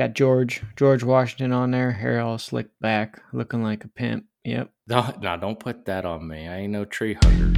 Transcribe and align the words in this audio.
Got 0.00 0.14
George 0.14 0.62
George 0.76 1.04
Washington 1.04 1.52
on 1.52 1.72
there, 1.72 1.92
hair 1.92 2.20
all 2.20 2.38
slicked 2.38 2.80
back, 2.80 3.20
looking 3.34 3.62
like 3.62 3.84
a 3.84 3.88
pimp. 3.88 4.24
Yep. 4.44 4.70
No, 4.88 5.14
no, 5.20 5.36
don't 5.36 5.60
put 5.60 5.84
that 5.84 6.06
on 6.06 6.26
me. 6.26 6.48
I 6.48 6.60
ain't 6.60 6.72
no 6.72 6.86
tree 6.86 7.18
hugger. 7.22 7.50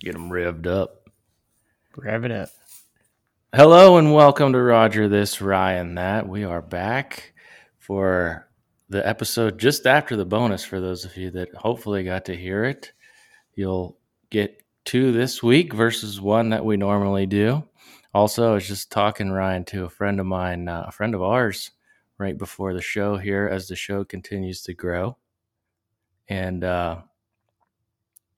Get 0.00 0.14
them 0.14 0.30
revved 0.30 0.66
up. 0.66 1.10
Rev 1.94 2.24
it 2.24 2.30
up. 2.30 2.48
Hello 3.54 3.98
and 3.98 4.14
welcome 4.14 4.54
to 4.54 4.62
Roger 4.62 5.06
This, 5.06 5.42
Ryan 5.42 5.96
That. 5.96 6.26
We 6.26 6.44
are 6.44 6.62
back 6.62 7.33
for 7.84 8.48
the 8.88 9.06
episode 9.06 9.58
just 9.58 9.86
after 9.86 10.16
the 10.16 10.24
bonus 10.24 10.64
for 10.64 10.80
those 10.80 11.04
of 11.04 11.14
you 11.18 11.30
that 11.30 11.54
hopefully 11.54 12.02
got 12.02 12.24
to 12.24 12.34
hear 12.34 12.64
it. 12.64 12.92
You'll 13.54 13.98
get 14.30 14.62
two 14.86 15.12
this 15.12 15.42
week 15.42 15.74
versus 15.74 16.18
one 16.18 16.48
that 16.48 16.64
we 16.64 16.78
normally 16.78 17.26
do. 17.26 17.62
Also, 18.14 18.50
I 18.50 18.54
was 18.54 18.66
just 18.66 18.90
talking, 18.90 19.30
Ryan, 19.30 19.64
to 19.66 19.84
a 19.84 19.90
friend 19.90 20.18
of 20.18 20.24
mine, 20.24 20.66
uh, 20.66 20.86
a 20.88 20.92
friend 20.92 21.14
of 21.14 21.22
ours, 21.22 21.72
right 22.16 22.38
before 22.38 22.72
the 22.72 22.80
show 22.80 23.18
here 23.18 23.50
as 23.52 23.68
the 23.68 23.76
show 23.76 24.02
continues 24.02 24.62
to 24.62 24.72
grow. 24.72 25.18
And 26.28 26.64
uh, 26.64 27.02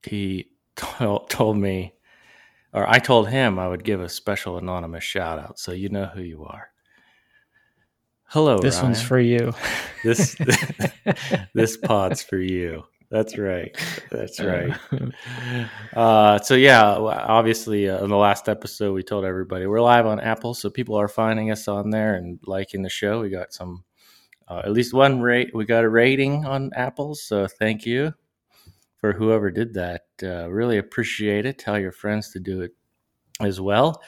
he 0.02 0.50
told, 0.76 1.30
told 1.30 1.56
me, 1.56 1.94
or 2.72 2.88
I 2.88 2.98
told 2.98 3.28
him 3.28 3.60
I 3.60 3.68
would 3.68 3.84
give 3.84 4.00
a 4.00 4.08
special 4.08 4.58
anonymous 4.58 5.04
shout 5.04 5.38
out. 5.38 5.60
So 5.60 5.70
you 5.70 5.88
know 5.88 6.06
who 6.06 6.22
you 6.22 6.44
are. 6.46 6.70
Hello, 8.28 8.58
This 8.58 8.76
Ryan. 8.76 8.86
one's 8.86 9.02
for 9.02 9.18
you. 9.20 9.52
this 10.04 10.36
this 11.54 11.76
pod's 11.76 12.22
for 12.22 12.38
you. 12.38 12.84
That's 13.08 13.38
right. 13.38 13.76
That's 14.10 14.40
right. 14.40 14.74
Uh, 15.94 16.40
so 16.40 16.54
yeah, 16.54 16.82
obviously, 16.84 17.88
uh, 17.88 18.02
in 18.02 18.10
the 18.10 18.16
last 18.16 18.48
episode, 18.48 18.94
we 18.94 19.04
told 19.04 19.24
everybody 19.24 19.66
we're 19.66 19.80
live 19.80 20.06
on 20.06 20.18
Apple, 20.18 20.54
so 20.54 20.70
people 20.70 20.96
are 20.96 21.06
finding 21.06 21.52
us 21.52 21.68
on 21.68 21.90
there 21.90 22.16
and 22.16 22.40
liking 22.44 22.82
the 22.82 22.88
show. 22.88 23.20
We 23.20 23.30
got 23.30 23.52
some, 23.52 23.84
uh, 24.48 24.62
at 24.64 24.72
least 24.72 24.92
one 24.92 25.20
rate. 25.20 25.54
We 25.54 25.64
got 25.64 25.84
a 25.84 25.88
rating 25.88 26.44
on 26.46 26.72
Apple, 26.74 27.14
so 27.14 27.46
thank 27.46 27.86
you 27.86 28.12
for 28.96 29.12
whoever 29.12 29.52
did 29.52 29.74
that. 29.74 30.06
Uh, 30.20 30.48
really 30.50 30.78
appreciate 30.78 31.46
it. 31.46 31.58
Tell 31.60 31.78
your 31.78 31.92
friends 31.92 32.32
to 32.32 32.40
do 32.40 32.62
it 32.62 32.72
as 33.40 33.60
well. 33.60 34.02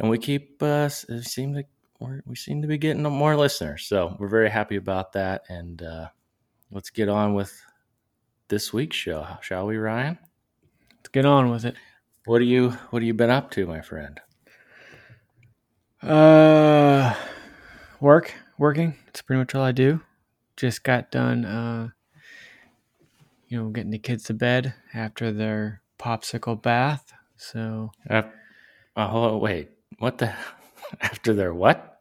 And 0.00 0.10
we 0.10 0.18
keep 0.18 0.60
uh, 0.60 0.90
it 1.08 1.24
seem 1.24 1.52
like 1.54 1.68
we're, 1.98 2.22
we 2.26 2.36
seem 2.36 2.62
to 2.62 2.68
be 2.68 2.78
getting 2.78 3.02
more 3.02 3.36
listeners, 3.36 3.84
so 3.86 4.16
we're 4.18 4.28
very 4.28 4.50
happy 4.50 4.76
about 4.76 5.12
that. 5.12 5.42
And 5.48 5.82
uh, 5.82 6.08
let's 6.70 6.90
get 6.90 7.08
on 7.08 7.34
with 7.34 7.60
this 8.48 8.72
week's 8.72 8.96
show, 8.96 9.26
shall 9.40 9.66
we, 9.66 9.76
Ryan? 9.76 10.18
Let's 10.96 11.08
get 11.08 11.24
on 11.24 11.50
with 11.50 11.64
it. 11.64 11.76
What 12.26 12.38
do 12.38 12.44
you 12.44 12.70
What 12.90 13.02
have 13.02 13.06
you 13.06 13.14
been 13.14 13.30
up 13.30 13.50
to, 13.52 13.66
my 13.66 13.80
friend? 13.80 14.20
Uh, 16.02 17.14
work, 18.00 18.34
working. 18.58 18.94
That's 19.06 19.22
pretty 19.22 19.38
much 19.38 19.54
all 19.54 19.62
I 19.62 19.72
do. 19.72 20.00
Just 20.56 20.84
got 20.84 21.10
done. 21.10 21.44
Uh, 21.44 21.88
you 23.48 23.58
know, 23.58 23.70
getting 23.70 23.90
the 23.90 23.98
kids 23.98 24.24
to 24.24 24.34
bed 24.34 24.74
after 24.94 25.32
their 25.32 25.82
popsicle 25.98 26.60
bath. 26.60 27.12
So 27.36 27.90
Uh, 28.08 28.22
oh, 28.96 29.38
wait, 29.38 29.70
what 29.98 30.18
the? 30.18 30.34
After 31.00 31.34
their 31.34 31.52
what? 31.54 31.94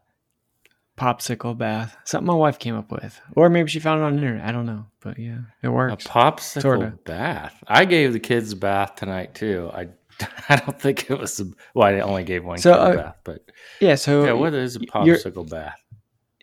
popsicle 0.98 1.56
bath, 1.56 1.96
something 2.06 2.26
my 2.26 2.34
wife 2.34 2.58
came 2.58 2.76
up 2.76 2.92
with, 2.92 3.22
or 3.36 3.50
maybe 3.50 3.70
she 3.70 3.80
found 3.80 4.02
it 4.02 4.04
on 4.06 4.14
the 4.16 4.22
internet. 4.22 4.48
I 4.48 4.52
don't 4.52 4.66
know, 4.66 4.88
but 5.00 5.20
yeah, 5.20 5.40
it 5.62 5.70
works. 5.70 6.06
A 6.06 6.10
popsicle 6.10 6.62
Sorta. 6.62 6.98
bath. 7.06 7.64
I 7.68 7.86
gave 7.86 8.14
the 8.14 8.20
kids 8.20 8.52
a 8.52 8.56
bath 8.56 8.96
tonight 8.96 9.36
too. 9.36 9.70
I 9.74 9.90
I 10.50 10.56
don't 10.56 10.80
think 10.80 11.10
it 11.12 11.20
was. 11.20 11.40
A, 11.40 11.46
well, 11.76 11.88
I 11.88 12.00
only 12.00 12.24
gave 12.24 12.44
one 12.44 12.58
So, 12.58 12.74
kid 12.74 12.80
a 12.80 12.84
uh, 12.84 12.96
bath, 12.96 13.18
but 13.24 13.44
yeah. 13.80 13.94
So 13.96 14.26
yeah, 14.26 14.32
what 14.34 14.54
is 14.56 14.76
a 14.76 14.80
popsicle 14.80 15.48
bath? 15.50 15.80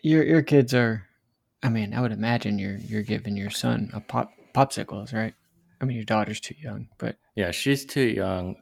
your 0.01 0.23
your 0.23 0.43
kids 0.43 0.71
are 0.73 1.03
i 1.63 1.69
mean 1.69 1.91
i 1.91 1.99
would 1.99 2.11
imagine 2.11 2.59
you're 2.59 2.77
you're 2.77 3.01
giving 3.01 3.35
your 3.35 3.49
son 3.49 3.89
a 3.91 3.99
pop 3.99 4.29
popsicles 4.53 5.11
right 5.13 5.33
i 5.81 5.85
mean 5.85 5.95
your 5.95 6.05
daughter's 6.05 6.39
too 6.39 6.53
young 6.61 6.87
but 6.99 7.17
Yeah, 7.35 7.49
she's 7.49 7.85
too 7.85 8.01
young. 8.05 8.55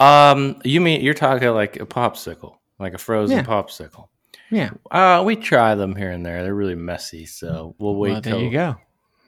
Um, 0.00 0.60
you 0.64 0.80
mean 0.80 1.02
you're 1.02 1.14
talking 1.14 1.48
like 1.50 1.76
a 1.78 1.86
popsicle, 1.86 2.56
like 2.82 2.94
a 2.94 2.98
frozen 2.98 3.38
Yeah. 3.38 3.44
popsicle? 3.44 4.08
yeah. 4.50 4.70
Uh, 4.90 5.22
we 5.24 5.36
try 5.36 5.74
them 5.74 5.94
here 5.96 6.10
and 6.10 6.24
there. 6.26 6.42
They're 6.42 6.54
really 6.54 6.74
messy, 6.74 7.24
so 7.26 7.74
we'll 7.78 7.96
wait 7.96 8.12
well 8.12 8.20
there 8.20 8.32
till 8.34 8.42
you 8.42 8.50
go. 8.50 8.76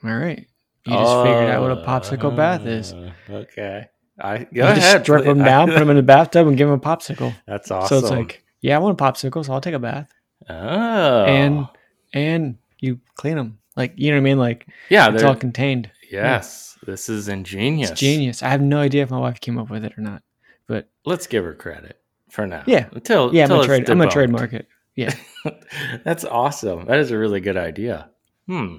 All 0.03 0.15
right. 0.17 0.45
You 0.85 0.93
just 0.93 1.23
figured 1.23 1.49
out 1.49 1.61
what 1.63 1.71
a 1.71 1.77
popsicle 1.83 2.35
bath 2.35 2.65
is. 2.67 2.93
Uh, 2.93 3.11
Okay, 3.29 3.85
I 4.21 4.37
go 4.39 4.47
you 4.51 4.61
ahead. 4.63 4.75
just 4.81 5.03
strip 5.03 5.25
them 5.25 5.39
down 5.43 5.69
put 5.69 5.79
them 5.79 5.89
in 5.89 5.95
the 5.95 6.03
bathtub 6.03 6.47
and 6.47 6.55
give 6.55 6.67
them 6.69 6.77
a 6.77 6.81
popsicle. 6.81 7.33
That's 7.47 7.71
awesome. 7.71 7.87
so 8.01 8.05
it's 8.05 8.11
like 8.11 8.43
yeah 8.61 8.75
i 8.75 8.79
want 8.79 8.99
a 8.99 9.03
popsicle 9.03 9.43
so 9.43 9.51
i'll 9.53 9.61
take 9.61 9.73
a 9.73 9.79
bath. 9.79 10.09
Oh, 10.47 11.25
and 11.25 11.67
and 12.13 12.57
you 12.79 12.99
clean 13.15 13.35
them 13.35 13.57
like 13.75 13.93
you 13.95 14.11
know 14.11 14.17
what 14.17 14.21
i 14.21 14.23
mean? 14.23 14.37
Like 14.37 14.67
yeah, 14.89 15.11
it's 15.11 15.23
all 15.23 15.35
contained. 15.35 15.89
Yes, 16.11 16.77
this 16.85 17.09
is 17.09 17.27
ingenious. 17.29 17.89
it's 17.91 17.99
genius. 17.99 18.43
I 18.43 18.49
have 18.49 18.61
no 18.61 18.79
idea 18.79 19.01
if 19.03 19.09
my 19.09 19.17
wife 19.19 19.39
came 19.41 19.57
up 19.57 19.69
with 19.71 19.83
it 19.85 19.97
or 19.97 20.01
not 20.01 20.21
but 20.67 20.87
Let's 21.03 21.25
give 21.27 21.43
her 21.43 21.53
credit 21.55 21.99
for 22.35 22.45
now. 22.45 22.63
Yeah. 22.67 22.87
until 22.91 23.33
yeah 23.33 23.45
i'm 23.45 23.51
until 23.51 23.57
gonna 23.57 23.61
it's 23.61 23.67
trade 23.87 23.89
i'm 23.89 23.97
gonna 23.97 24.11
trademark 24.11 24.53
it 24.53 24.67
yeah 24.95 25.13
That's 26.03 26.23
awesome. 26.25 26.85
That 26.85 26.99
is 26.99 27.11
a 27.11 27.17
really 27.19 27.39
good 27.39 27.55
idea. 27.57 28.09
Hmm. 28.47 28.77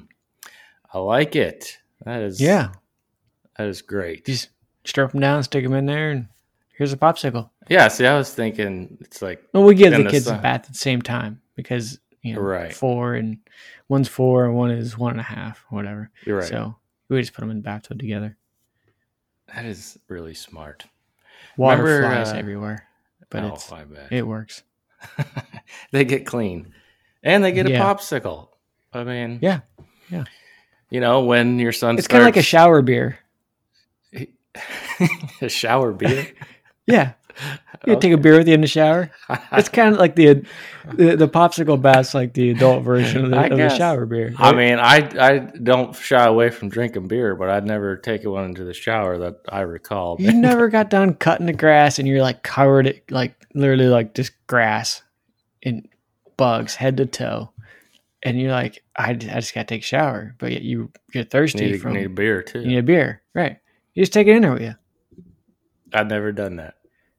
I 0.93 0.99
like 0.99 1.37
it. 1.37 1.79
That 2.05 2.23
is 2.23 2.41
yeah 2.41 2.71
That 3.57 3.67
is 3.69 3.83
great. 3.83 4.25
just 4.27 4.49
strip 4.85 5.13
them 5.13 5.21
down 5.21 5.43
stick 5.43 5.63
them 5.65 5.75
in 5.75 5.87
there 5.87 6.11
and 6.11 6.29
here's 6.77 6.93
a 6.93 6.97
popsicle 6.97 7.51
Yeah, 7.69 7.89
see, 7.89 8.07
I 8.07 8.17
was 8.17 8.33
thinking 8.33 8.99
it's 9.01 9.21
like 9.23 9.43
Well, 9.53 9.65
we 9.65 9.75
give 9.75 9.93
the 9.93 10.09
kids 10.11 10.27
a 10.27 10.33
bath 10.39 10.63
at 10.67 10.69
the 10.69 10.75
same 10.75 11.03
time 11.03 11.41
because 11.55 11.99
you 12.23 12.35
know 12.35 12.41
Right. 12.41 12.73
four 12.73 13.15
and 13.15 13.39
one's 13.89 14.09
four 14.09 14.45
and 14.47 14.55
one 14.57 14.71
is 14.73 14.99
one 14.99 15.13
and 15.13 15.21
a 15.21 15.25
half, 15.25 15.65
or 15.71 15.77
whatever. 15.77 16.11
you're 16.25 16.39
right. 16.39 16.49
So 16.49 16.77
we 17.09 17.21
just 17.21 17.35
put 17.35 17.43
them 17.43 17.51
in 17.51 17.59
the 17.59 17.63
bathtub 17.63 17.99
together. 18.01 18.37
that 19.55 19.65
is 19.65 19.97
really 20.09 20.35
smart. 20.35 20.85
Water 21.57 21.83
Remember, 21.85 22.09
flies 22.09 22.33
uh, 22.33 22.37
everywhere, 22.37 22.87
but 23.31 23.45
oh, 23.45 23.55
it's 23.55 23.71
I 23.73 23.85
bet. 23.85 24.13
it 24.13 24.27
works. 24.27 24.63
they 25.93 26.05
get 26.05 26.27
clean. 26.27 26.73
And 27.23 27.43
they 27.43 27.53
get 27.53 27.67
a 27.67 27.71
popsicle. 27.71 28.49
I 28.93 29.05
mean, 29.05 29.39
Yeah, 29.43 29.61
yeah. 30.11 30.25
You 30.91 31.01
know, 31.01 31.25
when 31.25 31.59
your 31.59 31.73
son 31.73 31.99
It's 31.99 32.07
kind 32.07 32.23
of 32.23 32.27
like 32.27 32.37
a 32.37 32.43
shower 32.43 32.83
beer. 32.83 33.19
a 35.41 35.49
shower 35.49 35.93
beer. 35.93 36.29
Yeah, 36.87 37.13
you 37.87 37.99
take 37.99 38.13
a 38.13 38.17
beer 38.17 38.39
with 38.39 38.49
you 38.49 38.55
in 38.55 38.61
the 38.61 38.67
shower. 38.67 39.11
It's 39.53 39.69
kind 39.69 39.93
of 39.93 39.99
like 39.99 40.17
the, 40.17 40.45
the 40.95 41.17
the 41.17 41.29
popsicle 41.29 41.81
bath's 41.81 42.15
like 42.15 42.35
the 42.35 42.51
adult 42.51 42.85
version 42.85 43.25
of 43.25 43.31
the, 43.31 43.53
of 43.53 43.59
the 43.59 43.69
shower 43.71 44.07
beer. 44.07 44.35
I 44.39 44.53
mean, 44.53 44.79
I 44.79 45.09
I 45.19 45.39
don't 45.39 45.95
shy 45.95 46.25
away 46.25 46.51
from 46.51 46.69
drinking 46.69 47.09
beer, 47.09 47.35
but 47.35 47.49
I'd 47.49 47.65
never 47.65 47.97
take 47.97 48.25
one 48.25 48.45
into 48.45 48.65
the 48.65 48.75
shower 48.75 49.19
that 49.19 49.41
I 49.49 49.61
recall. 49.61 50.17
you 50.19 50.33
never 50.35 50.69
got 50.69 50.91
done 50.91 51.15
cutting 51.15 51.47
the 51.47 51.53
grass 51.53 51.99
and 51.99 52.07
you're 52.07 52.23
like 52.23 52.43
covered 52.43 52.87
it 52.87 53.11
like 53.11 53.35
literally 53.55 53.89
like 53.89 54.15
just 54.15 54.33
grass 54.47 55.03
and 55.63 55.89
bugs 56.37 56.75
head 56.75 56.99
to 56.99 57.07
toe 57.07 57.51
and 58.23 58.39
you're 58.39 58.51
like 58.51 58.83
i, 58.97 59.11
I 59.11 59.15
just 59.15 59.55
gotta 59.55 59.67
take 59.67 59.83
a 59.83 59.87
shower 59.87 60.35
but 60.39 60.53
yet 60.53 60.61
you 60.61 60.91
you're 61.15 61.25
thirsty 61.25 61.73
need, 61.73 61.81
from 61.81 61.95
need 61.95 62.05
a 62.05 62.11
beer 62.11 62.43
too. 62.43 62.61
you 62.61 62.67
need 62.67 62.79
a 62.79 62.83
beer 62.83 63.23
right 63.35 63.59
you 63.95 64.03
just 64.03 64.13
take 64.13 64.27
it 64.27 64.37
in 64.37 64.43
there 64.43 64.53
with 64.53 64.63
you 64.63 64.75
I've 65.93 66.09
never 66.09 66.33
done 66.33 66.57
that. 66.57 66.75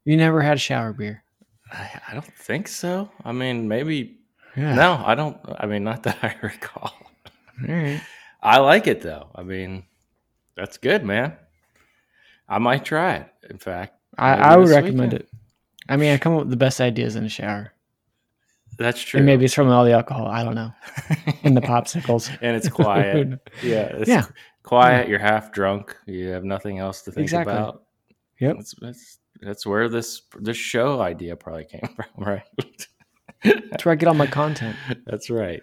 You 0.07 0.17
never 0.17 0.41
had 0.41 0.57
a 0.57 0.59
shower 0.59 0.93
beer 0.93 1.23
I, 1.71 2.01
I 2.09 2.13
don't 2.13 2.25
think 2.37 2.67
so. 2.69 3.11
I 3.25 3.31
mean, 3.33 3.67
maybe 3.67 4.17
yeah 4.55 4.73
no. 4.73 5.03
I 5.05 5.15
don't. 5.15 5.37
I 5.59 5.65
mean, 5.65 5.83
not 5.83 6.03
that 6.03 6.17
I 6.23 6.35
recall. 6.41 6.93
all 7.67 7.75
right 7.75 8.01
I 8.41 8.59
like 8.59 8.87
it 8.87 9.01
though. 9.01 9.27
I 9.35 9.43
mean, 9.43 9.83
that's 10.55 10.77
good, 10.77 11.03
man. 11.03 11.35
I 12.47 12.57
might 12.59 12.85
try 12.85 13.15
it. 13.15 13.27
In 13.49 13.57
fact, 13.57 13.95
I, 14.17 14.33
I 14.35 14.55
would 14.57 14.69
recommend 14.69 15.11
weekend. 15.11 15.13
it 15.13 15.29
i 15.89 15.95
mean 15.95 16.11
i 16.13 16.17
come 16.17 16.33
up 16.33 16.39
with 16.39 16.49
the 16.49 16.57
best 16.57 16.81
ideas 16.81 17.15
in 17.15 17.23
the 17.23 17.29
shower 17.29 17.71
that's 18.77 19.01
true. 19.01 19.17
and 19.19 19.25
maybe 19.25 19.45
it's 19.45 19.53
from 19.53 19.69
all 19.69 19.85
the 19.85 19.91
alcohol 19.93 20.27
i 20.27 20.43
don't 20.43 20.55
know 20.55 20.71
and 21.43 21.55
the 21.55 21.61
popsicles 21.61 22.29
and 22.41 22.55
it's 22.55 22.67
quiet. 22.69 23.27
yeah, 23.63 23.83
it's 23.99 24.09
Yeah. 24.09 24.25
quiet. 24.63 25.07
You're 25.09 25.19
half 25.19 25.51
drunk. 25.51 25.95
You 26.05 26.29
have 26.29 26.43
nothing 26.43 26.77
else 26.79 27.01
to 27.03 27.11
think 27.11 27.23
Exactly. 27.25 27.53
about. 27.53 27.83
Yep. 28.39 28.55
That's, 28.57 28.75
that's 28.81 29.19
that's 29.41 29.65
where 29.65 29.89
this 29.89 30.21
this 30.39 30.57
show 30.57 31.01
idea 31.01 31.35
probably 31.35 31.65
came 31.65 31.81
from, 31.95 32.05
right? 32.23 32.43
that's 33.43 33.85
where 33.85 33.93
i 33.93 33.95
get 33.95 34.07
all 34.07 34.13
my 34.15 34.27
content 34.27 34.75
that's 35.05 35.29
right. 35.29 35.61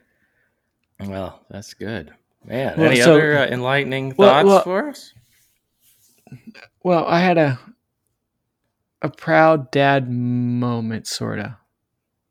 Well, 1.01 1.45
that's 1.51 1.75
good, 1.75 2.13
man. 2.45 2.75
Well, 2.79 2.87
Any 2.87 3.01
so- 3.01 3.15
other 3.15 3.39
uh, 3.39 3.47
enlightening 3.47 4.15
Well, 4.17 4.31
thoughts 4.31 4.47
well- 4.47 4.63
for 4.63 4.89
us? 4.89 5.13
Well, 6.83 7.05
I 7.07 7.21
had 7.21 7.37
a 7.39 7.59
a 9.03 9.09
proud 9.11 9.71
dad 9.71 10.11
moment, 10.11 11.07
sorta. 11.07 11.59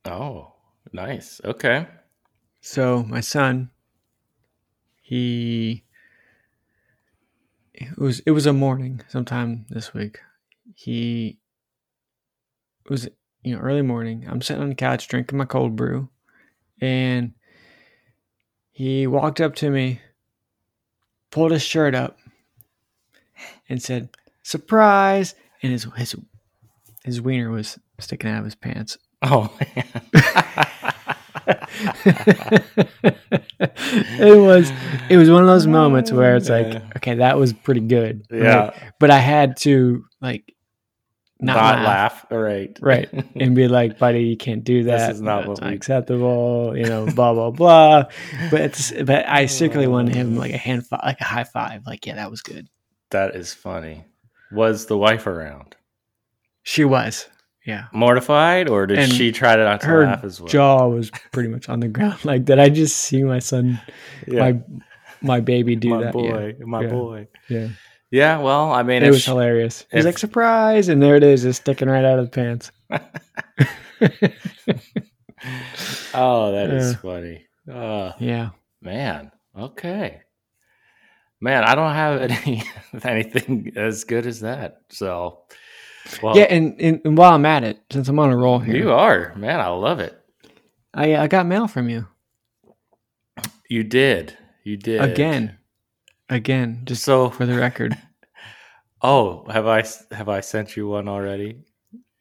Oh, 0.05 0.53
nice. 0.91 1.39
Okay. 1.45 1.87
So 2.61 3.03
my 3.03 3.19
son, 3.19 3.69
he 5.01 5.83
it 7.73 7.97
was 7.97 8.19
it 8.21 8.31
was 8.31 8.45
a 8.45 8.53
morning 8.53 9.01
sometime 9.07 9.65
this 9.69 9.93
week. 9.93 10.19
He 10.75 11.39
it 12.85 12.89
was 12.89 13.07
you 13.43 13.55
know 13.55 13.61
early 13.61 13.81
morning. 13.81 14.25
I'm 14.29 14.41
sitting 14.41 14.63
on 14.63 14.69
the 14.69 14.75
couch 14.75 15.07
drinking 15.07 15.37
my 15.37 15.45
cold 15.45 15.75
brew, 15.75 16.09
and 16.81 17.33
he 18.71 19.07
walked 19.07 19.39
up 19.39 19.55
to 19.55 19.69
me, 19.69 20.01
pulled 21.31 21.51
his 21.51 21.63
shirt 21.63 21.95
up, 21.95 22.17
and 23.69 23.81
said, 23.81 24.09
"Surprise!" 24.41 25.35
And 25.61 25.71
his 25.71 25.87
his 25.95 26.15
his 27.03 27.21
wiener 27.21 27.51
was 27.51 27.77
sticking 27.99 28.29
out 28.29 28.39
of 28.39 28.45
his 28.45 28.55
pants. 28.55 28.97
Oh 29.21 29.55
man. 29.59 30.01
it 34.19 34.37
was 34.37 34.71
it 35.09 35.17
was 35.17 35.29
one 35.29 35.41
of 35.41 35.47
those 35.47 35.67
moments 35.67 36.11
where 36.11 36.35
it's 36.35 36.49
like, 36.49 36.81
okay, 36.97 37.15
that 37.15 37.37
was 37.37 37.53
pretty 37.53 37.81
good. 37.81 38.25
right? 38.31 38.41
Yeah. 38.41 38.91
But 38.99 39.11
I 39.11 39.19
had 39.19 39.57
to 39.57 40.05
like 40.21 40.52
not, 41.43 41.55
not, 41.55 41.75
laugh. 41.83 41.85
laugh. 41.85 42.25
Right. 42.31 42.77
Right. 42.81 43.09
And 43.35 43.55
be 43.55 43.67
like, 43.67 43.97
buddy, 43.99 44.23
you 44.23 44.37
can't 44.37 44.63
do 44.63 44.83
that. 44.83 45.07
This 45.07 45.15
is 45.17 45.21
not 45.21 45.45
That's 45.47 45.61
acceptable, 45.61 46.73
you 46.77 46.85
know, 46.85 47.05
blah 47.05 47.33
blah 47.33 47.51
blah. 47.51 48.03
But 48.51 48.61
it's 48.61 48.91
but 48.91 49.27
I 49.27 49.45
secretly 49.47 49.87
wanted 49.87 50.15
him 50.15 50.35
like 50.37 50.51
a 50.53 50.57
hand 50.57 50.87
fi- 50.87 51.01
like 51.03 51.19
a 51.21 51.25
high 51.25 51.43
five. 51.43 51.85
Like, 51.85 52.05
yeah, 52.05 52.15
that 52.15 52.29
was 52.31 52.41
good. 52.41 52.67
that 53.11 53.35
is 53.35 53.53
funny. 53.53 54.05
Was 54.51 54.85
the 54.85 54.97
wife 54.97 55.25
around? 55.27 55.75
She 56.63 56.85
was. 56.85 57.27
Yeah. 57.65 57.85
Mortified, 57.93 58.67
or 58.69 58.85
did 58.85 58.99
And 58.99 59.11
she 59.11 59.31
try 59.31 59.55
to 59.55 59.63
not 59.63 59.81
to 59.81 59.87
Her 59.87 60.05
laugh 60.05 60.23
as 60.23 60.39
well? 60.41 60.47
jaw 60.49 60.87
was 60.87 61.09
pretty 61.31 61.47
much 61.49 61.69
on 61.69 61.79
the 61.79 61.87
ground. 61.87 62.19
Like, 62.25 62.43
did 62.45 62.59
I 62.59 62.69
just 62.69 62.97
see 62.97 63.23
my 63.23 63.39
son 63.39 63.79
yeah. 64.27 64.39
my 64.51 64.61
my 65.21 65.39
baby 65.39 65.75
do 65.77 65.89
my 65.89 66.03
that? 66.03 66.13
boy, 66.13 66.55
my 66.59 66.81
Yeah. 66.81 66.89
boy. 66.89 67.27
Yeah. 67.49 67.67
Yeah. 68.13 68.37
Well, 68.37 68.71
I 68.71 68.83
mean, 68.83 69.03
it 69.03 69.09
was 69.09 69.25
hilarious. 69.25 69.87
He's 69.91 70.01
if- 70.01 70.05
like, 70.05 70.19
surprise. 70.19 70.87
And 70.87 71.01
there 71.01 71.15
it 71.15 71.23
is, 71.23 71.41
just 71.41 71.61
sticking 71.61 71.89
right 71.89 72.05
out 72.05 72.19
of 72.19 72.25
the 72.25 72.31
pants. 72.31 72.71
oh, 76.13 76.51
that 76.51 76.69
is 76.71 76.95
funny. 76.97 77.45
Oh 77.67 78.13
yeah. 78.19 78.49
man, 78.81 79.31
okay, 79.57 80.21
man. 81.41 81.63
I 81.63 81.75
don't 81.75 81.93
have 81.93 82.21
any 82.45 82.63
anything 83.03 83.73
as 83.75 84.03
good 84.03 84.25
as 84.25 84.41
that. 84.41 84.81
So, 84.89 85.43
well, 86.21 86.37
yeah. 86.37 86.43
And, 86.43 86.79
and, 86.79 87.01
and 87.05 87.17
while 87.17 87.33
I'm 87.33 87.45
at 87.45 87.63
it, 87.63 87.79
since 87.91 88.09
I'm 88.09 88.19
on 88.19 88.31
a 88.31 88.37
roll 88.37 88.59
here, 88.59 88.75
you 88.75 88.91
are 88.91 89.33
man. 89.35 89.59
I 89.59 89.67
love 89.67 89.99
it. 89.99 90.19
I, 90.93 91.15
I 91.15 91.27
got 91.27 91.47
mail 91.47 91.67
from 91.67 91.89
you 91.89 92.07
You 93.67 93.83
did, 93.83 94.37
you 94.63 94.77
did 94.77 95.01
again. 95.01 95.57
Again, 96.33 96.81
just 96.85 97.03
So, 97.03 97.29
for 97.29 97.45
the 97.45 97.55
record. 97.57 97.97
oh, 99.01 99.45
have 99.49 99.67
I 99.67 99.83
have 100.11 100.29
I 100.29 100.41
sent 100.41 100.75
you 100.75 100.87
one 100.87 101.07
already? 101.07 101.59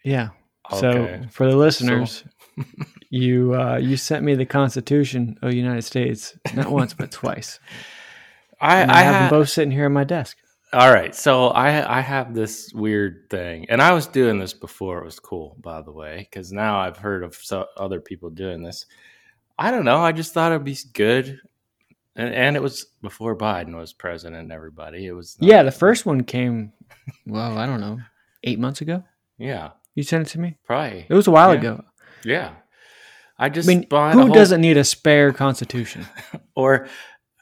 Yeah. 0.05 0.31
Okay. 0.73 1.20
So 1.23 1.29
for 1.31 1.50
the 1.50 1.56
listeners, 1.56 2.25
you 3.11 3.55
uh, 3.55 3.76
you 3.76 3.97
sent 3.97 4.25
me 4.25 4.35
the 4.35 4.47
Constitution 4.47 5.38
of 5.43 5.50
the 5.50 5.56
United 5.56 5.82
States 5.82 6.37
not 6.55 6.70
once 6.70 6.94
but 6.94 7.11
twice. 7.11 7.59
I 8.61 8.82
I, 8.82 9.00
I, 9.00 9.03
have 9.03 9.14
ha- 9.14 9.20
them 9.23 9.31
both 9.31 9.49
sitting 9.49 9.73
here 9.73 9.87
on 9.87 9.93
my 9.93 10.05
desk. 10.05 10.37
All 10.73 10.93
right, 10.93 11.15
so 11.15 11.49
I 11.49 11.99
I 11.99 12.00
have 12.00 12.35
this 12.35 12.73
weird 12.73 13.29
thing, 13.29 13.67
and 13.69 13.82
I 13.82 13.93
was 13.93 14.06
doing 14.06 14.38
this 14.38 14.55
before. 14.55 14.99
It 14.99 15.05
was 15.05 15.19
cool, 15.19 15.56
by 15.61 15.82
the 15.82 15.93
way, 15.93 16.29
because 16.31 16.53
now 16.53 16.79
I've 16.79 16.97
heard 16.97 17.25
of 17.25 17.35
so 17.35 17.67
other 17.76 18.00
people 18.00 18.31
doing 18.31 18.62
this. 18.62 18.87
I 19.58 19.70
don't 19.70 19.85
know. 19.85 19.99
I 19.99 20.12
just 20.12 20.32
thought 20.32 20.53
it'd 20.53 20.65
be 20.65 20.79
good, 20.94 21.41
and, 22.17 22.35
and 22.35 22.56
it 22.56 22.62
was 22.62 22.87
before 23.00 23.37
Biden 23.37 23.76
was 23.76 23.93
president. 23.93 24.43
and 24.43 24.53
Everybody, 24.53 25.06
it 25.06 25.12
was 25.12 25.37
Yeah, 25.41 25.62
the 25.62 25.70
first 25.73 26.06
one 26.06 26.25
came, 26.25 26.73
well, 27.26 27.59
I 27.59 27.67
don't 27.67 27.81
know, 27.81 28.00
eight 28.44 28.59
months 28.59 28.81
ago. 28.81 29.05
yeah, 29.38 29.70
You 29.94 30.03
sent 30.03 30.26
it 30.26 30.31
to 30.32 30.41
me. 30.41 30.56
probably 30.64 31.06
It 31.09 31.14
was 31.14 31.26
a 31.26 31.31
while 31.31 31.53
Yeah. 31.55 31.59
ago. 31.61 31.85
yeah. 32.25 32.50
I 33.38 33.47
I 33.47 33.49
just 33.49 33.67
mean, 33.67 33.87
who 33.91 33.97
whole- 33.97 34.29
doesn't 34.29 34.61
need 34.61 34.76
a 34.76 34.85
spare 34.85 35.32
Constitution? 35.32 36.06
or 36.55 36.87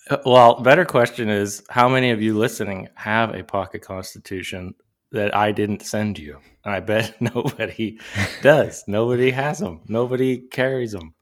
uh, 0.08 0.16
well, 0.24 0.60
better 0.62 0.84
question 0.84 1.28
is 1.28 1.62
how 1.68 1.88
many 1.88 2.10
of 2.10 2.22
you 2.22 2.36
listening 2.38 2.88
have 2.94 3.34
a 3.34 3.42
pocket 3.44 3.82
constitution 3.82 4.74
that 5.12 5.34
I 5.36 5.52
didn't 5.52 5.82
send 5.82 6.18
you? 6.18 6.38
And 6.64 6.74
I 6.74 6.80
bet 6.80 7.20
nobody 7.34 7.98
does. 8.42 8.84
Nobody 8.86 9.30
has 9.30 9.58
them. 9.58 9.80
Nobody 9.88 10.38
carries 10.38 10.92
them. 10.92 11.14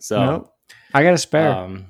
So, 0.00 0.24
Nope. 0.24 0.52
I 0.94 1.02
got 1.02 1.14
a 1.14 1.18
spare. 1.18 1.50
um, 1.52 1.86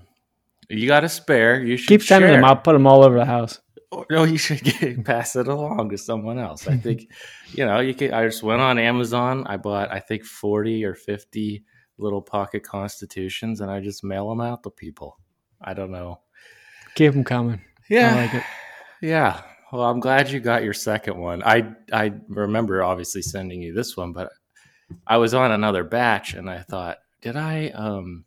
you 0.71 0.87
got 0.87 1.05
a 1.05 1.09
spare. 1.09 1.63
You 1.63 1.77
should 1.77 1.89
Keep 1.89 2.03
sending 2.03 2.29
share. 2.31 2.37
them. 2.37 2.45
I'll 2.45 2.57
put 2.57 2.73
them 2.73 2.87
all 2.87 3.05
over 3.05 3.17
the 3.17 3.25
house. 3.25 3.61
Or- 3.91 4.07
no, 4.11 4.25
you 4.25 4.39
should 4.39 4.63
get, 4.65 5.05
pass 5.05 5.35
it 5.37 5.49
along 5.49 5.91
to 5.91 5.99
someone 5.99 6.39
else. 6.39 6.69
I 6.69 6.77
think, 6.77 7.11
you 7.53 7.67
know, 7.67 7.81
you 7.81 7.95
could. 7.95 8.13
I 8.13 8.25
just 8.27 8.43
went 8.43 8.61
on 8.61 8.79
Amazon. 8.79 9.45
I 9.47 9.57
bought, 9.57 9.93
I 9.93 9.99
think, 9.99 10.25
forty 10.25 10.85
or 10.85 10.95
fifty 10.95 11.65
little 11.99 12.23
pocket 12.23 12.63
constitutions, 12.63 13.61
and 13.61 13.71
I 13.71 13.81
just 13.81 14.05
mail 14.05 14.29
them 14.31 14.41
out 14.41 14.63
to 14.63 14.71
people. 14.71 15.19
I 15.61 15.75
don't 15.75 15.91
know. 15.91 16.21
Keep 16.95 17.13
them 17.13 17.25
coming. 17.25 17.61
Yeah, 17.89 18.13
I 18.15 18.17
like 18.23 18.35
it. 18.35 18.43
Yeah. 19.03 19.43
Well, 19.73 19.83
I'm 19.83 20.01
glad 20.01 20.31
you 20.31 20.41
got 20.41 20.65
your 20.65 20.73
second 20.73 21.17
one. 21.19 21.43
I 21.45 21.75
I 21.93 22.13
remember 22.29 22.83
obviously 22.83 23.23
sending 23.23 23.61
you 23.63 23.73
this 23.73 23.97
one, 23.97 24.13
but 24.13 24.31
I 25.07 25.17
was 25.19 25.35
on 25.35 25.53
another 25.53 25.85
batch 25.85 26.35
and 26.35 26.49
I 26.51 26.59
thought, 26.61 26.99
did 27.23 27.37
I 27.37 27.69
um 27.69 28.25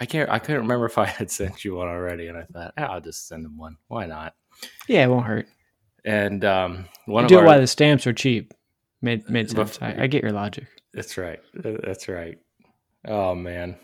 I 0.00 0.06
can't 0.06 0.28
I 0.30 0.38
couldn't 0.38 0.62
remember 0.62 0.86
if 0.86 0.98
I 0.98 1.06
had 1.06 1.30
sent 1.38 1.64
you 1.64 1.76
one 1.76 1.88
already 1.88 2.28
and 2.28 2.38
I 2.38 2.42
thought, 2.44 2.74
"Ah, 2.76 2.92
I'll 2.94 3.00
just 3.00 3.28
send 3.28 3.44
them 3.44 3.56
one. 3.56 3.76
Why 3.88 4.06
not? 4.06 4.34
Yeah, 4.88 5.04
it 5.04 5.08
won't 5.08 5.26
hurt. 5.26 5.46
And 6.04 6.44
um 6.44 6.86
one 7.06 7.24
You 7.24 7.28
do 7.28 7.36
our 7.38 7.44
it 7.44 7.46
while 7.46 7.60
the 7.60 7.66
stamps 7.66 8.06
are 8.06 8.12
cheap. 8.12 8.54
Made 9.02 9.28
made 9.28 9.50
sense. 9.50 9.78
I, 9.80 10.04
I 10.04 10.06
get 10.06 10.22
your 10.22 10.32
logic. 10.32 10.66
That's 10.94 11.18
right. 11.18 11.40
That's 11.54 12.08
right. 12.08 12.38
Oh 13.06 13.34
man. 13.34 13.76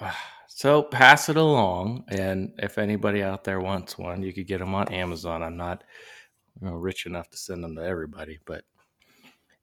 So 0.50 0.82
pass 0.82 1.28
it 1.28 1.36
along, 1.36 2.02
and 2.08 2.52
if 2.58 2.78
anybody 2.78 3.22
out 3.22 3.44
there 3.44 3.60
wants 3.60 3.96
one, 3.96 4.24
you 4.24 4.32
could 4.32 4.48
get 4.48 4.58
them 4.58 4.74
on 4.74 4.92
Amazon. 4.92 5.40
I'm 5.40 5.56
not 5.56 5.84
you 6.60 6.66
know, 6.66 6.74
rich 6.74 7.06
enough 7.06 7.30
to 7.30 7.36
send 7.36 7.62
them 7.62 7.76
to 7.76 7.82
everybody, 7.84 8.40
but 8.44 8.64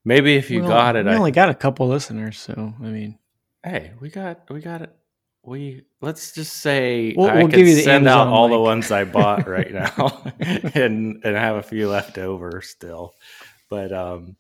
maybe 0.06 0.36
if 0.38 0.50
you 0.50 0.62
Well, 0.62 0.70
got 0.70 0.96
it, 0.96 1.06
We 1.06 1.12
I, 1.12 1.18
only 1.18 1.32
got 1.32 1.50
a 1.50 1.54
couple 1.54 1.90
listeners, 1.90 2.40
so 2.40 2.74
I 2.80 2.86
mean, 2.86 3.20
hey, 3.66 3.92
we 4.00 4.10
got 4.10 4.50
we 4.50 4.62
got 4.62 4.82
it. 4.82 4.96
We 5.44 5.84
let's 6.02 6.32
just 6.32 6.54
say 6.58 7.14
We'll- 7.18 7.30
I 7.30 7.36
we'll 7.36 7.48
could 7.48 7.56
give 7.56 7.68
you 7.68 7.76
the 7.76 7.84
send 7.84 8.08
out 8.08 8.28
all 8.28 8.48
the 8.50 8.60
ones 8.60 8.92
I 8.92 9.04
bought 9.04 9.48
right 9.48 9.72
now, 9.98 10.24
and 10.40 11.22
and 11.24 11.36
have 11.36 11.58
a 11.58 11.64
few 11.64 11.90
left 11.90 12.18
over 12.18 12.62
still. 12.62 13.14
But 13.70 13.92
um, 13.92 14.36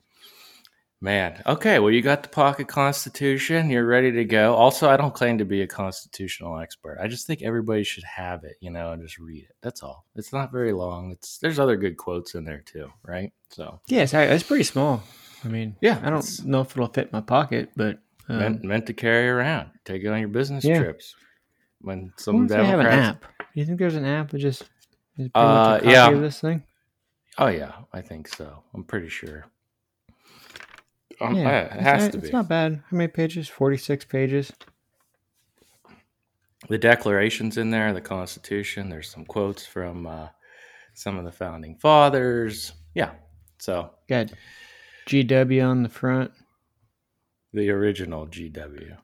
man, 1.01 1.41
okay. 1.46 1.79
Well, 1.79 1.91
you 1.91 2.01
got 2.01 2.24
the 2.24 2.29
pocket 2.29 2.67
constitution. 2.67 3.70
You're 3.70 3.86
ready 3.86 4.12
to 4.13 4.25
go. 4.25 4.55
Also, 4.55 4.89
I 4.89 4.98
don't 4.98 5.13
claim 5.13 5.38
to 5.39 5.46
be 5.46 5.62
a 5.62 5.67
constitutional 5.67 6.58
expert. 6.60 6.98
I 7.01 7.08
just 7.08 7.27
think 7.27 7.41
everybody 7.44 7.84
should 7.84 8.03
have 8.03 8.44
it, 8.44 8.55
you 8.62 8.72
know, 8.72 8.91
and 8.91 9.01
just 9.03 9.20
read 9.20 9.44
it. 9.44 9.55
That's 9.62 9.84
all. 9.84 10.05
It's 10.15 10.34
not 10.34 10.51
very 10.51 10.74
long. 10.74 11.12
It's 11.12 11.38
there's 11.38 11.60
other 11.60 11.75
good 11.75 11.98
quotes 11.98 12.34
in 12.36 12.46
there 12.46 12.62
too, 12.65 12.89
right? 13.03 13.32
So 13.50 13.79
yeah, 13.88 14.01
it's, 14.03 14.13
it's 14.13 14.44
pretty 14.44 14.63
small. 14.63 15.03
I 15.44 15.48
mean, 15.48 15.75
Yeah, 15.82 16.00
I 16.03 16.10
don't 16.10 16.46
know 16.46 16.62
if 16.62 16.72
it'll 16.72 16.88
fit 16.88 17.13
my 17.13 17.22
pocket, 17.22 17.70
but 17.75 18.00
um, 18.29 18.39
meant 18.39 18.63
meant 18.63 18.86
to 18.88 18.94
carry 18.94 19.27
around, 19.29 19.70
take 19.86 20.03
it 20.03 20.08
on 20.08 20.20
your 20.20 20.29
business 20.29 20.63
Yeah. 20.63 20.79
trips. 20.79 21.15
When 21.82 22.12
some 22.17 22.48
they 22.48 22.55
have 22.55 22.79
an 22.79 22.86
Democrats, 22.86 23.08
app. 23.24 23.25
Do 23.39 23.46
you 23.60 23.65
think 23.65 23.79
there's 23.79 23.96
an 23.96 24.05
app 24.05 24.32
that 24.32 24.39
just 24.39 24.63
is 25.17 25.29
Uh, 25.36 25.41
much 25.44 25.82
a 25.82 25.86
copy 25.86 25.91
yeah. 25.91 26.12
this 26.22 26.41
thing? 26.41 26.63
oh 27.38 27.48
yeah, 27.48 27.74
I 27.94 28.01
think 28.01 28.27
so. 28.27 28.63
I'm 28.74 28.84
pretty 28.84 29.10
sure. 29.10 29.46
Um, 31.22 31.36
yeah, 31.36 31.74
it 31.75 31.82
has 31.82 32.10
to 32.10 32.17
be. 32.17 32.25
It's 32.27 32.34
not 32.34 32.50
bad. 32.50 32.82
How 32.89 32.98
many 32.98 33.08
pages? 33.08 33.48
Forty 33.48 33.77
six 33.77 34.03
pages. 34.05 34.51
the 36.67 36.77
Declaration's 36.77 37.58
in 37.58 37.70
there, 37.70 37.94
the 37.94 38.01
Constitution. 38.01 38.89
There's 38.89 39.10
some 39.10 39.25
quotes 39.25 39.65
from 39.65 40.08
uh, 40.08 40.29
some 40.94 41.17
of 41.17 41.25
the 41.25 41.32
founding 41.32 41.75
fathers. 41.77 42.74
Yeah, 42.96 43.12
so 43.60 43.91
Got 44.10 44.32
GW 45.08 45.63
on 45.65 45.84
the 45.84 45.89
front. 45.89 46.32
The 47.56 47.70
original 47.72 48.28
GW. 48.28 48.98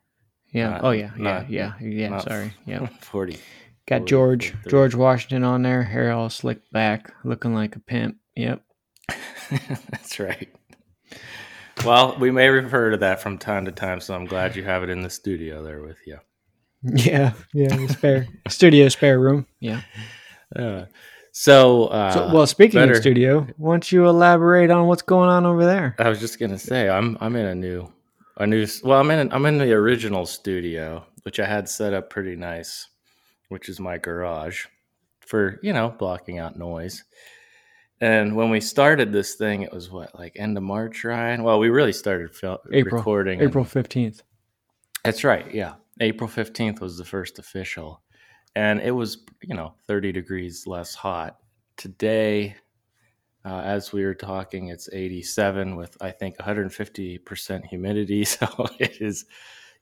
Yeah. 0.53 0.69
Not- 0.69 0.83
oh 0.83 0.91
yeah. 0.91 1.11
not- 1.17 1.49
yeah. 1.49 1.73
Yeah. 1.81 2.09
Yeah. 2.09 2.17
Sorry. 2.19 2.53
Yeah. 2.65 2.87
forty. 2.99 3.37
Got 3.87 3.99
Forty- 4.01 4.09
George 4.09 4.49
forty-three. 4.51 4.71
George 4.71 4.95
Washington 4.95 5.43
on 5.43 5.63
there, 5.63 5.83
hair 5.83 6.11
all 6.11 6.29
slicked 6.29 6.71
back, 6.71 7.11
looking 7.23 7.53
like 7.53 7.75
a 7.75 7.79
pimp. 7.79 8.17
Yep. 8.35 8.61
That's 9.91 10.19
right. 10.19 10.49
Well, 11.85 12.15
we 12.19 12.29
may 12.31 12.47
refer 12.49 12.91
to 12.91 12.97
that 12.97 13.21
from 13.21 13.37
time 13.37 13.65
to 13.65 13.71
time, 13.71 13.99
so 14.01 14.13
I'm 14.13 14.25
glad 14.25 14.55
you 14.55 14.63
have 14.63 14.83
it 14.83 14.89
in 14.89 15.01
the 15.01 15.09
studio 15.09 15.63
there 15.63 15.81
with 15.81 15.97
you. 16.05 16.17
Yeah. 16.83 17.33
Yeah. 17.53 17.75
the 17.75 17.87
Spare 17.89 18.27
studio 18.49 18.89
spare 18.89 19.19
room. 19.19 19.45
Yeah. 19.59 19.81
Uh, 20.55 20.85
so, 21.31 21.85
uh, 21.87 22.11
So, 22.11 22.33
well, 22.33 22.47
speaking 22.47 22.79
better- 22.79 22.93
of 22.93 22.97
studio, 22.97 23.47
why 23.57 23.73
don't 23.73 23.91
you 23.91 24.07
elaborate 24.07 24.69
on 24.71 24.87
what's 24.87 25.01
going 25.03 25.29
on 25.29 25.45
over 25.45 25.63
there? 25.65 25.95
I 25.99 26.09
was 26.09 26.19
just 26.19 26.39
gonna 26.39 26.57
say 26.59 26.89
I'm 26.89 27.17
I'm 27.21 27.35
in 27.35 27.45
a 27.45 27.55
new 27.55 27.91
a 28.41 28.47
new. 28.47 28.65
Well, 28.83 28.99
I'm 28.99 29.11
in. 29.11 29.31
I'm 29.31 29.45
in 29.45 29.57
the 29.57 29.71
original 29.73 30.25
studio, 30.25 31.05
which 31.23 31.39
I 31.39 31.45
had 31.45 31.69
set 31.69 31.93
up 31.93 32.09
pretty 32.09 32.35
nice, 32.35 32.87
which 33.49 33.69
is 33.69 33.79
my 33.79 33.97
garage, 33.97 34.65
for 35.19 35.59
you 35.61 35.73
know 35.73 35.93
blocking 35.97 36.39
out 36.39 36.57
noise. 36.57 37.03
And 38.01 38.35
when 38.35 38.49
we 38.49 38.59
started 38.59 39.11
this 39.11 39.35
thing, 39.35 39.61
it 39.61 39.71
was 39.71 39.91
what 39.91 40.17
like 40.17 40.33
end 40.35 40.57
of 40.57 40.63
March, 40.63 41.03
Ryan. 41.03 41.43
Well, 41.43 41.59
we 41.59 41.69
really 41.69 41.93
started 41.93 42.35
fil- 42.35 42.61
April. 42.73 42.97
recording. 42.97 43.41
April 43.41 43.63
15th. 43.63 44.23
That's 45.03 45.23
right. 45.23 45.53
Yeah. 45.53 45.75
April 45.99 46.27
15th 46.27 46.79
was 46.79 46.97
the 46.97 47.05
first 47.05 47.37
official. 47.37 48.01
And 48.55 48.81
it 48.81 48.91
was, 48.91 49.19
you 49.43 49.55
know, 49.55 49.75
30 49.87 50.11
degrees 50.11 50.65
less 50.65 50.95
hot. 50.95 51.37
Today, 51.77 52.55
uh, 53.45 53.61
as 53.63 53.91
we 53.91 54.03
were 54.05 54.13
talking, 54.15 54.67
it's 54.69 54.89
87 54.91 55.75
with, 55.75 55.97
I 56.01 56.11
think, 56.11 56.37
150% 56.37 57.65
humidity. 57.65 58.25
So 58.25 58.47
it 58.79 59.01
is 59.01 59.25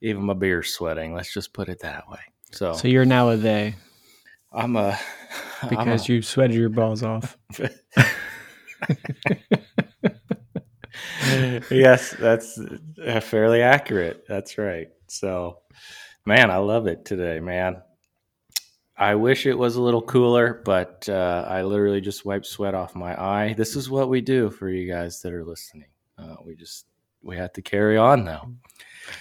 even 0.01 0.23
my 0.23 0.33
beer 0.33 0.63
sweating. 0.63 1.13
Let's 1.13 1.33
just 1.33 1.53
put 1.53 1.69
it 1.69 1.79
that 1.81 2.09
way. 2.09 2.19
So, 2.51 2.73
So 2.73 2.87
you're 2.87 3.05
now 3.05 3.29
a 3.29 3.37
they 3.37 3.75
I'm 4.51 4.75
a. 4.75 4.97
I'm 5.61 5.69
because 5.69 6.09
a- 6.09 6.13
you 6.13 6.21
sweated 6.21 6.55
your 6.55 6.69
balls 6.69 7.03
off. 7.03 7.37
yes, 11.69 12.11
that's 12.19 12.59
uh, 13.05 13.19
fairly 13.19 13.61
accurate. 13.61 14.23
That's 14.27 14.57
right. 14.57 14.87
So, 15.07 15.59
man, 16.25 16.49
I 16.49 16.57
love 16.57 16.87
it 16.87 17.05
today, 17.05 17.39
man. 17.39 17.81
I 18.99 19.15
wish 19.15 19.45
it 19.45 19.57
was 19.57 19.77
a 19.77 19.81
little 19.81 20.01
cooler, 20.01 20.61
but 20.65 21.07
uh, 21.07 21.45
I 21.47 21.61
literally 21.63 22.01
just 22.01 22.25
wiped 22.25 22.45
sweat 22.45 22.75
off 22.75 22.95
my 22.95 23.19
eye. 23.19 23.53
This 23.53 23.77
is 23.77 23.89
what 23.89 24.09
we 24.09 24.19
do 24.19 24.49
for 24.49 24.69
you 24.69 24.91
guys 24.91 25.21
that 25.21 25.33
are 25.33 25.45
listening. 25.45 25.87
Uh, 26.17 26.35
we 26.45 26.53
just 26.55 26.85
we 27.23 27.37
have 27.37 27.53
to 27.53 27.61
carry 27.61 27.95
on 27.97 28.25
now. 28.25 28.51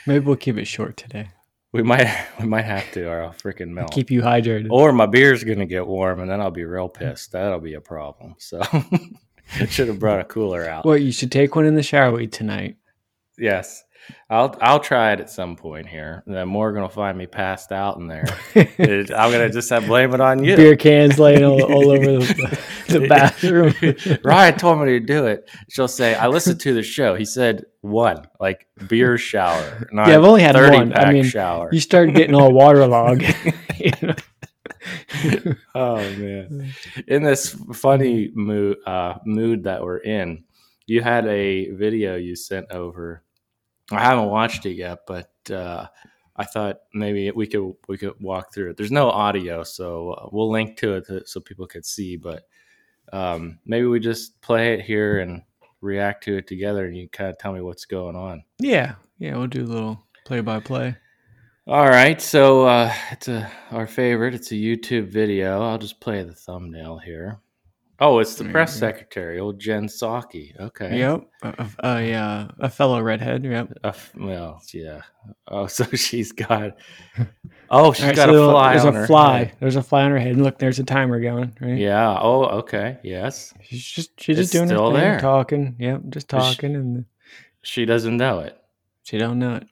Maybe 0.05 0.25
we'll 0.25 0.35
keep 0.35 0.57
it 0.59 0.65
short 0.65 0.97
today. 0.97 1.31
We 1.71 1.85
might 1.85 2.13
we 2.41 2.47
might 2.47 2.65
have 2.65 2.91
to, 2.93 3.09
or 3.09 3.23
I'll 3.23 3.31
freaking 3.31 3.69
melt. 3.69 3.93
Keep 3.93 4.11
you 4.11 4.21
hydrated. 4.21 4.67
or 4.71 4.93
my 4.93 5.07
beer's 5.07 5.45
gonna 5.45 5.65
get 5.65 5.87
warm, 5.87 6.19
and 6.19 6.29
then 6.29 6.41
I'll 6.41 6.51
be 6.51 6.65
real 6.65 6.89
pissed. 6.89 7.31
That'll 7.31 7.61
be 7.61 7.75
a 7.75 7.81
problem. 7.81 8.35
So, 8.39 8.61
it 9.61 9.71
should 9.71 9.87
have 9.87 10.01
brought 10.01 10.21
a 10.21 10.25
cooler 10.25 10.69
out. 10.69 10.87
Well, 10.87 10.97
you 10.97 11.13
should 11.13 11.31
take 11.31 11.55
one 11.55 11.67
in 11.67 11.77
the 11.77 11.85
shower 11.85 12.27
tonight. 12.27 12.79
Yes, 13.39 13.85
I'll 14.31 14.55
I'll 14.61 14.81
try 14.81 15.13
it 15.13 15.21
at 15.21 15.31
some 15.31 15.57
point 15.57 15.87
here. 15.87 16.23
And 16.27 16.35
then 16.35 16.49
Morgan 16.49 16.83
will 16.83 16.89
find 16.89 17.17
me 17.17 17.27
passed 17.27 17.73
out 17.73 17.97
in 17.97 18.07
there. 18.07 18.27
I'm 18.55 19.33
gonna 19.33 19.51
just 19.51 19.71
have 19.71 19.87
blame 19.87 20.13
it 20.13 20.21
on 20.21 20.45
you. 20.45 20.55
Beer 20.55 20.77
cans 20.77 21.19
laying 21.19 21.45
all, 21.45 21.63
all 21.63 21.91
over 21.91 22.05
the, 22.05 22.61
the 22.89 23.09
bathroom. 23.09 24.19
Ryan 24.25 24.59
told 24.59 24.81
me 24.81 24.87
to 24.87 25.01
do 25.01 25.27
it. 25.27 25.49
She'll 25.69 25.89
say, 25.89 26.15
"I 26.15 26.27
listened 26.29 26.61
to 26.61 26.75
the 26.75 26.83
show." 26.83 27.15
He 27.15 27.25
said 27.25 27.65
one, 27.81 28.27
like 28.39 28.67
beer 28.87 29.17
shower. 29.17 29.89
Not 29.93 30.09
Yeah, 30.09 30.17
I've 30.17 30.25
only 30.25 30.43
had 30.43 30.57
one. 30.57 30.93
I 30.95 31.13
mean, 31.13 31.25
shower. 31.25 31.71
you 31.73 31.81
start 31.81 32.13
getting 32.13 32.35
all 32.35 32.53
waterlogged. 32.53 33.23
you 33.79 33.93
know? 34.03 34.15
oh 35.75 35.97
man! 35.97 36.73
In 37.07 37.23
this 37.23 37.57
funny 37.73 38.31
mood 38.35 38.77
uh, 38.87 39.15
mood 39.25 39.65
that 39.65 39.83
we're 39.83 39.99
in, 39.99 40.45
you 40.87 41.03
had 41.03 41.27
a 41.27 41.71
video 41.71 42.17
you 42.17 42.37
sent 42.37 42.71
over. 42.71 43.23
I 43.91 44.01
haven't 44.01 44.29
watched 44.29 44.67
it 44.67 44.75
yet, 44.75 45.01
but 45.07 45.31
uh, 45.51 45.87
I 46.37 46.45
thought 46.45 46.81
maybe 46.95 47.31
we 47.31 47.47
could 47.47 47.75
we 47.89 47.99
could 47.99 48.15
walk 48.21 48.53
through 48.53 48.71
it. 48.71 48.77
There's 48.77 48.93
no 48.93 49.11
audio, 49.11 49.65
so 49.65 50.11
uh, 50.11 50.29
we'll 50.31 50.51
link 50.51 50.77
to 50.79 50.95
it 50.95 51.07
to, 51.07 51.27
so 51.27 51.41
people 51.41 51.67
could 51.67 51.87
see. 51.87 52.17
But 52.17 52.45
um, 53.13 53.59
maybe 53.65 53.87
we 53.87 53.99
just 54.01 54.41
play 54.41 54.75
it 54.75 54.83
here 54.83 55.19
and 55.21 55.43
react 55.81 56.25
to 56.25 56.37
it 56.37 56.47
together, 56.47 56.87
and 56.87 56.97
you 56.97 57.09
kind 57.09 57.31
of 57.31 57.39
tell 57.39 57.53
me 57.53 57.61
what's 57.61 57.87
going 57.87 58.17
on. 58.17 58.45
Yeah, 58.59 58.95
yeah, 59.19 59.37
we'll 59.37 59.47
do 59.47 59.65
a 59.65 59.67
little 59.67 60.05
play 60.25 60.41
by 60.41 60.61
play. 60.61 60.97
All 61.67 61.89
right, 61.89 62.21
so 62.21 62.67
uh, 62.67 62.93
it's 63.11 63.29
a 63.29 63.51
our 63.73 63.87
favorite. 63.87 64.35
It's 64.35 64.53
a 64.53 64.55
YouTube 64.55 65.09
video. 65.09 65.63
I'll 65.63 65.79
just 65.79 66.01
play 66.01 66.23
the 66.23 66.35
thumbnail 66.35 66.99
here. 66.99 67.41
Oh, 68.01 68.21
it's 68.21 68.37
the 68.37 68.45
press 68.45 68.77
secretary, 68.79 69.41
old 69.41 69.59
Jen 69.59 69.87
Psaki. 69.87 70.59
Okay. 70.61 70.99
Yep, 71.01 71.23
a, 71.43 71.67
a, 71.83 72.13
a, 72.13 72.55
a 72.61 72.69
fellow 72.71 73.03
redhead. 73.03 73.45
Yep. 73.45 73.73
Uh, 73.83 73.93
well, 74.17 74.63
yeah. 74.73 75.01
Oh, 75.49 75.67
so 75.77 75.85
she's 75.85 76.33
got. 76.33 76.77
Oh, 77.71 77.93
she's 77.93 78.07
right, 78.07 78.17
got 78.17 78.31
so 78.31 78.49
a 78.49 78.53
fly. 78.53 78.73
There's 78.73 78.85
on 78.87 78.97
a 78.97 78.99
her 79.01 79.07
fly. 79.07 79.39
head. 79.41 79.57
There's 79.61 79.77
a 79.77 79.83
fly 79.83 80.05
on 80.05 80.11
her 80.13 80.19
head. 80.19 80.33
And 80.33 80.43
look, 80.43 80.59
there's 80.59 80.79
a 80.79 80.85
timer 80.85 81.21
going. 81.21 81.55
Right. 81.61 81.77
Yeah. 81.77 82.19
Oh, 82.19 82.45
okay. 82.61 82.97
Yes. 83.03 83.53
She's 83.63 83.85
just 83.85 84.19
she's 84.19 84.39
It's 84.39 84.47
just 84.47 84.53
doing 84.55 84.69
still 84.69 84.87
her 84.91 84.97
thing, 84.97 85.01
there. 85.11 85.21
talking. 85.21 85.77
Yep, 85.79 86.01
just 86.09 86.33
Is 86.33 86.45
she- 86.47 86.55
talking, 86.55 86.77
and 86.77 87.05
She 87.61 87.85
doesn't 87.85 88.17
know 88.17 88.39
it, 88.39 88.57
she 89.03 89.19
don't 89.19 89.39
know 89.39 89.57
it. 89.57 89.67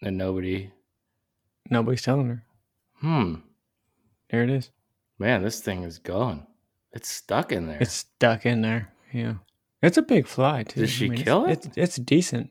and 0.00 0.16
nobody. 0.16 0.70
Nobody's 1.70 2.02
telling 2.02 2.28
her. 2.28 2.44
Hmm. 3.00 3.34
There 4.30 4.44
it 4.44 4.50
is. 4.50 4.70
Man, 5.18 5.42
this 5.42 5.58
thing 5.60 5.82
is 5.82 5.98
gone. 5.98 6.46
It's 6.94 7.08
stuck 7.10 7.52
in 7.52 7.66
there. 7.66 7.78
It's 7.80 7.92
stuck 7.92 8.46
in 8.46 8.62
there. 8.62 8.92
Yeah, 9.12 9.34
it's 9.82 9.96
a 9.98 10.02
big 10.02 10.26
fly 10.26 10.62
too. 10.62 10.80
Did 10.80 10.90
she 10.90 11.06
it's- 11.06 11.22
kill 11.22 11.46
it? 11.46 11.66
It's, 11.66 11.76
it's 11.76 11.96
decent. 11.96 12.50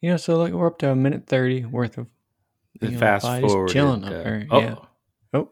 You 0.00 0.10
know, 0.10 0.16
so 0.16 0.36
like 0.36 0.52
we're 0.52 0.66
up 0.66 0.78
to 0.80 0.90
a 0.90 0.96
minute 0.96 1.26
thirty 1.26 1.64
worth 1.64 1.98
of. 1.98 2.06
The 2.80 2.86
you 2.86 2.92
know, 2.92 2.98
fast 2.98 3.24
forward. 3.26 3.68
chilling 3.68 4.02
up 4.02 4.10
there. 4.10 4.46
Oh. 4.50 4.60
Yeah. 4.60 4.74
Oh. 5.34 5.50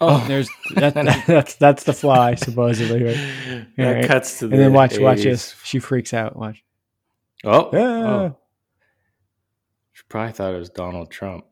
Oh. 0.00 0.24
There's 0.28 0.48
that, 0.76 0.94
that's 1.26 1.56
that's 1.56 1.84
the 1.84 1.92
fly 1.92 2.36
supposedly, 2.36 3.02
right? 3.04 3.66
that 3.76 3.86
Alright. 3.86 4.06
cuts 4.06 4.38
to 4.38 4.46
the 4.48 4.54
And 4.54 4.62
then 4.64 4.72
watch 4.72 4.98
watch 4.98 5.18
80s. 5.18 5.22
this. 5.24 5.54
She 5.64 5.78
freaks 5.80 6.14
out. 6.14 6.36
Watch. 6.36 6.62
Oh, 7.44 7.70
Ah. 7.72 7.76
oh. 7.76 8.36
She 9.92 10.02
probably 10.08 10.32
thought 10.32 10.54
it 10.54 10.58
was 10.58 10.70
Donald 10.70 11.10
Trump. 11.10 11.44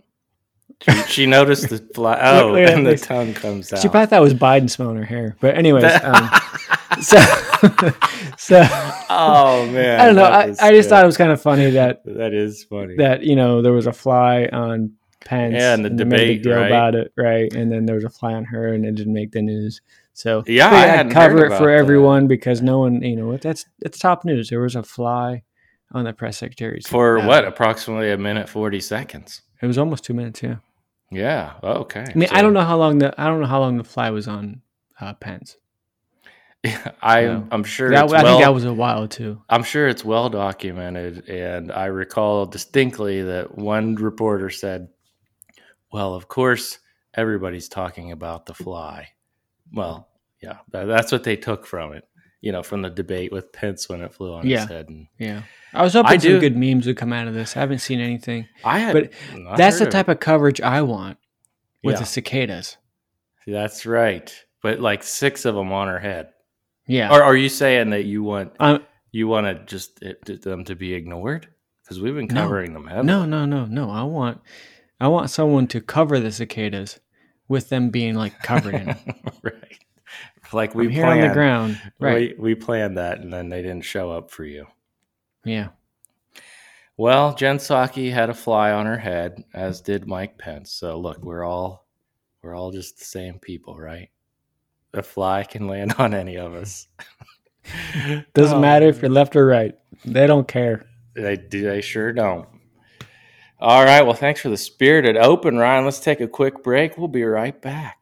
She, 1.07 1.27
noticed 1.27 1.69
the 1.69 1.79
fly. 1.95 2.19
Oh, 2.23 2.53
look 2.53 2.61
at 2.61 2.75
and 2.75 2.87
the 2.87 2.93
this. 2.93 3.03
tongue 3.03 3.35
comes 3.35 3.73
out. 3.73 3.81
She 3.81 3.89
probably 3.89 4.07
thought 4.07 4.19
it 4.21 4.25
was 4.25 4.35
Biden 4.35 4.69
smelling 4.71 4.97
her 4.97 5.05
hair. 5.05 5.37
But 5.41 5.57
anyways, 5.57 5.85
um, 6.03 6.31
so 7.01 7.19
so 8.37 8.62
oh 9.11 9.69
man, 9.73 10.01
I 10.01 10.07
don't 10.07 10.17
know. 10.17 10.25
I, 10.25 10.43
I 10.43 10.47
just 10.47 10.61
good. 10.61 10.85
thought 10.89 11.05
it 11.05 11.07
was 11.07 11.17
kind 11.17 11.33
of 11.33 11.41
funny 11.41 11.71
that 11.71 12.03
that 12.05 12.33
is 12.35 12.65
funny. 12.65 12.97
that 12.97 13.23
you 13.23 13.37
know 13.37 13.62
there 13.62 13.73
was 13.73 13.87
a 13.87 13.93
fly 13.93 14.49
on 14.53 14.93
Pence. 15.25 15.55
Yeah, 15.55 15.75
and 15.75 15.85
the 15.85 15.91
they 15.91 16.05
made 16.05 16.21
a 16.21 16.27
big 16.27 16.43
debate, 16.43 16.43
deal 16.43 16.57
right? 16.57 16.67
about 16.67 16.95
it, 16.95 17.12
right? 17.17 17.53
And 17.55 17.71
then 17.71 17.87
there 17.87 17.95
was 17.95 18.05
a 18.05 18.11
fly 18.11 18.35
on 18.35 18.45
her, 18.45 18.73
and 18.73 18.85
it 18.85 18.95
didn't 18.95 19.12
make 19.12 19.33
the 19.33 19.43
news. 19.43 19.81
So 20.15 20.43
Yeah, 20.47 20.67
I 20.67 20.87
hadn't 20.87 21.12
cover 21.12 21.47
it 21.47 21.57
for 21.57 21.67
that. 21.67 21.79
everyone 21.79 22.27
because 22.27 22.61
no 22.61 22.81
one, 22.81 23.01
you 23.03 23.17
know, 23.17 23.37
that's 23.39 23.65
it's 23.81 23.99
top 23.99 24.25
news. 24.25 24.51
There 24.51 24.61
was 24.61 24.77
a 24.77 24.83
fly 24.83 25.43
on 25.93 26.05
the 26.05 26.12
press 26.12 26.39
secretary's 26.39 26.87
For 26.87 27.19
uh, 27.19 27.27
what? 27.27 27.45
Approximately 27.47 28.11
a 28.11 28.19
minute 28.19 28.49
forty 28.49 28.81
seconds. 28.81 29.43
It 29.62 29.67
was 29.67 29.79
almost 29.79 30.05
two 30.05 30.12
minutes. 30.15 30.43
Yeah. 30.43 30.57
Yeah. 31.12 31.54
Oh, 31.62 31.73
okay. 31.83 32.04
I 32.09 32.14
mean, 32.19 32.28
I 32.33 32.42
don't 32.42 32.54
know 32.54 32.64
how 32.64 32.78
long 32.78 32.99
the 32.99 33.14
I 33.21 33.26
don't 33.26 33.40
know 33.40 33.47
how 33.47 33.61
long 33.61 33.76
the 33.76 33.85
fly 33.85 34.11
was 34.11 34.28
on 34.28 34.62
uh, 35.00 35.14
Pence. 35.14 35.57
I 37.02 37.23
Yeah. 37.23 37.42
I'm 37.50 37.64
sure 37.64 37.90
That, 37.90 38.04
I 38.04 38.07
well. 38.07 38.25
think 38.25 38.45
that 38.45 38.54
was 38.54 38.64
a 38.64 38.73
while 38.73 39.09
too. 39.09 39.42
I'm 39.49 39.62
sure 39.64 39.88
it's 39.88 40.04
well 40.04 40.28
documented, 40.31 41.28
and 41.28 41.73
I 41.73 41.87
recall 41.87 42.47
distinctly 42.47 43.23
that 43.23 43.57
one 43.59 43.97
reporter 43.97 44.50
said, 44.50 44.88
"Well, 45.92 46.14
of 46.14 46.28
course, 46.28 46.78
everybody's 47.14 47.69
talking 47.69 48.12
about 48.12 48.47
the 48.47 48.54
fly." 48.54 49.09
Well, 49.73 50.09
yeah, 50.42 50.59
that, 50.71 50.85
that's 50.85 51.12
what 51.12 51.25
they 51.25 51.37
took 51.37 51.66
from 51.66 51.95
it. 51.95 52.04
You 52.42 52.52
know, 52.52 52.62
from 52.62 52.82
the 52.82 52.90
debate 52.90 53.32
with 53.32 53.52
Pence 53.52 53.88
when 53.88 54.00
it 54.02 54.12
flew 54.12 54.34
on 54.34 54.46
Yeah. 54.46 54.61
his 54.61 54.68
head. 54.68 54.88
And 54.90 55.06
Yeah. 55.18 55.42
I 55.72 55.82
was 55.82 55.94
hoping 55.94 56.11
I 56.12 56.16
some 56.18 56.32
do- 56.32 56.40
good 56.40 56.56
memes 56.56 56.87
would 56.87 56.96
come 56.99 57.12
out 57.12 57.28
of 57.28 57.34
this. 57.34 57.56
I 57.56 57.61
haven't 57.61 57.78
seen 57.78 58.00
anything. 58.00 58.46
I 58.64 58.80
had, 58.80 58.92
But 58.92 59.12
That's 59.56 59.78
the 59.78 59.87
type 59.87 60.08
of 60.08 60.20
coverage 60.20 60.61
I 60.61 60.82
want 60.82 61.16
with 61.82 61.94
Yeah. 61.94 62.00
the 62.00 62.04
cicadas. 62.06 62.76
That's 63.46 63.87
right. 63.87 64.34
But 64.62 64.80
like 64.80 65.02
six 65.02 65.44
of 65.44 65.54
them 65.54 65.72
on 65.72 65.88
her 65.88 65.99
head. 66.00 66.28
Yeah. 66.87 67.11
Or 67.14 67.22
are 67.22 67.37
you 67.37 67.49
saying 67.49 67.90
that 67.90 68.04
you 68.04 68.22
want 68.25 68.52
Um, 68.61 68.84
you 69.12 69.28
want 69.28 69.46
to 69.46 69.64
just 69.64 70.02
it, 70.02 70.42
them 70.42 70.64
to 70.64 70.75
be 70.75 70.94
ignored? 70.94 71.46
Because 71.84 72.00
we've 72.00 72.14
been 72.14 72.26
No. 72.26 72.42
covering 72.42 72.72
them 72.75 72.87
heavily. 72.87 73.06
no, 73.06 73.25
no, 73.25 73.44
no, 73.46 73.64
no. 73.66 73.88
I 73.90 74.02
want 74.02 74.40
I 75.00 75.08
want 75.08 75.30
someone 75.30 75.66
to 75.68 75.80
cover 75.80 76.18
the 76.20 76.30
cicadas 76.32 76.99
with 77.49 77.68
them 77.68 77.90
being 77.90 78.14
like 78.14 78.40
covered 78.42 78.75
in 78.75 78.87
right. 79.42 79.78
Like 80.54 80.75
we 80.75 80.87
I'm 80.87 80.90
here 80.92 81.06
on 81.06 81.16
the 81.16 81.21
planned- 81.23 81.35
ground. 81.35 81.80
Right. 82.00 82.38
We, 82.38 82.50
we 82.50 82.54
planned 82.54 82.99
that, 82.99 83.21
and 83.21 83.32
then 83.32 83.49
they 83.49 83.62
didn't 83.62 83.82
show 83.85 84.11
up 84.11 84.30
for 84.30 84.44
you. 84.44 84.66
Yeah. 85.44 85.68
Well, 86.97 87.35
Jen 87.35 87.56
Psaki 87.59 88.12
had 88.12 88.30
a 88.30 88.35
fly 88.35 88.71
on 88.73 88.87
her 88.87 88.99
head, 88.99 89.42
as 89.54 89.80
did 89.80 90.06
Mike 90.06 90.38
Pence. 90.38 90.71
So 90.73 90.99
look, 90.99 91.18
we're 91.23 91.44
all 91.44 91.87
we're 92.42 92.54
all 92.54 92.71
just 92.71 92.99
the 92.99 93.04
same 93.04 93.38
people, 93.38 93.76
right? 93.78 94.11
A 94.94 95.02
fly 95.02 95.42
can 95.44 95.66
land 95.66 95.94
on 95.99 96.14
any 96.14 96.37
of 96.37 96.54
us. 96.54 96.87
Doesn't 98.35 98.59
Oh, 98.59 98.61
matter 98.61 98.87
if 98.87 99.00
you're 99.00 99.11
left 99.11 99.37
or 99.37 99.47
right. 99.47 99.75
They 100.04 100.26
don't 100.26 100.47
care. 100.49 100.87
They 101.14 101.37
do. 101.37 101.62
They 101.62 101.80
sure 101.80 102.12
don't. 102.12 102.49
All 103.61 103.85
right. 103.85 104.02
Well, 104.02 104.14
thanks 104.14 104.40
for 104.40 104.49
the 104.49 104.56
spirited 104.56 105.16
open, 105.16 105.56
Ryan. 105.56 105.85
Let's 105.85 106.00
take 106.00 106.21
a 106.21 106.26
quick 106.28 106.62
break. 106.64 106.99
We'll 106.99 107.09
be 107.09 107.23
right 107.25 107.61
back. 107.62 108.01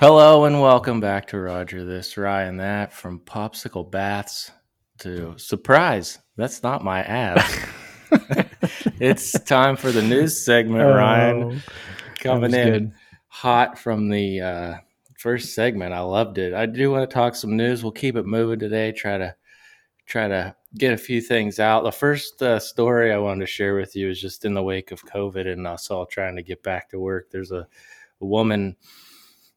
Hello 0.00 0.46
and 0.46 0.62
welcome 0.62 0.98
back 0.98 1.26
to 1.26 1.38
Roger 1.38 1.84
This, 1.84 2.16
Ryan 2.16 2.56
That 2.56 2.90
from 2.90 3.20
Popsicle 3.20 3.90
Baths 3.90 4.50
to 5.00 5.36
surprise. 5.36 6.18
That's 6.38 6.62
not 6.62 6.82
my 6.82 7.02
ad. 7.02 7.44
it's 8.98 9.32
time 9.40 9.76
for 9.76 9.92
the 9.92 10.00
news 10.00 10.42
segment, 10.42 10.88
Ryan. 10.88 11.42
Oh, 11.42 11.72
Coming 12.18 12.54
in 12.54 12.68
good. 12.72 12.92
hot 13.26 13.78
from 13.78 14.08
the 14.08 14.40
uh, 14.40 14.74
first 15.18 15.54
segment. 15.54 15.92
I 15.92 16.00
loved 16.00 16.38
it. 16.38 16.54
I 16.54 16.64
do 16.64 16.90
want 16.90 17.08
to 17.08 17.14
talk 17.14 17.34
some 17.34 17.54
news. 17.54 17.82
We'll 17.82 17.92
keep 17.92 18.16
it 18.16 18.24
moving 18.24 18.58
today. 18.58 18.92
Try 18.92 19.18
to 19.18 19.36
try 20.06 20.28
to 20.28 20.56
get 20.78 20.94
a 20.94 20.96
few 20.96 21.20
things 21.20 21.60
out. 21.60 21.84
The 21.84 21.92
first 21.92 22.40
uh, 22.40 22.58
story 22.58 23.12
I 23.12 23.18
wanted 23.18 23.40
to 23.40 23.52
share 23.52 23.74
with 23.74 23.94
you 23.94 24.08
is 24.08 24.18
just 24.18 24.46
in 24.46 24.54
the 24.54 24.62
wake 24.62 24.92
of 24.92 25.04
COVID 25.04 25.46
and 25.46 25.66
us 25.66 25.90
all 25.90 26.06
trying 26.06 26.36
to 26.36 26.42
get 26.42 26.62
back 26.62 26.88
to 26.88 26.98
work. 26.98 27.30
There's 27.30 27.52
a, 27.52 27.68
a 28.22 28.24
woman 28.24 28.76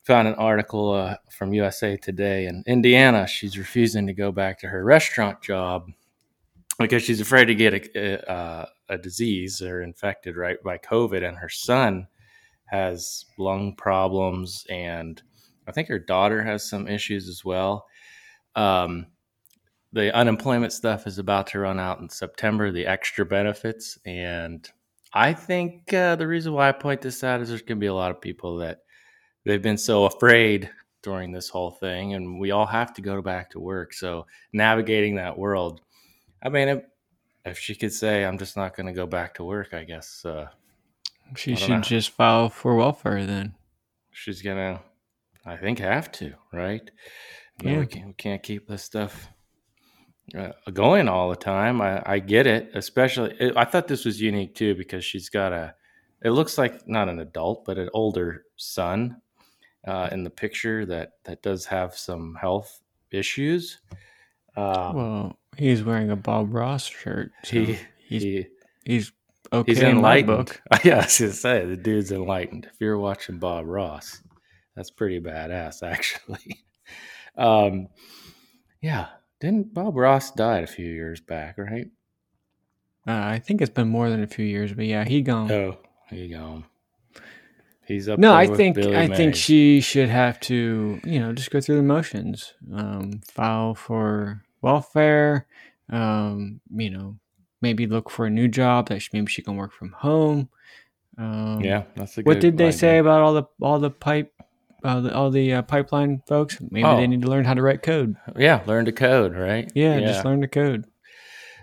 found 0.03 0.27
an 0.27 0.35
article 0.35 0.91
uh, 0.91 1.15
from 1.29 1.53
USA 1.53 1.97
Today 1.97 2.45
in 2.47 2.63
Indiana. 2.67 3.25
She's 3.25 3.57
refusing 3.57 4.05
to 4.07 4.13
go 4.13 4.31
back 4.31 4.59
to 4.59 4.67
her 4.67 4.83
restaurant 4.83 5.41
job 5.41 5.89
because 6.79 7.03
she's 7.03 7.21
afraid 7.21 7.45
to 7.45 7.55
get 7.55 7.73
a, 7.73 8.31
a, 8.31 8.67
a 8.89 8.97
disease 8.97 9.61
or 9.61 9.81
infected 9.81 10.35
right 10.35 10.61
by 10.63 10.77
COVID, 10.77 11.27
and 11.27 11.37
her 11.37 11.49
son 11.49 12.07
has 12.65 13.25
lung 13.37 13.75
problems, 13.75 14.65
and 14.69 15.21
I 15.67 15.71
think 15.71 15.87
her 15.87 15.99
daughter 15.99 16.43
has 16.43 16.67
some 16.67 16.87
issues 16.87 17.29
as 17.29 17.45
well. 17.45 17.85
Um, 18.55 19.07
the 19.93 20.13
unemployment 20.15 20.73
stuff 20.73 21.05
is 21.05 21.19
about 21.19 21.47
to 21.47 21.59
run 21.59 21.79
out 21.79 21.99
in 21.99 22.09
September, 22.09 22.71
the 22.71 22.87
extra 22.87 23.25
benefits. 23.25 23.97
And 24.05 24.67
I 25.13 25.33
think 25.33 25.93
uh, 25.93 26.15
the 26.15 26.27
reason 26.27 26.53
why 26.53 26.67
I 26.67 26.71
point 26.71 27.01
this 27.01 27.23
out 27.23 27.41
is 27.41 27.49
there's 27.49 27.61
going 27.61 27.77
to 27.77 27.83
be 27.83 27.87
a 27.87 27.93
lot 27.93 28.09
of 28.09 28.19
people 28.19 28.57
that 28.57 28.79
they've 29.45 29.61
been 29.61 29.77
so 29.77 30.05
afraid 30.05 30.69
during 31.01 31.31
this 31.31 31.49
whole 31.49 31.71
thing, 31.71 32.13
and 32.13 32.39
we 32.39 32.51
all 32.51 32.65
have 32.65 32.93
to 32.93 33.01
go 33.01 33.21
back 33.21 33.49
to 33.51 33.59
work. 33.59 33.93
So 33.93 34.25
navigating 34.53 35.15
that 35.15 35.37
world, 35.37 35.81
I 36.41 36.49
mean, 36.49 36.67
if, 36.69 36.83
if 37.45 37.59
she 37.59 37.75
could 37.75 37.91
say, 37.93 38.23
I'm 38.23 38.37
just 38.37 38.55
not 38.55 38.75
going 38.75 38.87
to 38.87 38.93
go 38.93 39.05
back 39.05 39.33
to 39.35 39.43
work, 39.43 39.73
I 39.73 39.83
guess 39.83 40.23
uh, 40.25 40.47
She 41.35 41.53
I 41.53 41.55
should 41.55 41.69
know. 41.69 41.81
just 41.81 42.11
file 42.11 42.49
for 42.49 42.75
welfare 42.75 43.25
then. 43.25 43.55
she's 44.11 44.41
going 44.41 44.57
to, 44.57 44.81
I 45.45 45.57
think, 45.57 45.79
have 45.79 46.11
to, 46.13 46.33
right? 46.53 46.89
I 47.59 47.63
mean, 47.65 47.73
Yeah. 47.73 47.79
we, 47.81 47.85
can't, 47.87 48.07
we 48.07 48.13
can't 48.13 48.43
keep 48.43 48.67
this 48.67 48.83
stuff 48.83 49.27
uh, 50.37 50.51
going 50.71 51.09
all 51.09 51.29
the 51.29 51.35
time. 51.35 51.81
I, 51.81 52.01
I 52.05 52.19
get 52.19 52.47
it, 52.47 52.69
especially. 52.75 53.35
It, 53.39 53.57
I 53.57 53.65
thought 53.65 53.87
this 53.89 54.05
was 54.05 54.21
unique 54.21 54.55
too 54.55 54.73
because 54.75 55.03
she's 55.03 55.27
got 55.29 55.51
a. 55.51 55.75
It 56.23 56.29
looks 56.31 56.57
like 56.57 56.87
not 56.87 57.09
an 57.09 57.19
adult, 57.19 57.65
but 57.65 57.77
an 57.77 57.89
older 57.93 58.43
son 58.55 59.17
uh, 59.85 60.09
in 60.11 60.23
the 60.23 60.29
picture 60.29 60.85
that 60.85 61.13
that 61.25 61.41
does 61.41 61.65
have 61.65 61.95
some 61.95 62.35
health 62.39 62.81
issues. 63.11 63.79
Um, 64.55 64.95
Well, 64.95 65.39
he's 65.57 65.83
wearing 65.83 66.11
a 66.11 66.15
Bob 66.15 66.53
Ross 66.53 66.85
shirt. 66.87 67.31
So 67.43 67.57
he 67.57 67.77
he's 68.07 68.23
he 68.23 68.47
he's 68.85 69.11
okay 69.51 69.71
he's 69.73 69.81
in 69.81 69.89
enlightened. 69.97 70.27
book. 70.37 70.61
yeah, 70.83 70.95
I 70.99 71.03
was 71.05 71.19
gonna 71.19 71.31
say 71.31 71.65
the 71.65 71.77
dude's 71.77 72.11
enlightened. 72.11 72.65
If 72.71 72.79
you're 72.79 72.97
watching 72.99 73.39
Bob 73.39 73.65
Ross, 73.67 74.21
that's 74.75 74.91
pretty 74.91 75.19
badass, 75.19 75.83
actually. 75.87 76.63
um, 77.37 77.87
yeah, 78.81 79.07
didn't 79.39 79.73
Bob 79.73 79.95
Ross 79.95 80.31
died 80.31 80.63
a 80.63 80.67
few 80.67 80.85
years 80.87 81.19
back, 81.21 81.57
right? 81.57 81.87
Uh, 83.07 83.11
I 83.35 83.39
think 83.39 83.61
it's 83.61 83.69
been 83.71 83.89
more 83.89 84.09
than 84.09 84.23
a 84.23 84.27
few 84.27 84.45
years, 84.45 84.71
but 84.73 84.85
yeah, 84.85 85.03
he 85.03 85.21
gone. 85.21 85.51
Oh, 85.51 85.77
here 86.09 86.19
you 86.25 86.35
go. 86.35 86.63
He's 87.93 88.09
up. 88.09 88.19
no, 88.19 88.33
I 88.33 88.47
think 88.47 88.75
Billy 88.75 88.95
I 88.97 89.07
think 89.07 89.35
she 89.35 89.81
should 89.81 90.09
have 90.09 90.39
to, 90.41 90.99
you 91.03 91.19
know, 91.19 91.33
just 91.33 91.51
go 91.51 91.61
through 91.61 91.77
the 91.77 91.83
motions. 91.83 92.53
Um, 92.73 93.21
file 93.27 93.75
for 93.75 94.41
welfare. 94.61 95.45
Um, 95.89 96.61
you 96.73 96.89
know, 96.89 97.17
maybe 97.61 97.85
look 97.87 98.09
for 98.09 98.25
a 98.25 98.29
new 98.29 98.47
job 98.47 98.89
that 98.89 99.01
she, 99.01 99.09
maybe 99.13 99.27
she 99.27 99.41
can 99.41 99.55
work 99.57 99.71
from 99.71 99.91
home. 99.91 100.49
Um, 101.17 101.61
Yeah, 101.61 101.83
that's 101.95 102.13
a 102.17 102.23
good. 102.23 102.25
What 102.27 102.39
did 102.39 102.57
they 102.57 102.67
idea. 102.67 102.77
say 102.79 102.97
about 102.97 103.21
all 103.21 103.33
the 103.33 103.43
all 103.61 103.79
the 103.79 103.91
pipe, 103.91 104.33
uh, 104.83 105.01
the, 105.01 105.13
all 105.15 105.29
the 105.29 105.53
uh, 105.53 105.61
pipeline 105.61 106.23
folks? 106.27 106.57
Maybe 106.59 106.85
Oh. 106.85 106.97
they 106.97 107.05
need 107.07 107.21
to 107.21 107.27
learn 107.27 107.45
how 107.45 107.53
to 107.53 107.61
write 107.61 107.83
code. 107.83 108.15
Yeah, 108.37 108.61
learn 108.65 108.85
to 108.85 108.91
code, 108.91 109.35
right? 109.35 109.71
Yeah, 109.75 109.99
just 109.99 110.25
learn 110.25 110.41
to 110.41 110.47
code. 110.47 110.85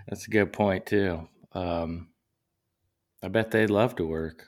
That's 0.07 0.27
a 0.27 0.31
good 0.31 0.53
point 0.53 0.85
too. 0.85 1.27
Um, 1.53 2.07
I 3.21 3.27
bet 3.27 3.51
they'd 3.51 3.69
love 3.69 3.95
to 3.97 4.05
work. 4.05 4.47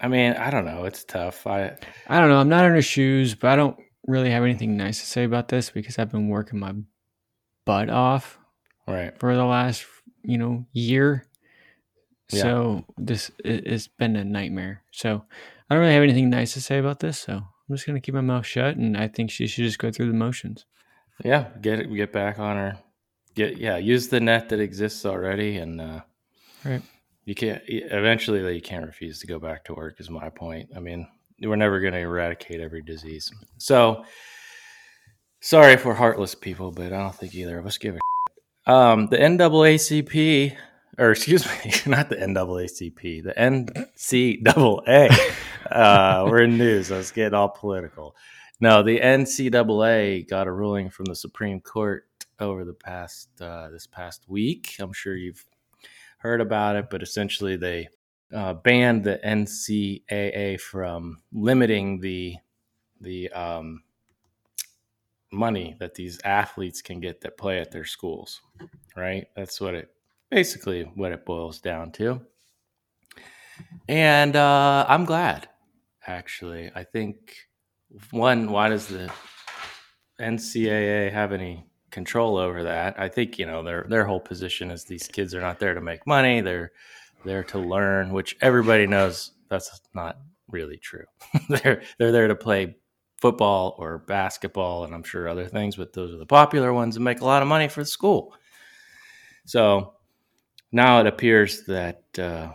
I 0.00 0.08
mean, 0.08 0.32
I 0.32 0.50
don't 0.50 0.64
know. 0.64 0.84
It's 0.84 1.04
tough. 1.04 1.46
I 1.46 1.76
I 2.08 2.20
don't 2.20 2.28
know. 2.28 2.38
I'm 2.38 2.48
not 2.48 2.64
in 2.64 2.72
her 2.72 2.82
shoes, 2.82 3.34
but 3.34 3.50
I 3.50 3.56
don't 3.56 3.78
really 4.06 4.30
have 4.30 4.42
anything 4.42 4.76
nice 4.76 5.00
to 5.00 5.06
say 5.06 5.24
about 5.24 5.48
this 5.48 5.70
because 5.70 5.98
I've 5.98 6.10
been 6.10 6.28
working 6.28 6.58
my 6.58 6.74
butt 7.66 7.90
off 7.90 8.38
right. 8.86 9.16
for 9.18 9.34
the 9.34 9.44
last 9.44 9.84
you 10.22 10.38
know 10.38 10.66
year. 10.72 11.26
Yeah. 12.32 12.42
So 12.42 12.84
this 12.96 13.30
it, 13.44 13.66
it's 13.66 13.88
been 13.88 14.16
a 14.16 14.24
nightmare. 14.24 14.82
So 14.92 15.24
I 15.68 15.74
don't 15.74 15.82
really 15.82 15.94
have 15.94 16.02
anything 16.02 16.30
nice 16.30 16.54
to 16.54 16.60
say 16.60 16.78
about 16.78 17.00
this. 17.00 17.18
So 17.18 17.34
I'm 17.34 17.76
just 17.76 17.86
gonna 17.86 18.00
keep 18.00 18.14
my 18.14 18.20
mouth 18.20 18.46
shut, 18.46 18.76
and 18.76 18.96
I 18.96 19.08
think 19.08 19.30
she 19.30 19.46
should 19.46 19.64
just 19.64 19.78
go 19.78 19.90
through 19.90 20.08
the 20.08 20.14
motions. 20.14 20.64
Yeah, 21.24 21.48
get 21.60 21.80
it. 21.80 21.94
Get 21.94 22.12
back 22.12 22.38
on 22.38 22.56
her. 22.56 22.78
Get 23.34 23.58
yeah. 23.58 23.76
Use 23.76 24.08
the 24.08 24.20
net 24.20 24.48
that 24.48 24.60
exists 24.60 25.04
already, 25.04 25.58
and 25.58 25.80
uh, 25.80 26.00
Right. 26.64 26.82
You 27.30 27.34
can't. 27.36 27.62
Eventually, 27.68 28.56
you 28.56 28.60
can't 28.60 28.84
refuse 28.84 29.20
to 29.20 29.28
go 29.28 29.38
back 29.38 29.64
to 29.66 29.74
work. 29.74 30.00
Is 30.00 30.10
my 30.10 30.30
point. 30.30 30.70
I 30.74 30.80
mean, 30.80 31.06
we're 31.40 31.54
never 31.54 31.78
going 31.78 31.92
to 31.92 32.00
eradicate 32.00 32.60
every 32.60 32.82
disease. 32.82 33.30
So, 33.56 34.04
sorry 35.38 35.74
if 35.74 35.84
we're 35.84 35.94
heartless 35.94 36.34
people, 36.34 36.72
but 36.72 36.86
I 36.86 36.98
don't 36.98 37.14
think 37.14 37.36
either 37.36 37.56
of 37.56 37.66
us 37.66 37.78
give 37.78 37.94
a. 37.94 37.98
Shit. 37.98 38.74
Um, 38.74 39.06
the 39.06 39.18
NAACP, 39.18 40.56
or 40.98 41.12
excuse 41.12 41.46
me, 41.46 41.72
not 41.86 42.08
the 42.08 42.16
NAACP, 42.16 43.22
the 43.22 43.34
NCAA. 43.38 45.16
uh, 45.70 46.26
we're 46.28 46.42
in 46.42 46.58
news. 46.58 46.90
Let's 46.90 47.12
get 47.12 47.32
all 47.32 47.50
political. 47.50 48.16
No, 48.58 48.82
the 48.82 48.98
NCAA 48.98 50.28
got 50.28 50.48
a 50.48 50.52
ruling 50.52 50.90
from 50.90 51.04
the 51.04 51.14
Supreme 51.14 51.60
Court 51.60 52.08
over 52.40 52.64
the 52.64 52.74
past 52.74 53.28
uh, 53.40 53.70
this 53.70 53.86
past 53.86 54.24
week. 54.26 54.74
I'm 54.80 54.92
sure 54.92 55.14
you've 55.14 55.46
heard 56.20 56.40
about 56.40 56.76
it, 56.76 56.88
but 56.90 57.02
essentially 57.02 57.56
they 57.56 57.88
uh, 58.34 58.54
banned 58.54 59.04
the 59.04 59.18
NCAA 59.24 60.60
from 60.60 61.18
limiting 61.32 62.00
the 62.00 62.36
the 63.00 63.30
um, 63.30 63.82
money 65.32 65.74
that 65.80 65.94
these 65.94 66.20
athletes 66.24 66.82
can 66.82 67.00
get 67.00 67.22
that 67.22 67.38
play 67.38 67.58
at 67.58 67.70
their 67.70 67.84
schools. 67.84 68.40
Right? 68.96 69.26
That's 69.34 69.60
what 69.60 69.74
it 69.74 69.90
basically 70.30 70.82
what 70.94 71.12
it 71.12 71.24
boils 71.24 71.60
down 71.60 71.92
to. 71.92 72.20
And 73.88 74.36
uh, 74.36 74.86
I'm 74.88 75.04
glad, 75.04 75.48
actually. 76.06 76.70
I 76.74 76.84
think 76.84 77.36
one, 78.10 78.50
why 78.50 78.68
does 78.68 78.86
the 78.86 79.10
NCAA 80.20 81.12
have 81.12 81.32
any 81.32 81.66
control 81.90 82.36
over 82.36 82.64
that? 82.64 82.98
I 82.98 83.08
think 83.08 83.38
you 83.38 83.46
know 83.46 83.62
their 83.62 83.86
their 83.88 84.04
whole 84.04 84.20
position 84.20 84.70
is 84.70 84.84
these 84.84 85.08
kids 85.08 85.34
are 85.34 85.40
not 85.40 85.58
there 85.58 85.74
to 85.74 85.80
make 85.80 86.06
money; 86.06 86.40
they're 86.40 86.72
there 87.24 87.44
to 87.44 87.58
learn, 87.58 88.12
which 88.12 88.36
everybody 88.40 88.86
knows 88.86 89.32
that's 89.48 89.80
not 89.94 90.18
really 90.48 90.76
true. 90.76 91.04
they're 91.48 91.82
they're 91.98 92.12
there 92.12 92.28
to 92.28 92.34
play 92.34 92.76
football 93.20 93.74
or 93.78 93.98
basketball, 93.98 94.84
and 94.84 94.94
I'm 94.94 95.02
sure 95.02 95.28
other 95.28 95.46
things, 95.46 95.76
but 95.76 95.92
those 95.92 96.12
are 96.14 96.18
the 96.18 96.26
popular 96.26 96.72
ones 96.72 96.96
and 96.96 97.04
make 97.04 97.20
a 97.20 97.26
lot 97.26 97.42
of 97.42 97.48
money 97.48 97.68
for 97.68 97.82
the 97.82 97.86
school. 97.86 98.34
So 99.44 99.94
now 100.72 101.00
it 101.00 101.06
appears 101.06 101.64
that 101.64 102.02
uh, 102.18 102.52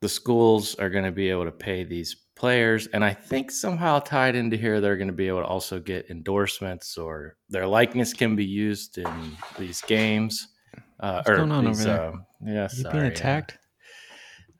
the 0.00 0.08
schools 0.08 0.74
are 0.74 0.90
going 0.90 1.04
to 1.04 1.12
be 1.12 1.30
able 1.30 1.44
to 1.44 1.52
pay 1.52 1.84
these 1.84 2.16
players 2.40 2.86
and 2.94 3.04
i 3.04 3.12
think 3.12 3.50
somehow 3.50 3.98
tied 3.98 4.34
into 4.34 4.56
here 4.56 4.80
they're 4.80 4.96
going 4.96 5.06
to 5.06 5.12
be 5.12 5.28
able 5.28 5.40
to 5.40 5.46
also 5.46 5.78
get 5.78 6.08
endorsements 6.08 6.96
or 6.96 7.36
their 7.50 7.66
likeness 7.66 8.14
can 8.14 8.34
be 8.34 8.46
used 8.46 8.96
in 8.96 9.36
these 9.58 9.82
games 9.82 10.48
uh, 11.00 11.16
What's 11.22 11.28
going 11.36 11.52
on 11.52 11.64
these, 11.66 11.86
over 11.86 11.90
there? 11.98 12.08
um, 12.08 12.24
yeah 12.46 12.62
You 12.72 12.82
sorry, 12.82 12.92
being 12.92 13.04
uh, 13.04 13.08
attacked? 13.08 13.58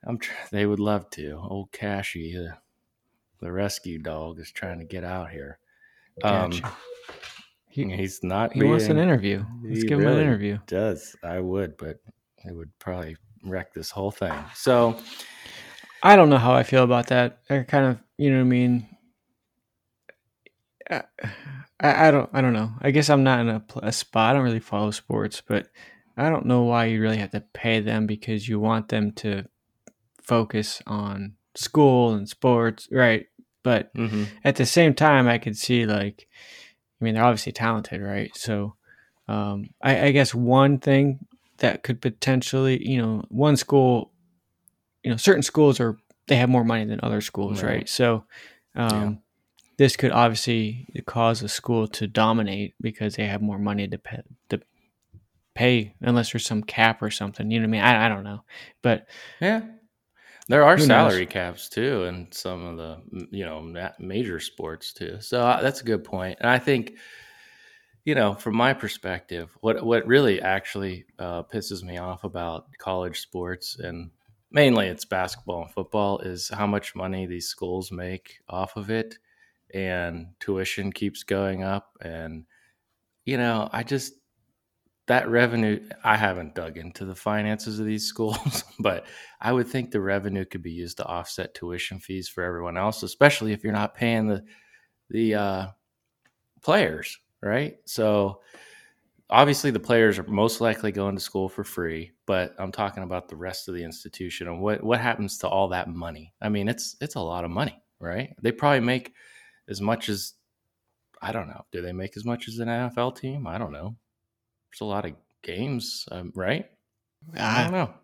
i'm 0.06 0.18
tr- 0.18 0.30
they 0.50 0.66
would 0.66 0.78
love 0.78 1.08
to 1.12 1.40
old 1.42 1.72
cashy 1.72 2.34
the, 2.34 2.52
the 3.40 3.50
rescue 3.50 3.98
dog 3.98 4.38
is 4.40 4.50
trying 4.52 4.78
to 4.80 4.84
get 4.84 5.02
out 5.02 5.30
here 5.30 5.58
um, 6.22 6.50
Gotcha. 6.50 6.72
He, 7.70 7.88
he's 7.96 8.22
not 8.22 8.52
he 8.52 8.62
wants 8.62 8.88
an 8.88 8.98
interview. 8.98 9.42
Let's 9.64 9.84
give 9.84 10.00
him 10.00 10.06
an 10.06 10.20
interview. 10.20 10.58
does 10.66 11.16
i 11.24 11.40
would 11.40 11.78
but 11.78 11.96
it 12.44 12.54
would 12.54 12.78
probably 12.78 13.16
wreck 13.42 13.72
this 13.72 13.90
whole 13.90 14.10
thing 14.10 14.34
so 14.54 14.98
I 16.02 16.16
don't 16.16 16.30
know 16.30 16.38
how 16.38 16.52
I 16.52 16.62
feel 16.62 16.84
about 16.84 17.08
that. 17.08 17.40
I 17.50 17.60
kind 17.60 17.86
of, 17.86 17.98
you 18.16 18.30
know 18.30 18.36
what 18.38 18.42
I 18.42 18.44
mean. 18.44 18.86
I, 20.90 21.02
I 21.80 22.10
don't, 22.10 22.30
I 22.32 22.40
don't 22.40 22.52
know. 22.52 22.72
I 22.80 22.90
guess 22.90 23.10
I'm 23.10 23.22
not 23.22 23.40
in 23.40 23.48
a, 23.48 23.62
a 23.82 23.92
spot. 23.92 24.30
I 24.30 24.32
don't 24.34 24.44
really 24.44 24.60
follow 24.60 24.90
sports, 24.90 25.42
but 25.46 25.68
I 26.16 26.28
don't 26.30 26.46
know 26.46 26.62
why 26.62 26.86
you 26.86 27.00
really 27.00 27.18
have 27.18 27.30
to 27.30 27.44
pay 27.52 27.80
them 27.80 28.06
because 28.06 28.48
you 28.48 28.58
want 28.58 28.88
them 28.88 29.12
to 29.12 29.44
focus 30.22 30.82
on 30.86 31.34
school 31.54 32.12
and 32.14 32.28
sports, 32.28 32.88
right? 32.90 33.26
But 33.62 33.90
hmm 33.94 34.24
at 34.44 34.56
the 34.56 34.66
same 34.66 34.94
time, 34.94 35.28
I 35.28 35.38
could 35.38 35.56
see 35.56 35.86
like, 35.86 36.26
I 37.00 37.04
mean, 37.04 37.14
they're 37.14 37.24
obviously 37.24 37.52
talented, 37.52 38.00
right? 38.00 38.34
So, 38.36 38.74
um, 39.28 39.70
I, 39.82 40.06
I 40.06 40.10
guess 40.10 40.34
one 40.34 40.78
thing 40.78 41.26
that 41.58 41.82
could 41.82 42.00
potentially, 42.00 42.86
you 42.86 43.00
know, 43.00 43.24
one 43.28 43.56
school, 43.56 44.12
you 45.02 45.10
know, 45.10 45.16
certain 45.16 45.42
schools 45.42 45.80
are 45.80 45.96
they 46.28 46.36
have 46.36 46.48
more 46.48 46.64
money 46.64 46.84
than 46.84 47.00
other 47.02 47.20
schools, 47.20 47.62
right? 47.62 47.70
Right. 47.70 47.88
So, 47.88 48.24
um, 48.74 49.20
this 49.78 49.96
could 49.96 50.12
obviously 50.12 50.86
cause 51.06 51.42
a 51.42 51.48
school 51.48 51.88
to 51.88 52.06
dominate 52.06 52.74
because 52.80 53.16
they 53.16 53.26
have 53.26 53.40
more 53.40 53.58
money 53.58 53.88
to 53.88 53.98
pay, 53.98 54.20
to 54.50 54.60
pay 55.54 55.94
unless 56.02 56.32
there's 56.32 56.44
some 56.44 56.62
cap 56.62 57.02
or 57.02 57.10
something. 57.10 57.50
You 57.50 57.60
know 57.60 57.64
what 57.64 57.68
I 57.68 57.72
mean? 57.72 57.80
I, 57.80 58.06
I 58.06 58.08
don't 58.08 58.24
know, 58.24 58.44
but 58.82 59.06
Yeah. 59.40 59.62
There 60.48 60.64
are 60.64 60.76
Who 60.76 60.82
knows? 60.82 61.12
salary 61.12 61.26
caps 61.26 61.68
too 61.68 62.04
in 62.04 62.26
some 62.32 62.66
of 62.66 62.76
the 62.76 63.26
you 63.30 63.44
know 63.44 63.90
major 64.00 64.40
sports 64.40 64.92
too. 64.92 65.18
So 65.20 65.40
uh, 65.40 65.62
that's 65.62 65.80
a 65.80 65.84
good 65.84 66.02
point. 66.02 66.38
And 66.40 66.50
I 66.50 66.58
think 66.58 66.96
you 68.04 68.16
know 68.16 68.34
from 68.34 68.56
my 68.56 68.74
perspective 68.74 69.56
what 69.60 69.84
what 69.84 70.06
really 70.06 70.42
actually 70.42 71.04
uh, 71.20 71.44
pisses 71.44 71.84
me 71.84 71.98
off 71.98 72.24
about 72.24 72.66
college 72.78 73.20
sports 73.20 73.78
and 73.78 74.10
mainly 74.50 74.86
it's 74.86 75.04
basketball 75.04 75.62
and 75.62 75.70
football 75.70 76.18
is 76.18 76.48
how 76.48 76.66
much 76.66 76.94
money 76.94 77.26
these 77.26 77.48
schools 77.48 77.92
make 77.92 78.40
off 78.48 78.76
of 78.76 78.90
it 78.90 79.16
and 79.74 80.26
tuition 80.40 80.92
keeps 80.92 81.22
going 81.22 81.62
up 81.62 81.90
and 82.02 82.44
you 83.24 83.36
know 83.36 83.68
I 83.72 83.82
just 83.82 84.14
that 85.06 85.28
revenue 85.28 85.80
i 86.04 86.16
haven't 86.16 86.54
dug 86.54 86.76
into 86.76 87.04
the 87.04 87.14
finances 87.14 87.80
of 87.80 87.86
these 87.86 88.06
schools 88.08 88.62
but 88.78 89.06
i 89.40 89.52
would 89.52 89.66
think 89.66 89.90
the 89.90 90.00
revenue 90.00 90.44
could 90.44 90.62
be 90.62 90.70
used 90.70 90.96
to 90.98 91.04
offset 91.04 91.52
tuition 91.54 91.98
fees 91.98 92.28
for 92.28 92.44
everyone 92.44 92.76
else 92.76 93.02
especially 93.02 93.52
if 93.52 93.64
you're 93.64 93.72
not 93.72 93.94
paying 93.94 94.28
the 94.28 94.44
the 95.08 95.34
uh, 95.34 95.66
players 96.62 97.18
right? 97.42 97.76
So 97.84 98.40
obviously 99.30 99.70
the 99.70 99.80
players 99.80 100.18
are 100.18 100.24
most 100.24 100.60
likely 100.60 100.92
going 100.92 101.14
to 101.14 101.20
school 101.20 101.48
for 101.48 101.64
free 101.64 102.10
but 102.26 102.54
i'm 102.58 102.72
talking 102.72 103.02
about 103.02 103.28
the 103.28 103.36
rest 103.36 103.68
of 103.68 103.74
the 103.74 103.82
institution 103.82 104.48
and 104.48 104.60
what 104.60 104.82
what 104.82 105.00
happens 105.00 105.38
to 105.38 105.48
all 105.48 105.68
that 105.68 105.88
money 105.88 106.32
i 106.42 106.48
mean 106.48 106.68
it's 106.68 106.96
it's 107.00 107.14
a 107.14 107.20
lot 107.20 107.44
of 107.44 107.50
money 107.50 107.80
right 108.00 108.34
they 108.42 108.52
probably 108.52 108.80
make 108.80 109.12
as 109.68 109.80
much 109.80 110.08
as 110.08 110.34
i 111.22 111.32
don't 111.32 111.48
know 111.48 111.64
do 111.70 111.80
they 111.80 111.92
make 111.92 112.16
as 112.16 112.24
much 112.24 112.48
as 112.48 112.58
an 112.58 112.68
nfl 112.68 113.14
team 113.16 113.46
i 113.46 113.56
don't 113.56 113.72
know 113.72 113.94
there's 114.70 114.82
a 114.82 114.84
lot 114.84 115.04
of 115.04 115.14
games, 115.42 116.06
um, 116.10 116.32
right? 116.34 116.66
I 117.36 117.64
don't 117.64 117.72
know. 117.72 117.94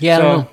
yeah, 0.00 0.18
I 0.18 0.20
don't 0.20 0.38
know. 0.38 0.50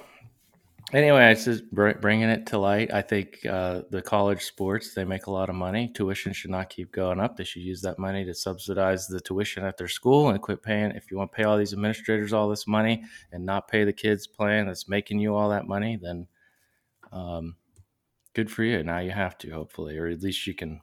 Anyway, 0.94 1.32
it's 1.32 1.46
just 1.46 1.70
bringing 1.72 2.30
it 2.30 2.46
to 2.48 2.58
light. 2.58 2.94
I 2.94 3.02
think 3.02 3.46
uh, 3.46 3.82
the 3.90 4.02
college 4.02 4.44
sports 4.44 4.94
they 4.94 5.04
make 5.04 5.26
a 5.28 5.32
lot 5.32 5.50
of 5.50 5.56
money. 5.56 5.92
Tuition 5.94 6.34
should 6.34 6.52
not 6.52 6.70
keep 6.70 6.92
going 6.92 7.20
up. 7.20 7.36
They 7.36 7.44
should 7.44 7.64
use 7.64 7.82
that 7.82 8.00
money 8.00 8.24
to 8.26 8.34
subsidize 8.34 9.08
the 9.08 9.20
tuition 9.20 9.66
at 9.66 9.78
their 9.78 9.88
school 9.88 10.30
and 10.30 10.42
quit 10.42 10.62
paying. 10.62 10.92
If 10.92 11.10
you 11.10 11.18
want 11.18 11.32
to 11.32 11.36
pay 11.36 11.44
all 11.44 11.58
these 11.58 11.74
administrators 11.74 12.34
all 12.34 12.50
this 12.50 12.68
money 12.68 13.04
and 13.32 13.46
not 13.46 13.68
pay 13.68 13.84
the 13.84 13.94
kids 13.94 14.28
playing 14.28 14.68
that's 14.68 14.88
making 14.88 15.20
you 15.20 15.36
all 15.36 15.50
that 15.50 15.68
money, 15.68 15.98
then 16.02 16.28
um, 17.12 17.56
good 18.34 18.52
for 18.52 18.64
you. 18.64 18.84
Now 18.84 19.00
you 19.00 19.12
have 19.12 19.38
to 19.40 19.50
hopefully, 19.52 19.98
or 19.98 20.08
at 20.08 20.22
least 20.22 20.46
you 20.48 20.54
can. 20.54 20.82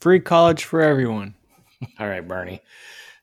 Free 0.00 0.20
college 0.20 0.64
for 0.64 0.80
everyone. 0.80 1.34
All 2.00 2.08
right, 2.08 2.26
Bernie. 2.26 2.60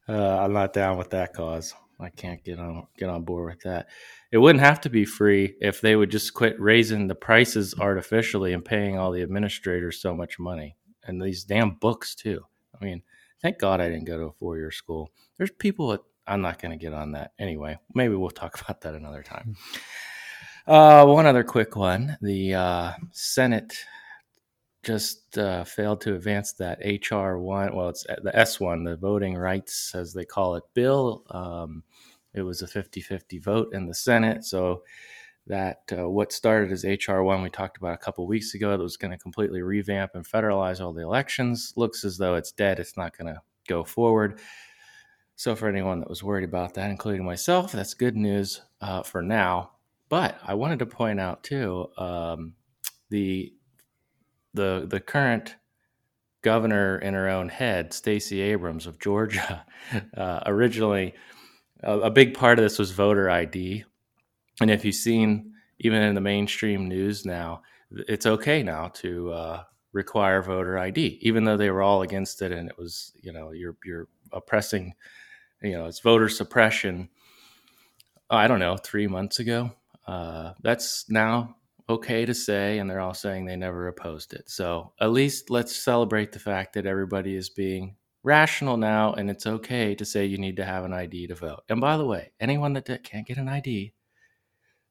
Uh, 0.08 0.38
I'm 0.38 0.54
not 0.54 0.72
down 0.74 0.98
with 0.98 1.10
that 1.10 1.34
cause. 1.34 1.74
I 2.00 2.10
can't 2.10 2.44
get 2.44 2.60
on 2.60 2.88
get 2.98 3.10
on 3.10 3.24
board 3.24 3.54
with 3.54 3.62
that. 3.64 3.88
It 4.34 4.40
wouldn't 4.40 4.64
have 4.64 4.82
to 4.82 4.90
be 4.90 5.06
free 5.06 5.56
if 5.62 5.80
they 5.80 5.96
would 5.96 6.10
just 6.10 6.34
quit 6.34 6.60
raising 6.60 7.06
the 7.06 7.14
prices 7.14 7.76
artificially 7.80 8.54
and 8.54 8.66
paying 8.66 8.98
all 8.98 9.12
the 9.12 9.22
administrators 9.22 10.02
so 10.02 10.16
much 10.16 10.40
money 10.40 10.76
and 11.04 11.22
these 11.22 11.44
damn 11.44 11.76
books 11.76 12.16
too. 12.16 12.44
I 12.74 12.84
mean, 12.84 13.04
thank 13.44 13.60
God 13.60 13.80
I 13.80 13.90
didn't 13.90 14.06
go 14.06 14.18
to 14.18 14.24
a 14.24 14.32
four 14.32 14.58
year 14.58 14.72
school. 14.72 15.12
There's 15.38 15.52
people 15.52 15.90
that 15.90 16.02
I'm 16.26 16.42
not 16.42 16.60
going 16.60 16.72
to 16.72 16.84
get 16.84 16.96
on 16.96 17.12
that 17.12 17.34
anyway. 17.38 17.78
Maybe 17.94 18.16
we'll 18.16 18.32
talk 18.32 18.60
about 18.62 18.82
that 18.82 18.96
another 18.96 19.22
time. 19.22 19.56
Uh, 20.66 21.06
one 21.06 21.28
other 21.28 21.44
quick 21.44 21.76
one: 21.76 22.18
the 22.20 22.56
uh, 22.56 22.92
Senate 23.12 23.86
just 24.82 25.38
uh, 25.38 25.64
failed 25.64 26.02
to 26.02 26.16
advance 26.16 26.54
that 26.54 26.80
HR 26.84 27.38
one. 27.38 27.76
Well, 27.76 27.90
it's 27.90 28.04
the 28.04 28.32
S 28.34 28.60
one, 28.60 28.84
the 28.84 28.96
voting 28.96 29.36
rights, 29.36 29.94
as 29.94 30.12
they 30.12 30.26
call 30.26 30.56
it, 30.56 30.64
bill. 30.74 31.24
Um, 31.30 31.84
it 32.34 32.42
was 32.42 32.62
a 32.62 32.68
50 32.68 33.02
50 33.02 33.40
vote 33.40 33.74
in 33.74 33.88
the 33.88 33.94
Senate. 33.94 34.44
So, 34.44 34.84
that 35.48 35.82
uh, 35.92 36.10
what 36.10 36.32
started 36.32 36.72
as 36.72 36.86
HR 36.86 37.22
one, 37.22 37.42
we 37.42 37.50
talked 37.50 37.78
about 37.78 37.94
a 37.94 37.98
couple 37.98 38.26
weeks 38.26 38.54
ago, 38.54 38.78
that 38.78 38.84
was 38.84 38.98
going 38.98 39.12
to 39.12 39.18
completely 39.18 39.62
revamp 39.62 40.12
and 40.16 40.26
federalize 40.26 40.80
all 40.80 40.94
the 40.94 41.02
elections, 41.02 41.74
looks 41.76 42.06
as 42.06 42.18
though 42.18 42.36
it's 42.36 42.54
dead. 42.54 42.80
It's 42.80 42.96
not 42.96 43.18
going 43.18 43.34
to 43.34 43.42
go 43.68 43.84
forward. 43.84 44.40
So, 45.36 45.56
for 45.56 45.68
anyone 45.68 46.00
that 46.00 46.10
was 46.10 46.24
worried 46.24 46.46
about 46.46 46.76
that, 46.76 46.90
including 46.90 47.26
myself, 47.26 47.72
that's 47.72 47.94
good 47.94 48.16
news 48.16 48.62
uh, 48.82 49.04
for 49.04 49.22
now. 49.22 49.72
But 50.10 50.38
I 50.46 50.54
wanted 50.54 50.80
to 50.80 50.86
point 50.86 51.20
out 51.20 51.44
too 51.44 51.88
um, 51.98 52.54
the 53.10 53.54
the 54.54 54.86
the 54.88 55.00
current 55.00 55.56
governor 56.42 57.00
in 57.00 57.14
her 57.14 57.30
own 57.30 57.50
head, 57.50 57.94
Stacey 57.94 58.42
Abrams 58.42 58.86
of 58.86 59.00
Georgia, 59.00 59.66
uh, 60.18 60.42
originally 60.46 61.16
a, 61.84 62.00
a 62.00 62.12
big 62.12 62.34
part 62.34 62.60
of 62.60 62.64
this 62.64 62.80
was 62.80 62.92
voter 62.92 63.30
ID, 63.30 63.84
and 64.62 64.72
if 64.72 64.86
you've 64.86 64.96
seen 64.96 65.54
even 65.80 66.02
in 66.02 66.16
the 66.16 66.22
mainstream 66.22 66.88
news 66.88 67.26
now, 67.26 67.62
it's 67.92 68.26
okay 68.26 68.64
now 68.64 68.88
to 68.90 69.32
uh, 69.32 69.64
require 69.92 70.42
voter 70.42 70.78
ID, 70.78 71.20
even 71.22 71.44
though 71.44 71.58
they 71.58 71.70
were 71.70 71.82
all 71.82 72.02
against 72.02 72.42
it, 72.42 72.52
and 72.52 72.70
it 72.70 72.78
was 72.78 73.14
you 73.22 73.32
know 73.32 73.52
you're 73.52 73.78
you're 73.86 74.08
oppressing, 74.32 74.94
you 75.62 75.74
know 75.74 75.86
it's 75.86 76.00
voter 76.00 76.30
suppression. 76.30 77.10
I 78.30 78.48
don't 78.48 78.60
know, 78.60 78.78
three 78.78 79.08
months 79.08 79.40
ago. 79.40 79.72
Uh, 80.08 80.54
that's 80.62 81.06
now 81.10 81.56
okay 81.90 82.26
to 82.26 82.34
say, 82.34 82.80
and 82.80 82.90
they're 82.90 83.00
all 83.00 83.14
saying 83.14 83.46
they 83.46 83.56
never 83.56 83.88
opposed 83.88 84.34
it. 84.34 84.50
So 84.50 84.94
at 85.00 85.12
least 85.12 85.50
let's 85.50 85.76
celebrate 85.76 86.32
the 86.32 86.40
fact 86.40 86.74
that 86.74 86.86
everybody 86.86 87.36
is 87.36 87.50
being 87.50 87.96
rational 88.24 88.78
now, 88.78 89.14
and 89.14 89.30
it's 89.30 89.46
okay 89.46 89.94
to 89.96 90.06
say 90.06 90.26
you 90.26 90.38
need 90.38 90.56
to 90.58 90.66
have 90.66 90.86
an 90.86 90.94
ID 90.94 91.28
to 91.28 91.36
vote. 91.36 91.64
And 91.70 91.80
by 91.80 91.98
the 91.98 92.06
way, 92.06 92.32
anyone 92.40 92.74
that 92.74 93.04
can't 93.04 93.28
get 93.28 93.38
an 93.38 93.50
ID, 93.50 93.94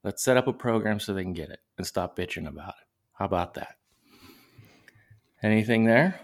let's 0.05 0.23
set 0.23 0.37
up 0.37 0.47
a 0.47 0.53
program 0.53 1.01
so 1.01 1.13
they 1.13 1.23
can 1.23 1.33
get 1.33 1.51
it 1.51 1.61
and 1.79 1.87
stop 1.87 2.17
bitching 2.17 2.47
about 2.47 2.69
it. 2.81 2.87
How 3.15 3.25
about 3.25 3.55
that? 3.55 3.77
Anything 5.43 5.85
there? 5.85 6.21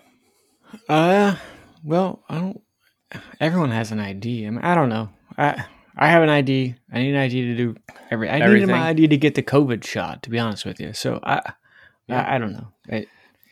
Uh, 0.88 1.36
well, 1.82 2.22
I 2.28 2.38
don't. 2.38 2.60
Everyone 3.40 3.70
has 3.70 3.90
an 3.90 4.00
ID. 4.00 4.46
I 4.46 4.50
mean, 4.50 4.60
I 4.60 4.74
don't 4.74 4.90
know. 4.90 5.08
I 5.36 5.64
I 5.96 6.08
have 6.08 6.22
an 6.22 6.28
ID. 6.28 6.76
I 6.92 6.98
need 6.98 7.14
an 7.14 7.20
ID 7.20 7.42
to 7.42 7.56
do 7.56 7.76
every. 8.10 8.28
I 8.28 8.34
needed 8.34 8.46
Everything. 8.46 8.70
my 8.70 8.88
ID 8.88 9.08
to 9.08 9.16
get 9.16 9.34
the 9.34 9.42
COVID 9.42 9.82
shot. 9.82 10.22
To 10.24 10.30
be 10.30 10.38
honest 10.38 10.64
with 10.64 10.78
you, 10.78 10.92
so 10.92 11.18
I 11.22 11.52
Yeah. 12.06 12.22
I, 12.22 12.36
I 12.36 12.38
don't 12.38 12.52
know. 12.52 12.68
I, 12.90 13.06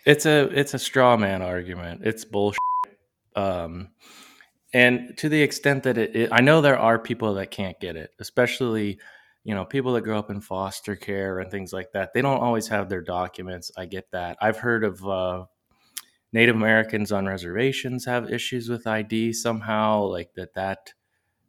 It's 0.05 0.27
a 0.27 0.43
it's 0.53 0.75
a 0.75 0.79
straw 0.79 1.17
man 1.17 1.43
argument. 1.43 2.03
It's 2.05 2.25
bullshit. 2.25 2.59
Um, 3.37 3.91
and 4.73 5.17
to 5.19 5.29
the 5.29 5.43
extent 5.43 5.85
that 5.85 5.99
it, 5.99 6.17
it, 6.17 6.29
I 6.33 6.41
know 6.41 6.61
there 6.61 6.79
are 6.79 6.99
people 6.99 7.35
that 7.35 7.51
can't 7.51 7.79
get 7.81 7.97
it, 7.97 8.11
especially 8.19 8.99
you 9.45 9.55
know 9.55 9.65
people 9.65 9.93
that 9.93 10.03
grow 10.03 10.19
up 10.19 10.31
in 10.31 10.41
foster 10.41 10.97
care 10.97 11.39
and 11.39 11.51
things 11.51 11.73
like 11.73 11.93
that. 11.93 12.13
They 12.13 12.23
don't 12.23 12.43
always 12.43 12.69
have 12.69 12.89
their 12.89 13.03
documents. 13.03 13.71
I 13.77 13.87
get 13.87 14.11
that. 14.13 14.37
I've 14.41 14.59
heard 14.59 14.83
of 14.83 15.07
uh, 15.07 15.45
Native 16.33 16.57
Americans 16.57 17.13
on 17.13 17.27
reservations 17.27 18.05
have 18.07 18.33
issues 18.33 18.69
with 18.69 18.87
ID 18.87 19.33
somehow, 19.33 20.03
like 20.03 20.31
that. 20.35 20.55
That 20.55 20.93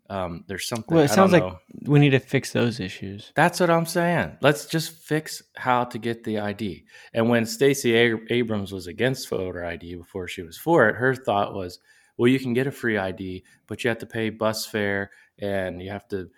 um, 0.10 0.46
there's 0.48 0.68
something. 0.68 0.96
well, 0.96 1.04
it 1.04 1.10
sounds 1.10 1.34
like 1.34 1.44
we 1.84 2.00
need 2.00 2.12
to 2.12 2.20
fix 2.20 2.54
those 2.54 2.80
issues. 2.80 3.32
That's 3.36 3.60
what 3.60 3.70
I'm 3.70 3.86
saying. 3.86 4.38
Let's 4.42 4.66
just 4.66 4.92
fix 4.92 5.44
how 5.56 5.84
to 5.86 5.98
get 5.98 6.24
the 6.24 6.40
ID. 6.40 6.86
And 7.14 7.30
when 7.30 7.46
Stacey 7.46 7.94
Abrams 7.94 8.72
was 8.72 8.88
against 8.88 9.28
voter 9.30 9.66
ID 9.66 9.96
before 9.96 10.28
she 10.28 10.44
was 10.44 10.58
for 10.58 10.88
it, 10.88 10.96
her 10.96 11.14
thought 11.14 11.54
was, 11.54 11.80
well, 12.16 12.30
you 12.30 12.40
can 12.40 12.54
get 12.54 12.68
a 12.68 12.72
free 12.72 12.98
ID, 12.98 13.44
but 13.68 13.84
you 13.84 13.90
have 13.90 14.00
to 14.00 14.06
pay 14.06 14.30
bus 14.30 14.66
fare 14.66 15.12
and 15.40 15.82
you 15.82 15.92
have 15.92 16.08
to, 16.10 16.30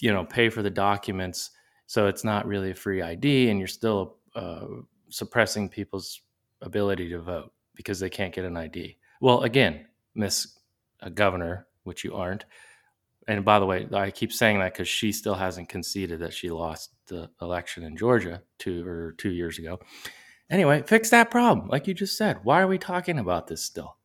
you 0.00 0.12
know, 0.12 0.24
pay 0.24 0.48
for 0.48 0.62
the 0.62 0.70
documents. 0.70 1.50
So 1.86 2.06
it's 2.06 2.24
not 2.24 2.46
really 2.46 2.70
a 2.70 2.74
free 2.74 3.02
ID, 3.02 3.50
and 3.50 3.58
you're 3.58 3.68
still 3.68 4.16
uh, 4.34 4.66
suppressing 5.10 5.68
people's 5.68 6.22
ability 6.62 7.10
to 7.10 7.20
vote 7.20 7.52
because 7.74 8.00
they 8.00 8.08
can't 8.08 8.34
get 8.34 8.46
an 8.46 8.56
ID. 8.56 8.96
Well, 9.20 9.42
again, 9.42 9.86
Miss 10.14 10.58
uh, 11.02 11.10
Governor, 11.10 11.66
which 11.84 12.04
you 12.04 12.14
aren't, 12.14 12.46
and 13.28 13.44
by 13.44 13.58
the 13.58 13.66
way, 13.66 13.86
I 13.92 14.10
keep 14.10 14.32
saying 14.32 14.58
that 14.58 14.72
because 14.72 14.88
she 14.88 15.12
still 15.12 15.34
hasn't 15.34 15.68
conceded 15.68 16.20
that 16.20 16.32
she 16.32 16.50
lost 16.50 16.90
the 17.06 17.30
election 17.40 17.84
in 17.84 17.96
Georgia 17.96 18.42
two 18.58 18.86
or 18.86 19.14
two 19.18 19.30
years 19.30 19.58
ago. 19.58 19.80
Anyway, 20.50 20.82
fix 20.86 21.10
that 21.10 21.30
problem, 21.30 21.68
like 21.68 21.86
you 21.86 21.94
just 21.94 22.18
said. 22.18 22.38
Why 22.42 22.60
are 22.60 22.66
we 22.66 22.78
talking 22.78 23.18
about 23.18 23.46
this 23.46 23.62
still? 23.62 23.96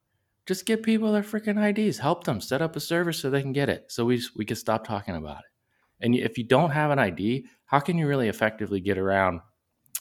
Just 0.46 0.66
give 0.66 0.82
people 0.82 1.12
their 1.12 1.24
freaking 1.24 1.62
IDs. 1.62 1.98
Help 1.98 2.24
them 2.24 2.40
set 2.40 2.62
up 2.62 2.76
a 2.76 2.80
service 2.80 3.20
so 3.20 3.30
they 3.30 3.42
can 3.42 3.52
get 3.52 3.70
it. 3.70 3.86
So 3.90 4.06
we 4.06 4.22
we 4.36 4.46
can 4.46 4.56
stop 4.56 4.88
talking 4.88 5.16
about 5.16 5.40
it. 5.40 6.06
And 6.06 6.16
if 6.16 6.38
you 6.38 6.46
don't 6.46 6.70
have 6.70 6.92
an 6.92 7.00
ID, 7.00 7.48
how 7.66 7.80
can 7.80 7.98
you 7.98 8.08
really 8.08 8.30
effectively 8.30 8.80
get 8.80 8.98
around 8.98 9.42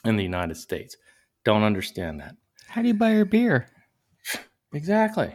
in 0.05 0.17
the 0.17 0.23
United 0.23 0.57
States? 0.57 0.97
Don't 1.45 1.63
understand 1.63 2.21
that. 2.21 2.37
How 2.69 2.83
do 2.83 2.89
you 2.89 2.95
buy 2.95 3.13
your 3.13 3.25
beer? 3.25 3.69
Exactly. 4.73 5.35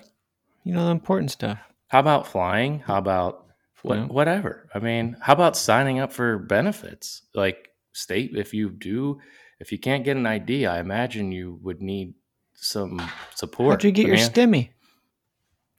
You 0.63 0.73
know 0.73 0.85
the 0.85 0.91
important 0.91 1.31
stuff. 1.31 1.59
How 1.87 1.99
about 1.99 2.27
flying? 2.27 2.79
How 2.79 2.97
about 2.97 3.40
what, 3.83 3.97
Yeah. 3.97 4.05
whatever? 4.05 4.69
I 4.73 4.79
mean, 4.79 5.17
how 5.19 5.33
about 5.33 5.57
signing 5.57 5.99
up 5.99 6.11
for 6.13 6.37
benefits? 6.37 7.23
Like 7.33 7.69
state 7.93 8.31
if 8.35 8.53
you 8.53 8.69
do 8.69 9.19
if 9.59 9.71
you 9.71 9.77
can't 9.77 10.03
get 10.03 10.17
an 10.17 10.25
ID, 10.25 10.65
I 10.65 10.79
imagine 10.79 11.31
you 11.31 11.59
would 11.61 11.81
need 11.81 12.15
some 12.55 12.99
support. 13.35 13.73
How'd 13.73 13.83
you 13.83 13.91
get 13.91 14.05
I 14.07 14.09
your 14.09 14.17
stimmy? 14.17 14.69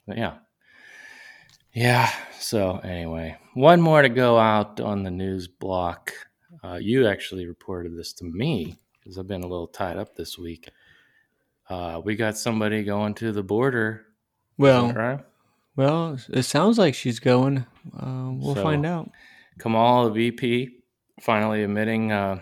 Yeah. 0.07 0.35
Yeah. 1.73 2.11
So 2.39 2.79
anyway, 2.79 3.39
one 3.55 3.81
more 3.81 4.03
to 4.03 4.09
go 4.09 4.39
out 4.39 4.81
on 4.81 5.03
the 5.03 5.11
news 5.11 5.49
block. 5.49 6.13
Uh, 6.63 6.79
you 6.81 7.07
actually 7.09 7.47
reported 7.47 7.97
this 7.97 8.13
to 8.15 8.25
me 8.25 8.77
because 8.99 9.19
I've 9.19 9.27
been 9.27 9.43
a 9.43 9.49
little 9.49 9.67
tied 9.69 9.97
up 9.97 10.15
this 10.15 10.39
week. 10.39 10.69
Uh, 11.69 12.01
we 12.05 12.15
got 12.15 12.37
somebody 12.37 12.85
going 12.85 13.15
to 13.15 13.33
the 13.33 13.43
border. 13.43 14.07
Well, 14.59 14.93
right? 14.93 15.21
Well, 15.77 16.19
it 16.31 16.43
sounds 16.45 16.79
like 16.79 16.95
she's 16.95 17.21
going. 17.21 17.67
Uh, 17.99 18.31
we'll 18.35 18.55
So- 18.55 18.63
find 18.63 18.85
out. 18.87 19.11
Kamala, 19.59 20.09
the 20.09 20.15
VP, 20.15 20.71
finally 21.21 21.63
admitting, 21.63 22.11
uh, 22.11 22.41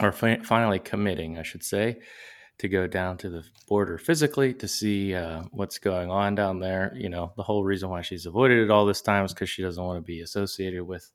or 0.00 0.12
fi- 0.12 0.42
finally 0.42 0.78
committing, 0.80 1.38
I 1.38 1.42
should 1.42 1.62
say, 1.62 2.00
to 2.58 2.68
go 2.68 2.86
down 2.86 3.16
to 3.18 3.30
the 3.30 3.44
border 3.68 3.96
physically 3.96 4.52
to 4.54 4.66
see 4.68 5.14
uh, 5.14 5.42
what's 5.52 5.78
going 5.78 6.10
on 6.10 6.34
down 6.34 6.58
there. 6.58 6.92
You 6.96 7.08
know, 7.08 7.32
the 7.36 7.42
whole 7.44 7.64
reason 7.64 7.88
why 7.90 8.02
she's 8.02 8.26
avoided 8.26 8.58
it 8.58 8.70
all 8.70 8.86
this 8.86 9.02
time 9.02 9.24
is 9.24 9.32
because 9.32 9.50
she 9.50 9.62
doesn't 9.62 9.82
want 9.82 9.98
to 9.98 10.06
be 10.06 10.20
associated 10.20 10.82
with 10.84 11.10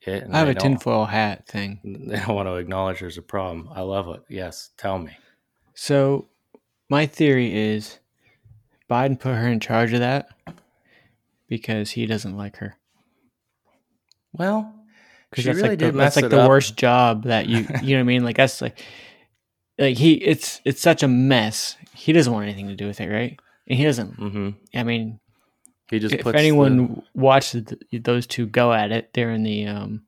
it. 0.00 0.24
And 0.24 0.34
I 0.34 0.38
have 0.40 0.48
a 0.48 0.54
tinfoil 0.54 1.04
hat 1.04 1.46
thing. 1.46 1.80
They 2.08 2.16
don't 2.18 2.34
want 2.34 2.48
to 2.48 2.54
acknowledge 2.56 3.00
there's 3.00 3.18
a 3.18 3.22
problem. 3.22 3.68
I 3.72 3.82
love 3.82 4.08
it. 4.08 4.22
Yes, 4.28 4.70
tell 4.78 4.98
me. 4.98 5.12
So, 5.74 6.28
my 6.88 7.06
theory 7.06 7.54
is 7.54 7.98
Biden 8.90 9.18
put 9.20 9.34
her 9.36 9.48
in 9.48 9.60
charge 9.60 9.92
of 9.92 10.00
that 10.00 10.28
because 11.52 11.90
he 11.90 12.06
doesn't 12.06 12.34
like 12.34 12.56
her. 12.56 12.76
Well, 14.32 14.72
Because 15.30 15.44
that's 15.44 15.56
really 15.56 15.68
like 15.70 15.78
the, 15.80 15.92
that's 15.92 16.16
like 16.16 16.30
the 16.30 16.40
up. 16.40 16.48
worst 16.48 16.76
job 16.78 17.24
that 17.24 17.46
you 17.46 17.66
you 17.82 17.94
know 17.96 17.96
what 17.96 18.00
I 18.00 18.02
mean. 18.04 18.24
Like 18.24 18.36
that's 18.36 18.62
like 18.62 18.80
like 19.78 19.98
he 19.98 20.14
it's 20.14 20.60
it's 20.64 20.80
such 20.80 21.02
a 21.02 21.08
mess. 21.08 21.76
He 21.94 22.12
doesn't 22.14 22.32
want 22.32 22.44
anything 22.44 22.68
to 22.68 22.74
do 22.74 22.86
with 22.86 23.00
it, 23.00 23.08
right? 23.10 23.38
And 23.68 23.78
he 23.78 23.84
doesn't. 23.84 24.18
Mm-hmm. 24.18 24.48
I 24.78 24.82
mean, 24.84 25.20
He 25.90 25.98
just 25.98 26.14
if 26.14 26.22
puts 26.22 26.38
anyone 26.38 27.02
watched 27.14 27.52
th 27.52 28.02
those 28.02 28.26
two 28.26 28.46
go 28.46 28.72
at 28.72 28.90
it 28.92 29.12
during 29.12 29.42
the 29.42 29.66
um 29.66 30.04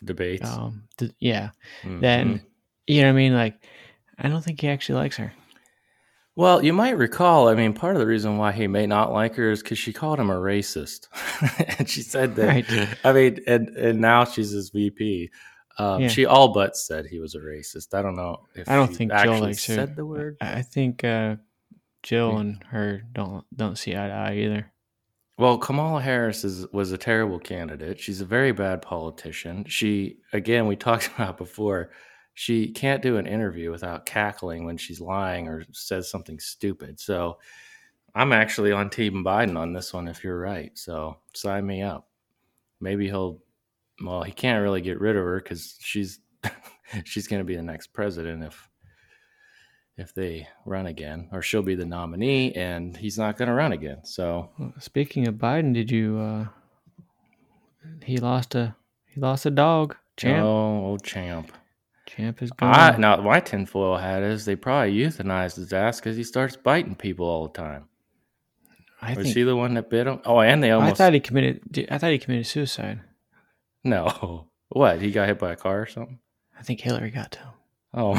the 0.00 0.06
debates. 0.06 0.48
um 0.48 0.84
th- 0.96 1.12
yeah, 1.20 1.50
Mhm. 1.84 2.00
then 2.00 2.40
you 2.86 3.02
know 3.02 3.08
what 3.08 3.20
I 3.20 3.22
mean. 3.22 3.34
Like, 3.34 3.56
I 4.18 4.28
don't 4.28 4.42
think 4.42 4.60
he 4.62 4.68
actually 4.68 4.96
likes 5.02 5.16
her. 5.18 5.32
Well, 6.38 6.64
you 6.64 6.72
might 6.72 6.96
recall, 6.96 7.48
I 7.48 7.56
mean, 7.56 7.72
part 7.72 7.96
of 7.96 8.00
the 8.00 8.06
reason 8.06 8.38
why 8.38 8.52
he 8.52 8.68
may 8.68 8.86
not 8.86 9.12
like 9.12 9.34
her 9.34 9.50
is 9.50 9.60
because 9.60 9.76
she 9.76 9.92
called 9.92 10.20
him 10.20 10.30
a 10.30 10.36
racist. 10.36 11.08
and 11.80 11.88
she 11.90 12.00
said 12.00 12.36
that, 12.36 12.70
Right. 12.70 12.88
I 13.02 13.12
mean, 13.12 13.40
and, 13.48 13.68
and 13.70 14.00
now 14.00 14.24
she's 14.24 14.50
his 14.52 14.70
VP. 14.70 15.30
Um, 15.78 16.02
Yeah. 16.02 16.06
She 16.08 16.26
all 16.26 16.52
but 16.52 16.76
said 16.76 17.06
he 17.06 17.18
was 17.18 17.34
a 17.34 17.40
racist. 17.40 17.92
I 17.92 18.02
don't 18.02 18.14
know 18.14 18.46
if 18.54 18.68
I 18.70 18.76
don't 18.76 18.94
think 18.94 19.10
Jill 19.10 19.18
actually 19.18 19.40
likes 19.48 19.66
her. 19.66 19.74
said 19.74 19.96
the 19.96 20.06
word. 20.06 20.36
I 20.40 20.58
I 20.58 20.62
think 20.62 21.02
uh, 21.02 21.36
Jill 22.04 22.30
Yeah. 22.34 22.38
and 22.38 22.64
her 22.70 23.02
don't 23.12 23.44
don't 23.56 23.76
see 23.76 23.96
eye 23.96 24.06
to 24.06 24.12
eye 24.14 24.34
either. 24.36 24.72
Well, 25.38 25.58
Kamala 25.58 26.00
Harris 26.00 26.44
is, 26.44 26.66
was 26.72 26.92
a 26.92 26.98
terrible 26.98 27.40
candidate. 27.40 27.98
She's 27.98 28.20
a 28.20 28.24
very 28.24 28.52
bad 28.52 28.80
politician. 28.82 29.64
She, 29.66 30.18
again, 30.32 30.68
we 30.68 30.76
talked 30.86 31.10
about 31.16 31.36
before, 31.36 31.90
she 32.38 32.68
can't 32.68 33.02
do 33.02 33.16
an 33.16 33.26
interview 33.26 33.68
without 33.68 34.06
cackling 34.06 34.64
when 34.64 34.76
she's 34.76 35.00
lying 35.00 35.48
or 35.48 35.64
says 35.72 36.08
something 36.08 36.38
stupid. 36.38 37.00
So 37.00 37.38
I'm 38.14 38.32
actually 38.32 38.70
on 38.70 38.90
Team 38.90 39.24
Biden 39.24 39.58
on 39.58 39.72
this 39.72 39.92
one 39.92 40.06
if 40.06 40.22
you're 40.22 40.38
right. 40.38 40.70
So 40.78 41.16
sign 41.34 41.66
me 41.66 41.82
up. 41.82 42.06
Maybe 42.80 43.06
he'll, 43.06 43.40
well, 44.04 44.22
he 44.22 44.30
can't 44.30 44.62
really 44.62 44.80
get 44.80 45.00
rid 45.00 45.16
of 45.16 45.24
her 45.24 45.40
because 45.40 45.78
she's 45.80 46.20
she's 47.04 47.26
going 47.26 47.40
to 47.40 47.44
be 47.44 47.56
the 47.56 47.62
next 47.62 47.88
president 47.88 48.44
if 48.44 48.68
if 49.96 50.14
they 50.14 50.46
run 50.64 50.86
again, 50.86 51.28
or 51.32 51.42
she'll 51.42 51.60
be 51.60 51.74
the 51.74 51.84
nominee 51.84 52.52
and 52.52 52.96
he's 52.96 53.18
not 53.18 53.36
going 53.36 53.48
to 53.48 53.54
run 53.54 53.72
again. 53.72 54.04
So 54.04 54.48
Speaking 54.78 55.26
of 55.26 55.34
Biden, 55.34 55.74
did 55.74 55.90
you? 55.90 56.20
Uh, 56.20 56.46
he 58.04 58.18
lost 58.18 58.54
a 58.54 58.76
he 59.06 59.20
lost 59.20 59.44
a 59.44 59.50
dog. 59.50 59.96
Champ. 60.16 60.44
Oh, 60.44 60.84
old 60.84 61.02
champ. 61.02 61.50
Champ 62.08 62.42
is 62.42 62.50
gone. 62.50 62.74
I, 62.74 62.96
now, 62.96 63.16
my 63.18 63.40
tinfoil 63.40 63.98
hat 63.98 64.22
is 64.22 64.44
they 64.44 64.56
probably 64.56 64.94
euthanized 64.94 65.56
his 65.56 65.72
ass 65.72 66.00
because 66.00 66.16
he 66.16 66.24
starts 66.24 66.56
biting 66.56 66.94
people 66.94 67.26
all 67.26 67.46
the 67.46 67.52
time. 67.52 67.84
I 69.00 69.14
Was 69.14 69.26
think. 69.26 69.36
he 69.36 69.42
the 69.44 69.54
one 69.54 69.74
that 69.74 69.90
bit 69.90 70.06
him? 70.06 70.20
Oh, 70.24 70.40
and 70.40 70.62
they 70.62 70.70
almost. 70.70 71.00
I 71.00 71.04
thought 71.04 71.14
he 71.14 71.20
committed. 71.20 71.86
I 71.90 71.98
thought 71.98 72.10
he 72.10 72.18
committed 72.18 72.46
suicide. 72.46 73.00
no. 73.84 74.46
What? 74.70 75.00
He 75.00 75.12
got 75.12 75.28
hit 75.28 75.38
by 75.38 75.52
a 75.52 75.56
car 75.56 75.80
or 75.80 75.86
something? 75.86 76.18
I 76.58 76.62
think 76.62 76.82
Hillary 76.82 77.10
got 77.10 77.32
to 77.32 77.38
him. 77.38 77.48
Oh. 77.94 78.18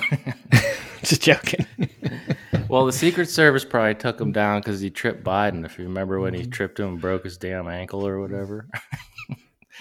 Just 1.04 1.22
joking. 1.22 1.68
well, 2.68 2.88
the 2.88 2.92
Secret 2.92 3.30
Service 3.30 3.64
probably 3.64 3.94
took 3.94 4.20
him 4.20 4.32
down 4.32 4.62
because 4.62 4.82
he 4.82 4.90
tripped 4.90 5.24
Biden. 5.24 5.64
If 5.64 5.78
you 5.78 5.86
remember 5.86 6.20
when 6.20 6.34
he 6.34 6.42
mm-hmm. 6.42 6.50
tripped 6.50 6.80
him 6.80 6.88
and 6.88 7.02
broke 7.02 7.24
his 7.24 7.38
damn 7.38 7.68
ankle 7.68 8.06
or 8.06 8.20
whatever. 8.20 8.68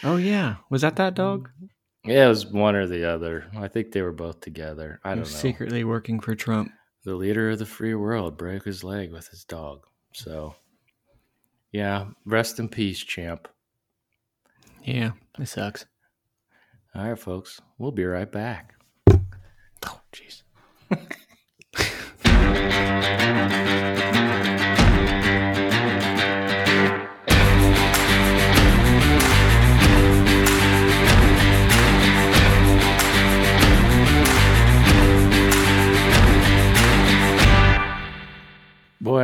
oh 0.04 0.16
yeah, 0.16 0.56
was 0.68 0.82
that 0.82 0.96
that 0.96 1.14
dog? 1.14 1.48
Yeah, 2.08 2.26
it 2.26 2.28
was 2.28 2.46
one 2.46 2.74
or 2.74 2.86
the 2.86 3.04
other. 3.04 3.44
I 3.56 3.68
think 3.68 3.92
they 3.92 4.02
were 4.02 4.12
both 4.12 4.40
together. 4.40 5.00
I 5.04 5.10
don't 5.10 5.18
know. 5.20 5.24
secretly 5.24 5.84
working 5.84 6.20
for 6.20 6.34
Trump. 6.34 6.72
the 7.04 7.14
leader 7.14 7.50
of 7.50 7.58
the 7.58 7.66
free 7.66 7.94
world 7.94 8.36
broke 8.36 8.64
his 8.64 8.84
leg 8.84 9.12
with 9.12 9.28
his 9.28 9.44
dog. 9.44 9.86
So, 10.12 10.54
yeah, 11.72 12.06
rest 12.24 12.58
in 12.58 12.68
peace, 12.68 12.98
champ. 12.98 13.48
Yeah, 14.82 15.12
it 15.38 15.46
sucks. 15.46 15.86
All 16.94 17.08
right, 17.08 17.18
folks, 17.18 17.60
we'll 17.78 17.92
be 17.92 18.04
right 18.04 18.30
back. 18.30 18.74
Oh 19.86 20.00
jeez. 20.12 20.42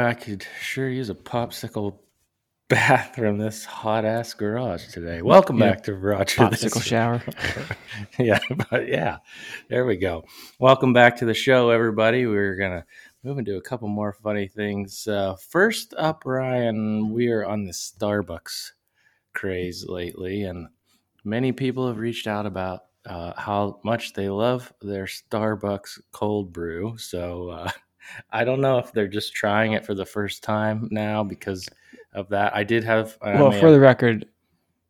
I 0.05 0.13
could 0.15 0.47
sure 0.61 0.89
use 0.89 1.09
a 1.09 1.15
popsicle 1.15 1.99
bath 2.69 3.15
from 3.15 3.39
this 3.39 3.65
hot 3.65 4.05
ass 4.05 4.35
garage 4.35 4.89
today. 4.93 5.23
Welcome 5.23 5.59
Yeah. 5.59 5.71
back 5.71 5.83
to 5.85 5.95
Roger. 5.95 6.43
Popsicle 6.43 6.83
shower. 6.83 7.23
yeah, 8.19 8.39
but 8.71 8.87
yeah, 8.89 9.19
there 9.71 9.87
we 9.87 9.97
go. 9.97 10.25
Welcome 10.59 10.93
back 10.93 11.17
to 11.19 11.25
the 11.25 11.33
show, 11.33 11.71
everybody. 11.71 12.27
We're 12.27 12.57
gonna 12.57 12.85
move 13.23 13.39
into 13.39 13.57
a 13.57 13.63
couple 13.63 13.89
more 13.89 14.13
funny 14.13 14.47
things. 14.47 15.09
Uh, 15.09 15.37
first 15.37 15.95
up, 15.97 16.25
Ryan, 16.27 17.11
we 17.13 17.29
are 17.29 17.47
on 17.47 17.65
the 17.65 17.73
Starbucks 17.73 18.73
craze 19.33 19.87
lately, 19.89 20.43
and 20.43 20.69
many 21.25 21.53
people 21.53 21.89
have 21.89 21.99
reached 21.99 22.27
out 22.27 22.45
about 22.45 22.81
uh, 23.07 23.33
how 23.39 23.81
much 23.85 24.13
they 24.13 24.29
love 24.29 24.71
their 24.83 25.07
Starbucks 25.07 25.99
cold 26.13 26.53
brew. 26.53 26.97
So 26.99 27.49
uh, 27.49 27.71
I 28.31 28.45
don't 28.45 28.61
know 28.61 28.79
if 28.79 28.93
they're 28.93 29.09
just 29.09 29.35
trying 29.35 29.73
it 29.73 29.85
for 29.85 29.95
the 29.95 30.07
first 30.07 30.43
time 30.43 30.89
now 30.91 31.25
because 31.25 31.69
of 32.13 32.29
that. 32.31 32.55
I 32.55 32.65
did 32.65 32.85
have. 32.85 33.19
I 33.23 33.35
well, 33.35 33.51
for 33.51 33.59
have- 33.59 33.73
the 33.73 33.81
record, 33.81 34.27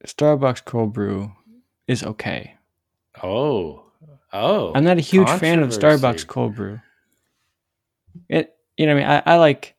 Starbucks 0.06 0.64
cold 0.64 0.92
brew 0.92 1.32
is 1.86 2.02
okay. 2.02 2.54
oh 3.22 3.84
oh, 4.32 4.72
I'm 4.74 4.84
not 4.84 4.98
a 4.98 5.02
huge 5.02 5.30
fan 5.30 5.62
of. 5.62 5.70
Starbucks 5.70 6.26
cold 6.26 6.54
brew. 6.54 6.80
It, 8.28 8.54
you 8.76 8.86
know, 8.86 8.94
what 8.94 9.04
I 9.04 9.08
mean, 9.08 9.22
I, 9.26 9.32
I 9.34 9.36
like, 9.36 9.74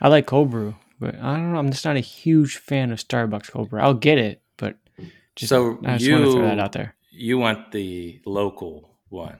I 0.00 0.08
like 0.08 0.26
cold 0.26 0.50
brew, 0.50 0.74
but 0.98 1.14
I 1.16 1.36
don't 1.36 1.52
know. 1.52 1.58
I'm 1.58 1.70
just 1.70 1.84
not 1.84 1.96
a 1.96 2.00
huge 2.00 2.56
fan 2.56 2.90
of 2.90 2.98
Starbucks 2.98 3.50
cold 3.50 3.70
brew. 3.70 3.80
I'll 3.80 3.94
get 3.94 4.18
it, 4.18 4.42
but 4.56 4.76
just, 5.36 5.48
So 5.48 5.78
I 5.84 5.96
just 5.98 6.10
want 6.10 6.24
to 6.24 6.32
throw 6.32 6.42
that 6.42 6.58
out 6.58 6.72
there. 6.72 6.94
you 7.10 7.38
want 7.38 7.72
the 7.72 8.20
local 8.26 8.98
one 9.08 9.38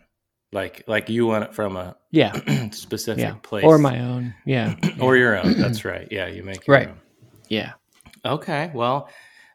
like 0.52 0.84
like 0.86 1.08
you 1.08 1.26
want 1.26 1.44
it 1.44 1.54
from 1.54 1.76
a 1.76 1.96
Yeah, 2.10 2.32
specific 2.72 3.22
yeah, 3.22 3.34
place 3.42 3.64
or 3.64 3.78
my 3.78 4.00
own. 4.00 4.34
Yeah, 4.44 4.74
or 5.00 5.16
your 5.16 5.36
own 5.38 5.54
that's 5.58 5.84
right 5.84 6.08
yeah 6.10 6.26
you 6.26 6.42
make 6.42 6.66
your 6.66 6.76
Right. 6.76 6.88
own. 6.88 7.00
yeah. 7.48 7.72
okay 8.24 8.70
well 8.74 9.08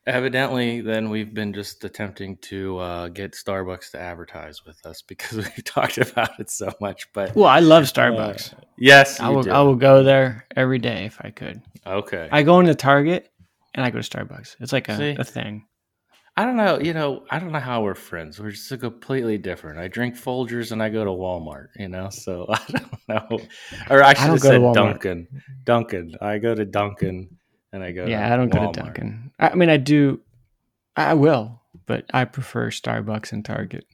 evidently 0.08 0.82
then 0.82 1.10
we've 1.10 1.34
been 1.34 1.52
just 1.52 1.84
attempting 1.84 2.38
to 2.38 2.78
uh, 2.78 3.08
get 3.08 3.32
starbucks 3.34 3.92
to 3.92 4.00
advertise 4.00 4.64
with 4.66 4.78
us 4.86 5.02
because 5.02 5.38
we've 5.56 5.64
talked 5.64 5.98
about 5.98 6.40
it 6.40 6.50
so 6.50 6.72
much 6.80 7.12
but 7.14 7.36
Well, 7.36 7.50
I 7.50 7.60
love 7.60 7.86
Starbucks. 7.86 8.54
yes 8.78 9.20
I 9.20 9.30
will. 9.30 9.44
do. 9.44 9.52
I 9.52 9.62
will 9.62 9.76
go 9.76 10.04
there 10.04 10.46
every 10.56 10.80
day 10.80 11.06
if 11.06 11.18
I 11.22 11.32
could. 11.32 11.62
okay 11.86 12.30
I 12.32 12.44
go 12.44 12.60
into 12.60 12.76
Target 12.76 13.30
and 13.74 13.84
I 13.86 13.90
go 13.90 14.00
to 14.00 14.08
Starbucks. 14.10 14.56
It's 14.62 14.72
like 14.72 14.88
a, 14.90 15.16
a 15.20 15.24
thing. 15.26 15.66
I 16.38 16.44
don't 16.44 16.58
know. 16.58 16.80
You 16.80 16.94
know, 16.94 17.24
I 17.30 17.40
don't 17.40 17.54
know 17.54 17.60
how 17.60 17.84
we're 17.84 17.96
friends. 17.96 18.40
We're 18.40 18.52
just 18.52 18.80
completely 18.80 19.38
different. 19.38 19.80
I 19.80 19.88
drink 19.88 20.16
Folgers 20.16 20.74
and 20.74 20.84
I 20.84 20.90
go 20.90 21.06
to 21.06 21.12
Walmart. 21.12 21.68
You 21.78 21.88
know, 21.88 22.10
so 22.10 22.46
I 22.50 22.62
don't 22.70 23.08
know. 23.08 23.40
Or 23.90 24.04
I 24.04 24.14
should 24.14 24.28
don't 24.28 24.34
have 24.34 24.42
go 24.42 24.52
to 24.52 24.74
said 24.74 24.74
Duncan. 24.74 25.28
Dunkin'. 25.64 26.16
I 26.22 26.38
go 26.40 26.54
to 26.54 26.66
Dunkin' 26.66 27.38
and 27.72 27.84
I 27.84 27.92
go. 27.92 28.06
Yeah, 28.06 28.34
I 28.34 28.36
don't 28.36 28.50
go 28.50 28.72
to 28.72 28.80
Dunkin'. 28.80 29.32
I 29.40 29.50
I 29.50 29.56
mean, 29.56 29.70
I 29.70 29.78
do. 29.78 30.22
I 30.98 31.14
will, 31.14 31.62
but 31.86 32.06
I 32.14 32.26
prefer 32.26 32.70
Starbucks 32.70 33.32
and 33.32 33.44
Target. 33.44 33.86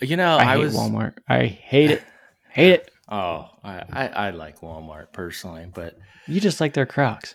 You 0.00 0.16
know, 0.16 0.36
I, 0.36 0.42
I, 0.42 0.56
hate 0.56 0.58
was. 0.58 0.76
Walmart. 0.76 1.14
I 1.28 1.46
hate 1.46 1.90
it. 1.90 2.02
Hate 2.50 2.70
it. 2.70 2.90
Oh, 3.06 3.50
I, 3.62 3.82
I 3.92 4.08
I 4.08 4.30
like 4.30 4.60
Walmart 4.60 5.12
personally, 5.12 5.66
but 5.72 5.98
You 6.26 6.40
just 6.40 6.58
like 6.58 6.72
their 6.72 6.86
Crocs. 6.86 7.34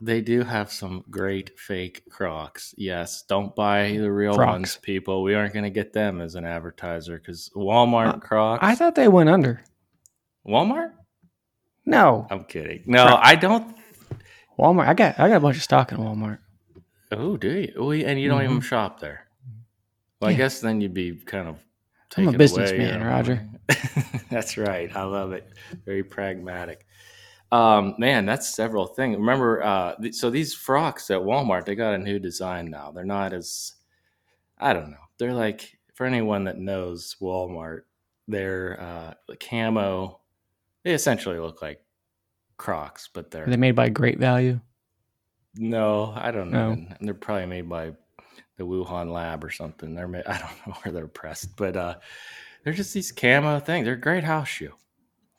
They 0.00 0.20
do 0.20 0.42
have 0.42 0.72
some 0.72 1.04
great 1.10 1.58
fake 1.58 2.02
Crocs. 2.10 2.74
Yes, 2.78 3.22
don't 3.28 3.54
buy 3.54 3.92
the 3.96 4.10
real 4.10 4.34
Crocs. 4.34 4.50
ones, 4.52 4.76
people. 4.76 5.22
We 5.22 5.34
aren't 5.34 5.52
going 5.52 5.64
to 5.64 5.70
get 5.70 5.92
them 5.92 6.20
as 6.20 6.34
an 6.34 6.44
advertiser 6.44 7.18
because 7.18 7.50
Walmart 7.54 8.14
Uh, 8.14 8.18
Crocs. 8.18 8.60
I 8.64 8.74
thought 8.74 8.94
they 8.94 9.08
went 9.08 9.28
under. 9.28 9.62
Walmart. 10.46 10.92
No, 11.86 12.26
I'm 12.30 12.44
kidding. 12.44 12.82
No, 12.86 13.06
Crocs. 13.06 13.20
I 13.28 13.34
don't. 13.34 13.76
Walmart. 14.58 14.86
I 14.88 14.94
got 14.94 15.18
I 15.18 15.28
got 15.28 15.36
a 15.36 15.40
bunch 15.40 15.56
of 15.56 15.62
stock 15.62 15.92
in 15.92 15.98
Walmart. 15.98 16.38
Oh, 17.12 17.36
do 17.36 17.50
you? 17.50 17.72
Oh, 17.76 17.90
and 17.92 18.20
you 18.20 18.28
don't 18.28 18.42
even 18.42 18.60
shop 18.60 19.00
there. 19.00 19.26
Well, 20.20 20.28
I 20.28 20.32
Mm-hmm. 20.32 20.38
Guess 20.42 20.60
then 20.60 20.80
you'd 20.80 20.94
be 20.94 21.12
kind 21.16 21.48
of. 21.48 21.58
I'm 22.16 22.28
a 22.28 22.32
businessman, 22.32 23.02
Roger. 23.04 23.48
that's 24.30 24.56
right. 24.58 24.94
I 24.96 25.04
love 25.04 25.32
it. 25.32 25.48
Very 25.86 26.02
pragmatic. 26.02 26.84
Um, 27.52 27.94
man, 27.98 28.26
that's 28.26 28.54
several 28.54 28.86
things. 28.86 29.16
Remember, 29.16 29.62
uh, 29.62 29.94
th- 29.96 30.14
so 30.14 30.30
these 30.30 30.54
frocks 30.54 31.10
at 31.10 31.20
Walmart, 31.20 31.64
they 31.64 31.74
got 31.74 31.94
a 31.94 31.98
new 31.98 32.18
design 32.18 32.70
now. 32.70 32.92
They're 32.92 33.04
not 33.04 33.32
as, 33.32 33.72
I 34.58 34.72
don't 34.72 34.90
know. 34.90 34.96
They're 35.18 35.34
like 35.34 35.78
for 35.94 36.06
anyone 36.06 36.44
that 36.44 36.58
knows 36.58 37.16
Walmart, 37.20 37.82
they're 38.28 38.80
uh, 38.80 39.14
camo. 39.40 40.20
They 40.84 40.94
essentially 40.94 41.38
look 41.38 41.60
like 41.60 41.84
Crocs, 42.56 43.08
but 43.12 43.30
they're 43.30 43.44
Are 43.44 43.50
they 43.50 43.56
made 43.56 43.74
by 43.74 43.88
Great 43.88 44.18
Value? 44.18 44.60
no, 45.56 46.12
I 46.16 46.30
don't 46.30 46.50
know. 46.52 46.74
No. 46.74 46.86
And 46.90 46.96
They're 47.00 47.14
probably 47.14 47.46
made 47.46 47.68
by 47.68 47.92
the 48.56 48.64
Wuhan 48.64 49.12
lab 49.12 49.42
or 49.44 49.50
something. 49.50 49.94
They're 49.94 50.06
made, 50.06 50.24
I 50.26 50.38
don't 50.38 50.66
know 50.66 50.74
where 50.82 50.92
they're 50.92 51.08
pressed, 51.08 51.56
but 51.56 51.76
uh, 51.76 51.96
they're 52.62 52.72
just 52.72 52.94
these 52.94 53.10
camo 53.10 53.58
things. 53.58 53.84
They're 53.84 53.94
a 53.94 54.00
great 54.00 54.22
house 54.24 54.48
shoe. 54.48 54.72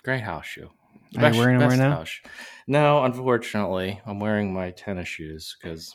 Great 0.04 0.22
house 0.22 0.46
shoe. 0.46 0.70
Are 1.18 1.32
you 1.32 1.40
wearing 1.40 1.60
them 1.60 1.70
right 1.70 1.78
now? 1.78 1.92
house. 1.98 2.20
No, 2.68 3.04
unfortunately, 3.04 4.00
I'm 4.06 4.20
wearing 4.20 4.54
my 4.54 4.72
tennis 4.72 5.08
shoes 5.08 5.56
because 5.62 5.94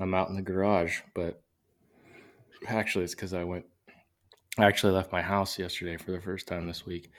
I'm 0.00 0.14
out 0.14 0.28
in 0.30 0.36
the 0.36 0.42
garage. 0.42 1.00
But 1.14 1.42
actually, 2.66 3.04
it's 3.04 3.14
because 3.14 3.34
I 3.34 3.44
went. 3.44 3.66
I 4.56 4.64
actually 4.66 4.92
left 4.92 5.12
my 5.12 5.22
house 5.22 5.58
yesterday 5.58 5.96
for 5.96 6.12
the 6.12 6.20
first 6.20 6.46
time 6.48 6.66
this 6.66 6.86
week. 6.86 7.10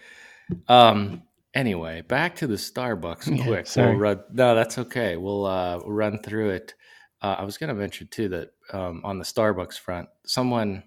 Um. 0.67 1.23
Anyway, 1.53 2.01
back 2.01 2.35
to 2.35 2.47
the 2.47 2.55
Starbucks 2.55 3.27
Yeah, 3.37 3.43
quick. 3.45 3.67
sorry. 3.67 3.91
We'll 3.91 3.99
run, 3.99 4.23
no, 4.29 4.55
that's 4.55 4.77
okay. 4.77 5.15
We'll 5.15 5.45
uh, 5.45 5.79
run 5.85 6.19
through 6.19 6.49
it. 6.49 6.73
Uh, 7.21 7.35
I 7.39 7.43
was 7.45 7.57
going 7.57 7.69
to 7.69 7.73
mention 7.73 8.07
too 8.11 8.27
that 8.27 8.49
um, 8.73 8.99
on 9.05 9.19
the 9.19 9.23
Starbucks 9.23 9.79
front, 9.79 10.09
someone, 10.25 10.83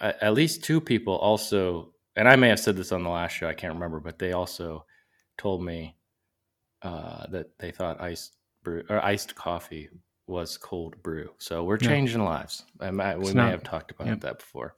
at 0.00 0.32
least 0.32 0.62
two 0.62 0.80
people, 0.80 1.16
also, 1.16 1.91
and 2.16 2.28
I 2.28 2.36
may 2.36 2.48
have 2.48 2.60
said 2.60 2.76
this 2.76 2.92
on 2.92 3.02
the 3.02 3.10
last 3.10 3.32
show, 3.32 3.48
I 3.48 3.54
can't 3.54 3.74
remember, 3.74 4.00
but 4.00 4.18
they 4.18 4.32
also 4.32 4.84
told 5.38 5.64
me 5.64 5.96
uh, 6.82 7.26
that 7.30 7.46
they 7.58 7.70
thought 7.70 8.00
iced 8.00 8.36
brew 8.64 8.82
or 8.88 9.04
iced 9.04 9.34
coffee 9.34 9.88
was 10.26 10.56
cold 10.56 11.00
brew. 11.02 11.30
So 11.38 11.64
we're 11.64 11.78
changing 11.78 12.22
lives. 12.24 12.64
I 12.80 12.90
might, 12.90 13.16
we 13.18 13.24
It's 13.26 13.34
may 13.34 13.42
not. 13.42 13.50
have 13.50 13.62
talked 13.64 13.90
about 13.90 14.06
Yep. 14.08 14.20
that 14.20 14.38
before. 14.38 14.76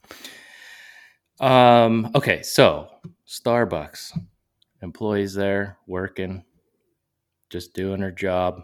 Um. 1.40 2.11
Okay. 2.14 2.42
So 2.42 2.88
Starbucks 3.29 4.12
employees 4.83 5.35
there 5.35 5.79
working, 5.87 6.44
just 7.51 7.75
doing 7.75 8.01
her 8.01 8.12
job, 8.12 8.62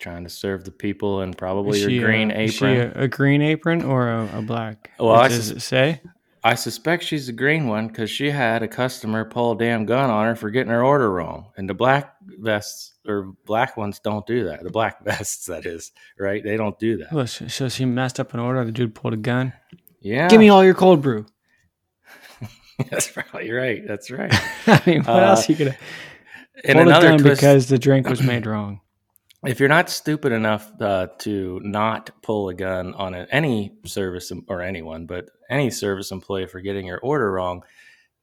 trying 0.00 0.24
to 0.24 0.30
serve 0.30 0.64
the 0.64 0.70
people 0.70 1.20
and 1.22 1.36
probably 1.36 1.78
Is 1.80 1.86
your 1.86 2.04
green 2.06 2.30
uh, 2.30 2.34
is 2.40 2.54
she 2.54 2.66
apron. 2.66 2.92
a, 3.00 3.04
a 3.04 3.08
green 3.08 3.40
apron 3.42 3.82
or 3.82 4.08
a, 4.10 4.38
a 4.38 4.42
black? 4.42 4.90
Well, 4.98 5.10
I 5.12 5.22
What 5.22 5.28
does 5.30 5.48
sus- 5.48 5.56
it 5.56 5.60
say? 5.60 6.02
I 6.42 6.54
suspect 6.54 7.04
she's 7.04 7.26
the 7.26 7.32
green 7.32 7.66
one 7.66 7.88
because 7.88 8.08
she 8.10 8.30
had 8.30 8.62
a 8.62 8.68
customer 8.68 9.24
pull 9.26 9.52
a 9.52 9.58
damn 9.58 9.84
gun 9.84 10.08
on 10.08 10.24
her 10.24 10.34
for 10.34 10.48
getting 10.50 10.70
her 10.72 10.82
order 10.82 11.10
wrong. 11.12 11.48
And 11.56 11.68
the 11.68 11.74
black 11.74 12.14
vests 12.38 12.94
or 13.06 13.34
black 13.44 13.76
ones 13.76 14.00
don't 14.02 14.26
do 14.26 14.44
that. 14.44 14.62
The 14.62 14.70
black 14.70 15.04
vests, 15.04 15.46
that 15.46 15.66
is, 15.66 15.92
right? 16.18 16.42
They 16.42 16.56
don't 16.56 16.78
do 16.78 16.96
that. 16.98 17.12
Well, 17.12 17.26
so 17.26 17.68
she 17.68 17.84
messed 17.84 18.18
up 18.18 18.32
an 18.32 18.40
order. 18.40 18.64
The 18.64 18.72
dude 18.72 18.94
pulled 18.94 19.14
a 19.14 19.18
gun. 19.18 19.52
Yeah. 20.00 20.28
Give 20.28 20.40
me 20.40 20.48
all 20.48 20.64
your 20.64 20.72
cold 20.74 21.02
brew. 21.02 21.26
That's 22.90 23.08
probably 23.10 23.50
right. 23.52 23.86
That's 23.86 24.10
right. 24.10 24.32
I 24.66 24.82
mean, 24.86 24.98
what 25.04 25.22
Uh, 25.22 25.26
else 25.26 25.46
you 25.48 25.56
could 25.56 25.76
And 26.64 26.72
pull 26.76 26.78
a 26.78 26.82
another 26.86 27.08
gun 27.08 27.18
twist, 27.18 27.40
because 27.40 27.68
the 27.68 27.78
drink 27.78 28.08
was 28.08 28.22
made 28.22 28.46
wrong? 28.46 28.80
If 29.46 29.58
you're 29.58 29.68
not 29.68 29.88
stupid 29.88 30.32
enough 30.32 30.70
uh, 30.80 31.08
to 31.18 31.60
not 31.62 32.10
pull 32.22 32.48
a 32.48 32.54
gun 32.54 32.94
on 32.94 33.14
a, 33.14 33.26
any 33.30 33.72
service 33.86 34.30
em- 34.30 34.44
or 34.48 34.60
anyone, 34.60 35.06
but 35.06 35.30
any 35.48 35.70
service 35.70 36.10
employee 36.10 36.46
for 36.46 36.60
getting 36.60 36.86
your 36.86 37.00
order 37.00 37.32
wrong, 37.32 37.62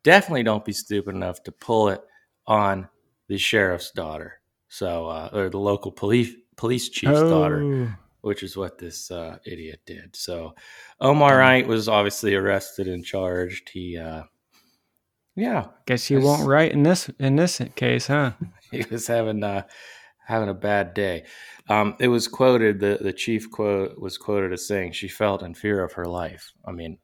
definitely 0.04 0.44
don't 0.44 0.64
be 0.66 0.74
stupid 0.74 1.16
enough 1.16 1.42
to 1.44 1.52
pull 1.52 1.90
it 1.90 2.02
on 2.46 2.88
the 3.28 3.38
sheriff's 3.38 3.92
daughter. 3.92 4.40
So, 4.70 5.08
uh, 5.08 5.30
or 5.34 5.50
the 5.50 5.60
local 5.60 5.92
police 5.92 6.34
police 6.56 6.90
chief's 6.90 7.20
daughter, 7.22 7.62
Oh, 7.64 7.94
which 8.22 8.44
is 8.44 8.58
what 8.58 8.78
this 8.78 9.10
uh, 9.10 9.38
idiot 9.46 9.82
did. 9.86 10.16
So, 10.16 10.56
Omar 11.00 11.38
Wright 11.38 11.66
was 11.66 11.88
obviously 11.88 12.36
arrested 12.36 12.88
and 12.88 13.04
charged. 13.04 13.70
He, 13.70 13.98
uh, 13.98 14.24
yeah, 15.36 15.68
guess 15.86 16.06
he 16.06 16.18
won't 16.18 16.48
write 16.48 16.74
in 16.74 16.84
this 16.84 17.10
in 17.20 17.36
this 17.38 17.62
case, 17.76 18.08
huh? 18.08 18.34
he 18.72 18.86
was 18.90 19.08
having 19.08 19.44
uh, 19.44 19.64
having 20.28 20.50
a 20.50 20.54
bad 20.54 20.94
day. 20.94 21.24
Um, 21.70 21.96
it 22.00 22.10
was 22.10 22.28
quoted 22.28 22.80
the 22.80 22.98
the 23.00 23.14
chief 23.14 23.50
quote 23.50 23.98
was 23.98 24.18
quoted 24.18 24.52
as 24.52 24.68
saying 24.68 24.92
she 24.92 25.08
felt 25.08 25.42
in 25.42 25.54
fear 25.54 25.84
of 25.84 25.94
her 25.94 26.06
life. 26.06 26.52
I 26.66 26.72
mean, 26.72 26.98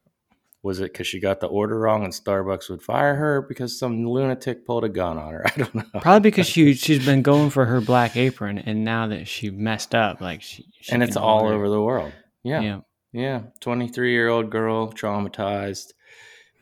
was 0.62 0.80
it 0.80 0.92
because 0.92 1.06
she 1.06 1.20
got 1.20 1.40
the 1.40 1.46
order 1.46 1.78
wrong 1.78 2.04
and 2.04 2.12
Starbucks 2.12 2.68
would 2.68 2.82
fire 2.82 3.14
her 3.14 3.42
because 3.42 3.78
some 3.78 4.06
lunatic 4.06 4.66
pulled 4.66 4.84
a 4.84 4.90
gun 4.90 5.18
on 5.18 5.32
her? 5.32 5.46
I 5.46 5.58
don't 5.58 5.74
know. 5.74 6.00
Probably 6.00 6.30
because 6.30 6.46
she 6.46 6.74
she's 6.86 7.04
been 7.04 7.22
going 7.22 7.48
for 7.48 7.64
her 7.64 7.80
black 7.80 8.14
apron, 8.16 8.58
and 8.58 8.84
now 8.84 9.06
that 9.08 9.26
she 9.26 9.50
messed 9.50 9.94
up, 9.94 10.20
like 10.20 10.42
she, 10.42 10.66
she 10.80 10.92
and 10.92 11.02
it's 11.02 11.16
all 11.16 11.46
over 11.48 11.68
the 11.70 11.80
world. 11.80 12.12
Yeah, 12.42 12.60
Yeah, 12.60 12.80
yeah. 13.12 13.40
Twenty 13.60 13.88
three 13.88 14.12
year 14.12 14.28
old 14.28 14.50
girl 14.50 14.92
traumatized. 14.92 15.92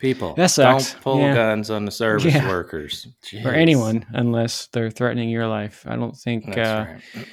People 0.03 0.35
That 0.35 0.51
sucks. 0.51 0.93
don't 0.95 1.01
pull 1.03 1.21
Yeah. 1.21 1.33
guns 1.35 1.71
on 1.71 1.85
the 1.85 1.93
service 1.93 2.35
Yeah. 2.35 2.49
workers 2.49 3.07
or 3.45 3.55
anyone 3.55 4.05
unless 4.13 4.67
they're 4.67 4.91
threatening 4.91 5.29
your 5.31 5.47
life. 5.47 5.85
I 5.87 5.95
don't 5.95 6.17
think 6.17 6.59
uh, 6.59 6.87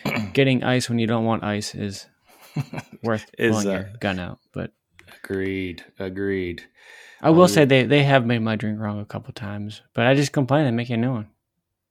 right. 0.05 0.33
getting 0.33 0.63
ice 0.63 0.87
when 0.87 0.99
you 0.99 1.07
don't 1.07 1.25
want 1.25 1.43
ice 1.43 1.73
is 1.73 2.07
worth 3.03 3.25
Is, 3.39 3.51
pulling 3.53 3.67
uh, 3.67 3.71
your 3.71 3.89
gun 3.99 4.19
out. 4.19 4.37
But 4.53 4.71
agreed. 5.23 5.83
Agreed. 5.97 6.61
I 7.21 7.31
will 7.31 7.43
Oh, 7.43 7.47
say 7.47 7.65
they, 7.65 7.85
they 7.85 8.03
have 8.03 8.27
made 8.27 8.39
my 8.43 8.55
drink 8.55 8.79
wrong 8.79 8.99
a 8.99 9.05
couple 9.05 9.33
times, 9.33 9.81
but 9.95 10.05
I 10.05 10.13
just 10.13 10.31
complain 10.31 10.67
and 10.67 10.77
make 10.77 10.91
a 10.91 10.97
new 10.97 11.11
one. 11.11 11.27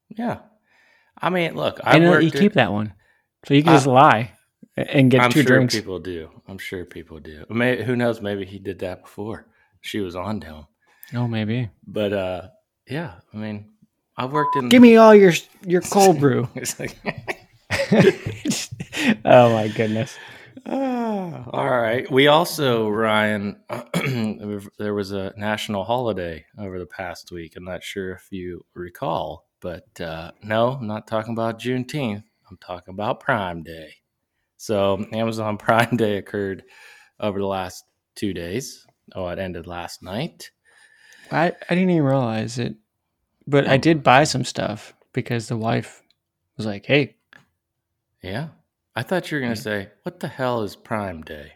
Yeah. 0.09 0.39
I 1.21 1.29
mean, 1.31 1.55
look, 1.57 1.81
I 1.83 1.97
And 1.97 2.05
worked 2.09 2.23
you 2.23 2.31
keep 2.31 2.53
that 2.53 2.71
one, 2.73 2.93
so 3.47 3.55
you 3.55 3.65
can 3.65 3.73
Uh, 3.73 3.77
just 3.77 3.89
lie 3.89 4.31
and 4.77 5.11
get 5.11 5.23
I'm 5.23 5.33
two 5.33 5.43
sure 5.43 5.57
drinks. 5.57 5.75
people 5.75 5.99
do. 5.99 6.31
I'm 6.47 6.59
sure 6.59 6.85
people 6.85 7.19
do. 7.19 7.45
May, 7.51 7.83
who 7.83 7.97
knows? 7.97 8.21
Maybe 8.23 8.45
he 8.47 8.61
did 8.61 8.79
that 8.79 9.03
before. 9.03 9.45
She 9.83 10.01
was 10.01 10.17
on 10.17 10.41
to 10.41 10.47
him. 10.47 10.67
Oh, 11.15 11.29
maybe. 11.29 11.71
But 11.87 12.13
uh, 12.13 12.49
yeah, 12.89 13.15
I 13.33 13.37
mean, 13.37 13.71
I've 14.17 14.33
worked 14.33 14.57
in. 14.57 14.69
Give 14.69 14.83
me 14.83 14.97
all 14.97 15.15
your 15.15 15.33
your 15.67 15.81
cold 15.83 16.21
brew. 16.21 16.49
Oh 19.25 19.53
my 19.55 19.69
goodness. 19.69 20.17
ah, 20.67 21.45
all 21.53 21.71
right. 21.71 22.11
We 22.11 22.27
also, 22.27 22.89
Ryan, 22.89 23.61
there 24.79 24.95
was 24.95 25.13
a 25.13 25.33
national 25.37 25.85
holiday 25.85 26.45
over 26.59 26.79
the 26.79 26.87
past 26.87 27.31
week. 27.31 27.55
I'm 27.57 27.65
not 27.65 27.85
sure 27.85 28.13
if 28.13 28.27
you 28.31 28.65
recall, 28.75 29.47
but 29.61 30.01
uh, 30.01 30.33
no, 30.43 30.73
I'm 30.73 30.87
not 30.87 31.07
talking 31.07 31.33
about 31.33 31.61
Juneteenth. 31.61 32.25
I'm 32.51 32.57
talking 32.59 32.95
about 32.95 33.21
Prime 33.21 33.63
Day. 33.63 33.91
So 34.57 35.05
Amazon 35.13 35.57
Prime 35.59 35.97
Day 35.97 36.17
occurred 36.17 36.65
over 37.21 37.39
the 37.39 37.47
last 37.47 37.85
two 38.17 38.33
days. 38.33 38.87
Oh, 39.15 39.29
it 39.29 39.39
ended 39.39 39.67
last 39.67 40.03
night. 40.03 40.51
I, 41.31 41.49
I 41.69 41.75
didn't 41.75 41.91
even 41.91 42.03
realize 42.05 42.59
it, 42.59 42.77
but 43.47 43.67
I 43.69 43.77
did 43.77 44.03
buy 44.03 44.25
some 44.25 44.45
stuff 44.45 44.95
because 45.13 45.49
the 45.49 45.57
wife 45.57 46.03
was 46.57 46.67
like, 46.67 46.87
"Hey, 46.87 47.17
Yeah. 48.23 48.49
I 48.97 49.03
thought 49.03 49.31
you 49.31 49.37
were 49.37 49.41
going 49.43 49.55
to 49.55 49.61
say, 49.61 49.91
what 50.03 50.19
the 50.21 50.27
hell 50.29 50.63
is 50.63 50.75
Prime 50.75 51.23
Day? 51.23 51.53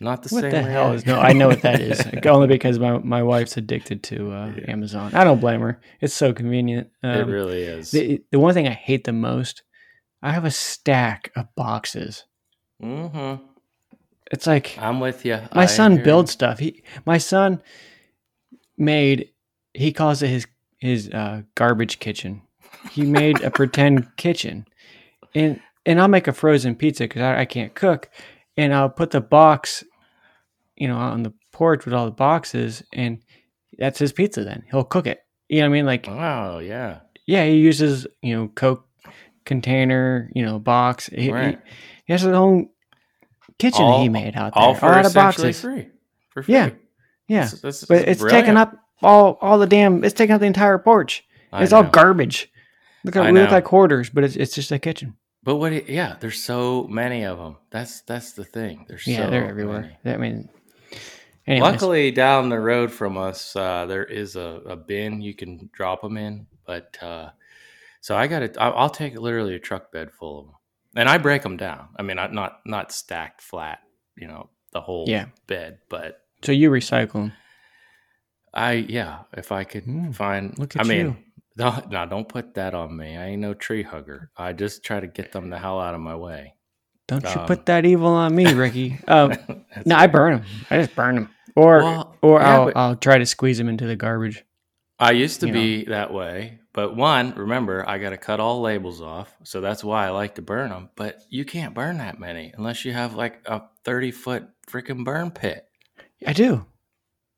Not 0.00 0.22
the 0.22 0.34
what 0.34 0.40
same 0.40 0.50
the 0.50 0.62
hell 0.62 0.90
way 0.90 0.96
is 0.96 1.06
no?" 1.06 1.18
I 1.20 1.32
know 1.34 1.48
what 1.48 1.62
that 1.62 1.80
is 1.80 2.04
only 2.26 2.48
because 2.48 2.78
my, 2.78 2.98
my 2.98 3.22
wife's 3.22 3.56
addicted 3.56 4.02
to 4.04 4.32
uh, 4.32 4.52
Yeah. 4.56 4.70
Amazon. 4.72 5.12
I 5.14 5.22
don't 5.24 5.40
blame 5.40 5.60
her. 5.60 5.80
It's 6.00 6.14
so 6.14 6.32
convenient. 6.32 6.88
it 7.02 7.06
Um, 7.22 7.30
really 7.30 7.62
is. 7.62 7.90
the 7.90 8.22
the 8.30 8.38
one 8.40 8.54
thing 8.54 8.66
I 8.66 8.72
hate 8.72 9.04
the 9.04 9.12
most, 9.12 9.62
I 10.22 10.32
have 10.32 10.44
a 10.44 10.50
stack 10.50 11.30
of 11.36 11.54
boxes 11.54 12.24
Mm-hmm. 12.82 13.44
It's 14.30 14.46
like 14.46 14.78
I'm 14.78 15.00
with 15.00 15.24
you. 15.24 15.38
my 15.54 15.66
son 15.66 16.02
builds 16.02 16.30
stuff. 16.30 16.58
He 16.58 16.82
my 17.04 17.18
son 17.18 17.62
made 18.78 19.30
he 19.74 19.92
calls 19.92 20.22
it 20.22 20.28
his 20.28 20.46
his 20.78 21.08
uh, 21.10 21.42
garbage 21.54 21.98
kitchen. 21.98 22.42
He 22.90 23.04
made 23.04 23.40
a 23.42 23.50
pretend 23.60 24.16
kitchen, 24.16 24.66
and 25.34 25.60
and 25.86 26.00
I'll 26.00 26.08
make 26.08 26.28
a 26.28 26.32
frozen 26.32 26.74
pizza 26.74 27.04
because 27.04 27.22
I, 27.22 27.40
I 27.40 27.44
can't 27.44 27.74
cook, 27.74 28.08
and 28.56 28.72
I'll 28.74 28.88
put 28.88 29.10
the 29.10 29.20
box, 29.20 29.84
you 30.76 30.88
know, 30.88 30.96
on 30.96 31.22
the 31.22 31.32
porch 31.52 31.84
with 31.84 31.94
all 31.94 32.06
the 32.06 32.12
boxes, 32.12 32.82
and 32.92 33.20
that's 33.78 33.98
his 33.98 34.12
pizza. 34.12 34.44
Then 34.44 34.64
he'll 34.70 34.84
cook 34.84 35.06
it. 35.06 35.20
You 35.48 35.58
know 35.58 35.64
what 35.64 35.70
I 35.70 35.78
mean? 35.78 35.86
Like 35.86 36.06
Wow. 36.06 36.58
Yeah. 36.60 37.00
yeah, 37.26 37.44
he 37.44 37.56
uses 37.56 38.06
you 38.22 38.36
know 38.36 38.48
Coke 38.48 38.86
container, 39.44 40.30
you 40.34 40.44
know, 40.44 40.58
box. 40.58 41.06
He, 41.06 41.30
Right. 41.30 41.58
he, 41.64 41.70
he 42.06 42.12
has 42.12 42.22
his 42.22 42.32
own 42.32 42.68
kitchen 43.60 43.84
All- 43.84 44.02
he 44.02 44.08
made 44.08 44.34
out 44.36 44.54
there, 44.54 44.62
All 44.62 44.74
for 44.74 44.86
out 44.86 45.06
of 45.06 45.14
boxes. 45.14 45.60
free. 45.60 45.88
For 46.30 46.42
free. 46.42 46.54
Yeah. 46.54 46.70
Yeah, 47.28 47.48
but 47.62 47.68
it's 47.68 47.86
brilliant. 47.86 48.30
taking 48.30 48.56
up 48.56 48.76
all 49.02 49.38
all 49.40 49.58
the 49.58 49.66
damn. 49.68 50.02
It's 50.02 50.14
taking 50.14 50.34
up 50.34 50.40
the 50.40 50.46
entire 50.48 50.78
porch. 50.78 51.24
I 51.52 51.62
It's 51.62 51.72
all 51.72 51.84
garbage. 51.84 52.50
Look, 53.04 53.14
we 53.14 53.30
look 53.32 53.50
like 53.52 53.66
hoarders, 53.66 54.10
but 54.10 54.24
it's 54.24 54.34
it's 54.34 54.52
just 54.54 54.72
a 54.72 54.78
kitchen. 54.80 55.14
But 55.44 55.56
what? 55.56 55.72
It, 55.72 55.88
yeah, 55.88 56.16
there's 56.20 56.42
so 56.42 56.88
many 56.88 57.24
of 57.24 57.38
them. 57.38 57.56
That's 57.70 58.00
that's 58.02 58.32
the 58.32 58.44
thing. 58.44 58.84
There's 58.88 59.06
Yeah, 59.06 59.24
so 59.26 59.30
they're 59.30 59.48
everywhere. 59.48 59.96
many. 60.04 60.14
I 60.14 60.18
mean, 60.18 60.48
anyways, 61.46 61.72
Luckily, 61.72 62.10
down 62.10 62.48
the 62.48 62.58
road 62.60 62.90
from 62.90 63.16
us, 63.16 63.54
uh, 63.56 63.86
there 63.86 64.04
is 64.04 64.34
a, 64.36 64.60
a 64.66 64.76
bin 64.76 65.20
you 65.22 65.32
can 65.34 65.70
drop 65.72 66.02
them 66.02 66.16
in. 66.16 66.46
But 66.66 66.98
uh, 67.00 67.30
so 68.00 68.16
I 68.16 68.26
got 68.26 68.42
it. 68.42 68.56
I'll 68.58 68.90
take 68.90 69.18
literally 69.18 69.54
a 69.54 69.58
truck 69.60 69.92
bed 69.92 70.10
full 70.12 70.40
of 70.40 70.46
them, 70.46 70.54
and 70.96 71.08
I 71.08 71.18
break 71.18 71.42
them 71.42 71.56
down. 71.56 71.88
I 71.96 72.02
mean, 72.02 72.16
not 72.16 72.32
not 72.32 72.60
not 72.66 72.92
stacked 72.92 73.40
flat. 73.40 73.80
You 74.16 74.28
know, 74.28 74.50
the 74.72 74.80
whole 74.80 75.06
Yeah. 75.08 75.26
bed, 75.46 75.78
but 75.88 76.20
so 76.42 76.52
you 76.52 76.70
recycle 76.70 77.12
them. 77.14 77.32
I 78.52 78.72
yeah, 78.72 79.20
if 79.36 79.52
I 79.52 79.64
could 79.64 79.84
Hmm, 79.84 80.10
find. 80.12 80.58
look 80.58 80.76
I 80.76 80.80
at 80.80 80.86
mean, 80.86 81.06
you. 81.06 81.16
no, 81.56 81.82
no, 81.90 82.06
don't 82.06 82.28
put 82.28 82.54
that 82.54 82.74
on 82.74 82.96
me. 82.96 83.16
I 83.16 83.28
ain't 83.28 83.40
no 83.42 83.54
tree 83.54 83.82
hugger. 83.82 84.30
I 84.36 84.52
just 84.52 84.82
try 84.84 85.00
to 85.00 85.06
get 85.06 85.32
them 85.32 85.50
the 85.50 85.58
hell 85.58 85.80
out 85.80 85.94
of 85.94 86.00
my 86.00 86.16
way. 86.16 86.54
Don't 87.06 87.22
you 87.24 87.40
um, 87.40 87.46
put 87.46 87.66
that 87.66 87.84
evil 87.84 88.08
on 88.08 88.34
me, 88.34 88.52
Ricky? 88.52 88.96
Um, 89.08 89.30
That's 89.74 89.86
no, 89.86 89.96
I 89.96 90.06
burn 90.06 90.34
them. 90.34 90.44
I 90.70 90.78
just 90.78 90.94
burn 90.94 91.14
them, 91.16 91.30
or 91.56 91.82
Well, 91.82 92.16
or 92.22 92.40
yeah, 92.40 92.46
I'll 92.46 92.72
I'll 92.76 92.96
try 92.96 93.18
to 93.18 93.26
squeeze 93.26 93.58
them 93.58 93.68
into 93.68 93.86
the 93.86 93.96
garbage. 93.96 94.44
I 94.98 95.12
used 95.12 95.40
to 95.40 95.46
you 95.46 95.52
know. 95.52 95.60
be 95.60 95.84
that 95.86 96.12
way, 96.12 96.60
but 96.72 96.94
one, 96.96 97.34
remember, 97.34 97.88
I 97.88 97.98
got 97.98 98.10
to 98.10 98.16
cut 98.16 98.40
all 98.40 98.60
labels 98.60 99.00
off, 99.00 99.34
so 99.42 99.60
that's 99.60 99.82
why 99.82 100.06
I 100.06 100.10
like 100.10 100.36
to 100.36 100.42
burn 100.42 100.70
them. 100.70 100.90
But 100.96 101.20
you 101.28 101.44
can't 101.44 101.74
burn 101.74 101.98
that 101.98 102.18
many 102.20 102.52
unless 102.56 102.84
you 102.84 102.92
have 102.92 103.14
like 103.14 103.40
a 103.46 103.62
thirty 103.84 104.10
foot 104.10 104.48
freaking 104.68 105.04
burn 105.04 105.30
pit. 105.30 105.66
I 106.26 106.32
do. 106.32 106.64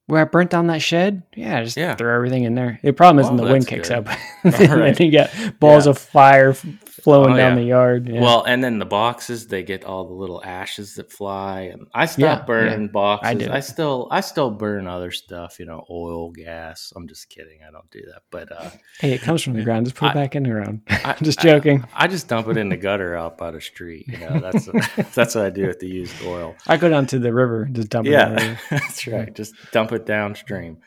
Where 0.07 0.21
I 0.21 0.25
burnt 0.25 0.51
down 0.51 0.67
that 0.67 0.83
shed, 0.83 1.23
yeah, 1.35 1.63
just 1.63 1.77
Yeah. 1.77 1.95
throw 1.95 2.15
everything 2.15 2.45
in 2.45 2.55
there. 2.55 2.79
The 2.83 2.93
problem 2.93 3.21
is 3.21 3.27
oh, 3.27 3.35
when 3.35 3.37
the 3.39 3.51
wind 3.53 3.67
kicks 3.67 3.89
good. 3.89 4.07
up, 4.09 4.19
and 4.45 4.53
right. 4.81 4.97
then 4.97 5.07
you 5.07 5.11
get 5.13 5.59
balls 5.61 5.87
Yeah. 5.87 5.91
of 5.91 5.99
fire 5.99 6.55
flowing 6.93 7.33
Oh, 7.33 7.37
down 7.37 7.53
yeah. 7.57 7.63
the 7.63 7.69
yard. 7.69 8.09
Yeah. 8.09 8.21
Well, 8.21 8.43
and 8.45 8.63
then 8.63 8.79
the 8.79 8.85
boxes, 8.85 9.47
they 9.47 9.63
get 9.63 9.85
all 9.85 10.05
the 10.07 10.13
little 10.15 10.43
ashes 10.45 10.95
that 10.97 11.11
fly, 11.11 11.71
and 11.73 11.87
I 11.95 12.09
Yeah, 12.17 12.43
burning 12.43 12.89
boxes. 12.89 13.49
I. 13.49 13.57
I 13.57 13.61
still, 13.61 14.09
I 14.11 14.21
still 14.21 14.51
burn 14.51 14.87
other 14.87 15.11
stuff, 15.11 15.59
you 15.59 15.67
know, 15.67 15.85
oil, 15.91 16.31
gas. 16.31 16.93
I'm 16.95 17.09
just 17.09 17.29
kidding. 17.29 17.61
I 17.67 17.71
don't 17.71 17.91
do 17.91 18.01
that, 18.13 18.23
but 18.31 18.53
uh, 18.53 18.71
hey, 19.01 19.13
it 19.13 19.23
comes 19.23 19.43
from 19.43 19.55
the 19.55 19.63
ground. 19.65 19.87
Just 19.87 19.97
put 19.97 20.07
I- 20.09 20.11
it 20.13 20.15
back 20.15 20.37
in 20.37 20.43
the 20.43 20.51
ground. 20.51 20.83
I, 20.89 21.11
am 21.19 21.25
just 21.25 21.41
joking. 21.41 21.85
I, 21.95 22.07
just 22.09 22.29
dump 22.29 22.49
it 22.49 22.57
in 22.57 22.69
the 22.69 22.77
gutter 22.77 23.17
out 23.17 23.39
by 23.39 23.51
the 23.51 23.61
street. 23.61 24.07
You 24.09 24.19
know, 24.19 24.41
that's 24.41 24.67
that's 25.15 25.35
what 25.35 25.45
I 25.47 25.51
do 25.51 25.67
with 25.67 25.79
the 25.81 25.89
used 25.89 26.23
oil. 26.25 26.55
I 26.67 26.77
go 26.77 26.89
down 26.89 27.07
to 27.07 27.19
the 27.19 27.33
river 27.33 27.63
and 27.63 27.75
just 27.75 27.89
dump 27.89 28.07
it. 28.07 28.11
Yeah, 28.13 28.57
that's 28.71 29.07
right. 29.07 29.33
Just 29.35 29.55
dump 29.73 29.93
it 29.93 30.05
downstream. 30.07 30.79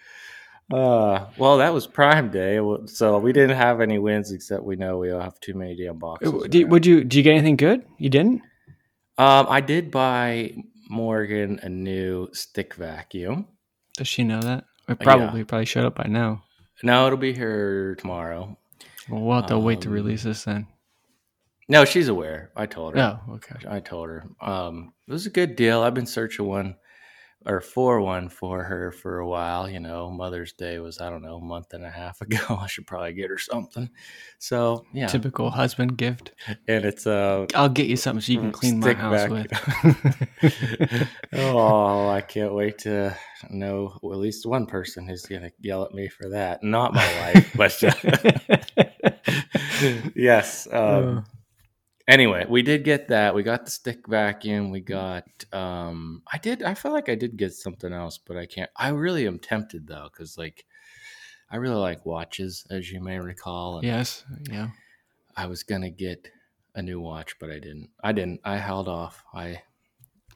Uh, 0.74 1.28
well, 1.38 1.57
that 1.57 1.74
was 1.74 1.86
Prime 1.86 2.32
Day, 2.32 2.59
so 2.88 3.20
we 3.20 3.32
didn't 3.34 3.55
have 3.55 3.82
any 3.82 3.99
wins 3.99 4.32
except 4.32 4.63
we 4.63 4.76
know 4.76 4.97
we 4.97 5.09
have 5.09 5.39
too 5.39 5.53
many 5.53 5.76
damn 5.76 5.99
boxes. 5.99 6.34
Did, 6.49 6.72
would 6.72 6.86
you? 6.86 7.01
Did 7.03 7.13
you 7.13 7.24
get 7.24 7.34
anything 7.34 7.55
good? 7.55 7.86
You 7.99 8.09
didn't? 8.09 8.41
Um, 9.18 9.45
I 9.47 9.61
did 9.61 9.91
buy 9.91 10.55
Morgan 10.89 11.59
a 11.61 11.70
new 11.70 12.30
stick 12.34 12.74
vacuum. 12.74 13.47
Does 13.95 14.07
she 14.07 14.24
know 14.24 14.41
that? 14.41 14.66
It 14.89 14.93
Uh, 14.93 14.95
Yeah. 14.99 15.03
probably 15.03 15.43
probably 15.43 15.66
showed 15.66 15.86
up 15.86 15.95
by 15.95 16.07
now. 16.07 16.43
No, 16.84 17.05
it'll 17.05 17.18
be 17.18 17.34
here 17.34 17.95
tomorrow. 17.95 18.57
Well, 19.07 19.22
we'll 19.22 19.36
have 19.38 19.45
to 19.47 19.59
wait 19.59 19.82
to 19.82 19.88
Um, 19.88 19.93
release 19.93 20.24
this 20.24 20.43
then. 20.45 20.68
No, 21.70 21.86
she's 21.86 22.07
aware. 22.07 22.51
I 22.55 22.66
told 22.66 22.95
her. 22.95 23.01
Oh, 23.28 23.34
okay. 23.36 23.55
I 23.70 23.80
told 23.80 24.09
her. 24.09 24.24
Um, 24.41 24.93
it 25.07 25.11
was 25.11 25.26
a 25.28 25.30
good 25.32 25.55
deal. 25.55 25.82
I've 25.82 25.93
been 25.93 26.05
searching 26.07 26.45
one 26.47 26.76
or 27.45 27.61
for 27.61 28.01
one 28.01 28.29
for 28.29 28.63
her 28.63 28.91
for 28.91 29.19
a 29.19 29.27
while. 29.27 29.69
You 29.69 29.79
know, 29.79 30.09
Mother's 30.09 30.53
Day 30.53 30.79
was 30.79 30.99
I 30.99 31.09
don't 31.09 31.21
know 31.21 31.35
a 31.37 31.41
month 31.41 31.73
and 31.73 31.85
a 31.85 31.89
half 31.89 32.21
ago. 32.25 32.39
I 32.49 32.67
should 32.67 32.87
probably 32.87 33.13
get 33.13 33.29
her 33.29 33.37
something. 33.37 33.89
So 34.39 34.85
yeah, 34.93 35.07
Typical 35.07 35.49
husband 35.51 35.97
gift. 35.97 36.31
and 36.67 36.85
it's 36.85 37.05
uh 37.07 37.45
I'll 37.55 37.69
get 37.69 37.87
you 37.87 37.97
something 37.97 38.21
so 38.21 38.31
you 38.33 38.39
can 38.39 38.51
clean 38.51 38.79
my 38.79 38.93
house 38.93 39.27
vac- 39.27 39.31
with. 39.31 41.07
oh, 41.33 42.09
I 42.09 42.21
can't 42.21 42.53
wait 42.53 42.79
to 42.79 43.15
know 43.49 43.97
at 44.03 44.17
least 44.17 44.45
one 44.45 44.65
person 44.65 45.07
who's 45.07 45.25
gonna 45.25 45.51
yell 45.59 45.83
at 45.83 45.93
me 45.93 46.07
for 46.09 46.29
that. 46.29 46.63
Not 46.63 46.93
my 46.93 47.33
wife, 47.33 47.51
but 47.55 47.71
yes. 50.15 50.67
Um, 50.71 51.17
Uh, 51.17 51.21
anyway, 52.08 52.45
we 52.47 52.62
did 52.62 52.84
get 52.84 53.08
that. 53.10 53.36
We 53.36 53.43
got 53.43 53.66
the 53.66 53.72
stick 53.72 54.08
vacuum. 54.08 54.72
We 54.72 54.82
got. 54.82 55.26
um 55.53 56.22
I 56.32 56.38
did. 56.38 56.64
I 56.64 56.74
feel 56.74 56.91
like 56.91 57.10
I 57.10 57.16
did 57.16 57.38
get 57.38 57.53
something 57.53 57.93
else, 57.93 58.18
but 58.18 58.38
I 58.38 58.45
can't. 58.45 58.70
I 58.76 58.89
really 58.89 59.28
am 59.28 59.39
tempted 59.39 59.88
though, 59.88 60.10
because 60.12 60.38
like. 60.38 60.66
I 61.51 61.58
really 61.58 61.76
like 61.76 62.08
watches, 62.08 62.66
as 62.72 62.91
you 62.91 62.99
may 62.99 63.20
recall. 63.20 63.86
yes. 63.86 64.26
Yeah. 64.49 64.70
I 65.38 65.45
was 65.45 65.62
gonna 65.62 65.91
get 65.91 66.28
a 66.74 66.82
new 66.82 66.99
watch, 66.99 67.38
but 67.39 67.51
I 67.51 67.60
didn't. 67.60 67.89
I 68.03 68.14
didn't. 68.14 68.41
I 68.43 68.58
held 68.58 68.88
off. 68.88 69.24
I 69.34 69.62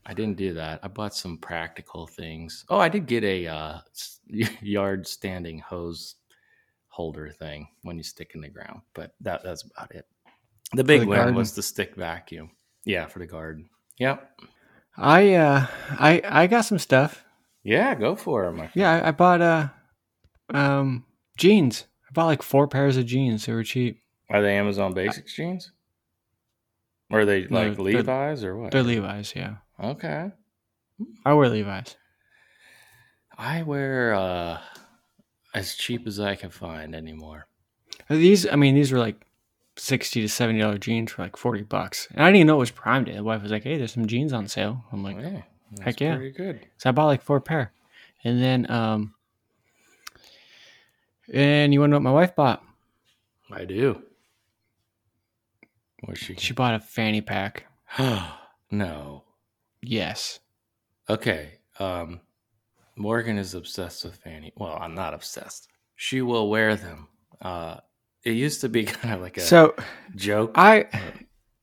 I 0.05 0.13
didn't 0.13 0.37
do 0.37 0.53
that. 0.53 0.79
I 0.83 0.87
bought 0.87 1.15
some 1.15 1.37
practical 1.37 2.07
things. 2.07 2.65
Oh, 2.69 2.79
I 2.79 2.89
did 2.89 3.05
get 3.05 3.23
a 3.23 3.47
uh, 3.47 3.79
yard 4.61 5.07
standing 5.07 5.59
hose 5.59 6.15
holder 6.87 7.29
thing 7.31 7.67
when 7.83 7.97
you 7.97 8.03
stick 8.03 8.31
in 8.35 8.41
the 8.41 8.49
ground, 8.49 8.81
but 8.93 9.13
that 9.21 9.43
that's 9.43 9.63
about 9.63 9.93
it. 9.93 10.05
The 10.73 10.83
big 10.83 11.01
the 11.01 11.07
win 11.07 11.17
garden. 11.17 11.35
was 11.35 11.53
the 11.53 11.63
stick 11.63 11.95
vacuum. 11.95 12.51
Yeah, 12.85 13.07
for 13.07 13.19
the 13.19 13.27
garden. 13.27 13.69
Yep. 13.97 14.41
I 14.97 15.33
uh 15.33 15.67
I 15.91 16.21
I 16.23 16.47
got 16.47 16.61
some 16.61 16.79
stuff. 16.79 17.23
Yeah, 17.63 17.95
go 17.95 18.15
for 18.15 18.45
it. 18.45 18.69
Yeah, 18.73 18.91
I, 18.91 19.09
I 19.09 19.11
bought 19.11 19.41
uh 19.41 19.69
um 20.53 21.05
jeans. 21.37 21.85
I 22.07 22.11
bought 22.13 22.25
like 22.25 22.41
four 22.41 22.67
pairs 22.67 22.97
of 22.97 23.05
jeans. 23.05 23.45
They 23.45 23.53
were 23.53 23.63
cheap. 23.63 24.01
Are 24.29 24.41
they 24.41 24.57
Amazon 24.57 24.93
Basics 24.93 25.33
jeans? 25.35 25.71
Or 27.09 27.21
are 27.21 27.25
they 27.25 27.47
like 27.47 27.77
Levi's 27.79 28.43
or 28.43 28.55
what? 28.55 28.71
They're 28.71 28.83
Levi's, 28.83 29.33
yeah. 29.35 29.55
okay. 29.81 30.31
I 31.25 31.33
wear 31.33 31.49
Levi's. 31.49 31.95
I 33.37 33.63
wear 33.63 34.13
uh 34.13 34.59
as 35.55 35.75
cheap 35.75 36.05
as 36.05 36.19
I 36.19 36.35
can 36.35 36.49
find 36.49 36.93
anymore. 36.93 37.47
These 38.09 38.47
I 38.47 38.55
mean 38.55 38.75
these 38.75 38.91
were 38.91 38.99
like 38.99 39.25
sixty 39.79 40.21
to 40.21 40.29
seventy 40.29 40.59
dollar 40.59 40.77
jeans 40.77 41.11
for 41.11 41.21
like 41.23 41.35
forty 41.37 41.63
bucks. 41.63 42.07
And 42.11 42.21
I 42.21 42.27
didn't 42.27 42.37
even 42.37 42.47
know 42.47 42.55
it 42.55 42.59
was 42.59 42.71
Prime 42.71 43.03
Day. 43.05 43.15
The 43.15 43.23
wife 43.23 43.41
was 43.41 43.51
like, 43.51 43.63
Hey, 43.63 43.77
there's 43.77 43.93
some 43.93 44.07
jeans 44.07 44.33
on 44.33 44.47
sale. 44.47 44.83
I'm 44.91 45.03
like, 45.03 45.17
yeah, 45.19 45.41
heck 45.81 45.99
yeah. 46.01 46.15
pretty 46.15 46.31
good. 46.31 46.65
So 46.77 46.89
I 46.89 46.91
bought 46.91 47.05
like 47.05 47.21
four 47.21 47.39
pair. 47.41 47.71
And 48.23 48.41
then 48.41 48.69
um 48.69 49.13
and 51.33 51.73
you 51.73 51.79
wanna 51.79 51.91
know 51.91 51.97
what 51.97 52.03
my 52.03 52.11
wife 52.11 52.35
bought? 52.35 52.63
I 53.51 53.65
do. 53.65 54.01
What's 56.03 56.19
she? 56.19 56.35
She 56.35 56.53
bought 56.53 56.75
a 56.75 56.79
fanny 56.79 57.21
pack. 57.21 57.65
no. 58.71 59.23
Yes. 59.81 60.39
Okay. 61.09 61.53
Um, 61.79 62.21
Morgan 62.95 63.37
is 63.37 63.53
obsessed 63.53 64.03
with 64.05 64.15
fanny. 64.15 64.53
Well, 64.55 64.77
I'm 64.79 64.93
not 64.95 65.13
obsessed. 65.13 65.67
She 65.95 66.21
will 66.21 66.49
wear 66.49 66.75
them. 66.75 67.07
Uh, 67.41 67.77
it 68.23 68.31
used 68.31 68.61
to 68.61 68.69
be 68.69 68.83
kind 68.85 69.13
of 69.15 69.21
like 69.21 69.37
a 69.37 69.41
So 69.41 69.75
joke. 70.15 70.51
I 70.55 70.81
uh, 70.83 70.99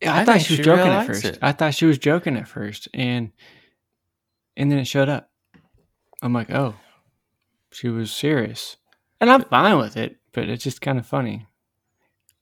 I, 0.04 0.20
I 0.20 0.24
thought 0.24 0.40
she 0.42 0.52
was 0.54 0.58
she 0.58 0.62
joking 0.62 0.84
really 0.84 0.96
at 0.96 1.06
first. 1.06 1.24
it. 1.24 1.38
I 1.42 1.52
thought 1.52 1.74
she 1.74 1.86
was 1.86 1.98
joking 1.98 2.36
at 2.36 2.48
first, 2.48 2.88
and 2.94 3.32
and 4.56 4.70
then 4.70 4.78
it 4.78 4.86
showed 4.86 5.08
up. 5.08 5.30
I'm 6.22 6.32
like, 6.32 6.50
oh, 6.50 6.74
she 7.72 7.88
was 7.88 8.10
serious, 8.10 8.76
and 9.20 9.30
I'm 9.30 9.42
fine 9.44 9.78
with 9.78 9.96
it, 9.96 10.16
but 10.32 10.48
it's 10.48 10.64
just 10.64 10.80
kind 10.80 10.98
of 10.98 11.06
funny. 11.06 11.46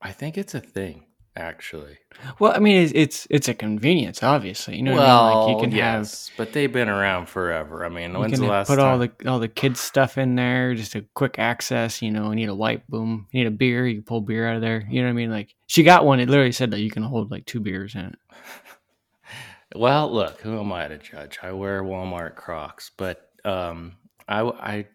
I 0.01 0.13
think 0.13 0.37
it's 0.37 0.55
a 0.55 0.61
thing, 0.61 1.07
actually. 1.37 1.99
Well, 2.39 2.53
I 2.55 2.59
mean, 2.59 2.83
it's 2.83 2.93
it's, 2.95 3.27
it's 3.31 3.49
a 3.49 3.55
convenience, 3.55 4.23
obviously. 4.23 4.77
You 4.77 4.83
know, 4.83 4.95
what 4.95 5.07
I 5.07 5.31
mean? 5.31 5.39
like 5.39 5.49
you 5.49 5.61
can 5.63 5.71
have 5.71 6.01
yes, 6.01 6.31
but 6.37 6.53
they've 6.53 6.73
been 6.73 6.89
around 6.89 7.29
forever. 7.29 7.85
I 7.85 7.89
mean, 7.89 8.19
when's 8.19 8.39
the 8.39 8.47
last 8.47 8.69
put 8.69 8.77
time? 8.77 8.87
all 8.87 8.99
the 8.99 9.13
all 9.27 9.39
the 9.39 9.49
kids 9.49 9.81
stuff 9.81 10.19
in 10.19 10.35
there, 10.35 10.75
just 10.75 10.95
a 10.95 11.05
quick 11.15 11.39
access. 11.39 12.03
You 12.03 12.11
know, 12.11 12.31
you 12.31 12.37
need 12.37 12.49
a 12.49 12.55
wipe, 12.55 12.87
boom. 12.89 13.27
You 13.33 13.41
need 13.41 13.49
a 13.49 13.51
beer, 13.51 13.87
you 13.87 14.03
pull 14.03 14.21
beer 14.21 14.49
out 14.49 14.57
of 14.57 14.63
there. 14.63 14.87
You 14.89 15.01
know 15.01 15.09
what 15.09 15.13
I 15.13 15.15
mean? 15.15 15.31
Like 15.31 15.55
she 15.67 15.83
got 15.83 16.05
one. 16.05 16.21
It 16.21 16.29
literally 16.29 16.53
said 16.53 16.71
that 16.71 16.81
you 16.81 16.91
can 16.91 17.03
hold 17.03 17.31
like 17.31 17.47
two 17.47 17.61
beers 17.61 17.95
in 17.95 18.07
it. 18.07 18.19
Well, 19.75 20.13
look, 20.13 20.41
who 20.41 20.61
am 20.61 20.73
I 20.73 20.87
to 20.87 20.99
judge? 20.99 21.41
I 21.43 21.51
wear 21.51 21.83
Walmart 21.83 22.37
Crocs, 22.37 22.93
but 22.97 23.29
um, 23.45 23.97
I, 24.29 24.43
I, 24.43 24.87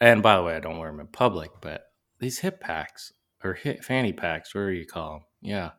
and 0.00 0.20
by 0.20 0.36
the 0.36 0.42
way, 0.42 0.56
I 0.56 0.60
don't 0.60 0.78
wear 0.78 0.90
them 0.90 0.98
in 0.98 1.06
public. 1.06 1.52
But 1.60 1.84
these 2.18 2.40
hip 2.40 2.60
packs 2.60 3.12
or 3.42 3.54
hip 3.54 3.82
fanny 3.84 4.12
packs, 4.12 4.54
whatever 4.54 4.72
you 4.72 4.86
call 4.86 5.12
them, 5.12 5.22
yeah, 5.40 5.70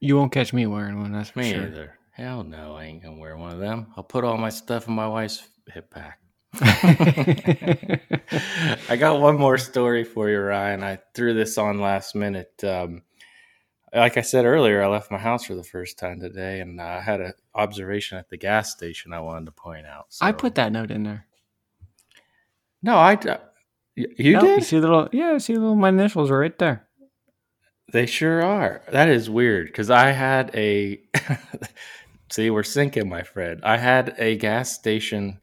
You 0.00 0.16
won't 0.16 0.32
catch 0.32 0.52
me 0.52 0.66
wearing 0.66 1.00
one. 1.00 1.12
That's 1.12 1.30
for 1.30 1.40
me 1.40 1.52
sure. 1.52 1.62
either. 1.62 1.98
Hell 2.12 2.44
no, 2.44 2.76
I 2.76 2.84
ain't 2.84 3.02
gonna 3.02 3.18
wear 3.18 3.36
one 3.36 3.52
of 3.52 3.58
them. 3.58 3.92
I'll 3.96 4.04
put 4.04 4.24
all 4.24 4.38
my 4.38 4.48
stuff 4.48 4.88
in 4.88 4.94
my 4.94 5.06
wife's 5.06 5.46
hip 5.68 5.90
pack. 5.90 6.18
I 8.88 8.96
got 8.98 9.20
one 9.20 9.36
more 9.36 9.58
story 9.58 10.04
for 10.04 10.30
you, 10.30 10.40
Ryan. 10.40 10.82
I 10.82 10.98
threw 11.14 11.34
this 11.34 11.58
on 11.58 11.80
last 11.80 12.14
minute. 12.14 12.52
Um, 12.64 13.02
like 13.94 14.16
I 14.16 14.22
said 14.22 14.44
earlier, 14.46 14.82
I 14.82 14.88
left 14.88 15.10
my 15.10 15.18
house 15.18 15.44
for 15.44 15.54
the 15.54 15.62
first 15.62 15.98
time 15.98 16.20
today, 16.20 16.60
and 16.60 16.80
I 16.80 17.00
had 17.00 17.20
an 17.20 17.32
observation 17.54 18.18
at 18.18 18.28
the 18.30 18.36
gas 18.36 18.72
station 18.72 19.12
I 19.12 19.20
wanted 19.20 19.46
to 19.46 19.52
point 19.52 19.86
out. 19.86 20.06
I 20.20 20.32
put 20.32 20.54
that 20.56 20.72
note 20.72 20.90
in 20.90 21.02
there. 21.02 21.26
no, 22.82 22.96
I. 22.96 23.18
You 23.96 24.38
did? 24.40 24.58
You 24.58 24.60
see 24.60 24.78
the 24.78 24.88
little 24.88 25.08
yeah, 25.12 25.38
see 25.38 25.54
the 25.54 25.60
little 25.60 25.74
my 25.74 25.88
initials 25.88 26.30
are 26.30 26.38
right 26.38 26.56
there. 26.58 26.86
They 27.92 28.06
sure 28.06 28.42
are. 28.42 28.82
That 28.90 29.08
is 29.08 29.30
weird 29.30 29.68
because 29.68 29.90
I 29.90 30.10
had 30.10 30.54
a. 30.54 31.00
See, 32.30 32.50
we're 32.50 32.62
syncing, 32.62 33.08
my 33.08 33.22
friend. 33.22 33.60
I 33.62 33.76
had 33.76 34.16
a 34.18 34.36
gas 34.36 34.72
station. 34.72 35.40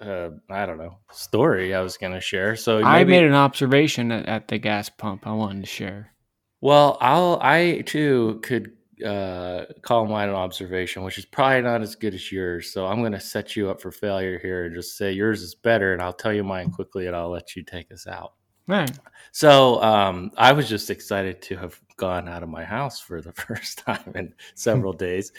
Uh, 0.00 0.30
I 0.50 0.66
don't 0.66 0.78
know 0.78 0.98
story 1.10 1.74
I 1.74 1.80
was 1.80 1.96
going 1.96 2.12
to 2.12 2.20
share. 2.20 2.56
So 2.56 2.82
I 2.82 3.04
made 3.04 3.24
an 3.24 3.34
observation 3.34 4.12
at, 4.12 4.26
at 4.26 4.48
the 4.48 4.58
gas 4.58 4.88
pump. 4.88 5.26
I 5.26 5.32
wanted 5.32 5.62
to 5.62 5.66
share. 5.66 6.12
well, 6.60 6.98
I'll 7.00 7.38
I 7.42 7.82
too 7.86 8.40
could 8.42 8.72
uh, 9.04 9.66
call 9.82 10.06
mine 10.06 10.28
an 10.28 10.34
observation, 10.34 11.02
which 11.02 11.18
is 11.18 11.24
probably 11.24 11.62
not 11.62 11.82
as 11.82 11.94
good 11.94 12.14
as 12.14 12.30
yours. 12.30 12.72
So 12.72 12.86
I'm 12.86 13.00
going 13.00 13.12
to 13.12 13.20
set 13.20 13.56
you 13.56 13.70
up 13.70 13.80
for 13.80 13.90
failure 13.90 14.38
here 14.38 14.64
and 14.64 14.74
just 14.74 14.96
say 14.96 15.12
yours 15.12 15.42
is 15.42 15.54
better, 15.54 15.92
and 15.92 16.02
I'll 16.02 16.12
tell 16.12 16.32
you 16.32 16.44
mine 16.44 16.70
quickly, 16.70 17.06
and 17.06 17.16
I'll 17.16 17.30
let 17.30 17.56
you 17.56 17.62
take 17.62 17.90
us 17.92 18.06
out. 18.06 18.34
All 18.68 18.76
right. 18.76 18.98
So 19.32 19.82
um, 19.82 20.30
I 20.36 20.52
was 20.52 20.68
just 20.68 20.90
excited 20.90 21.42
to 21.42 21.56
have 21.56 21.80
gone 21.96 22.28
out 22.28 22.42
of 22.42 22.48
my 22.48 22.64
house 22.64 23.00
for 23.00 23.20
the 23.20 23.32
first 23.46 23.78
time 23.78 24.12
in 24.14 24.34
several 24.54 24.92
days. 25.08 25.32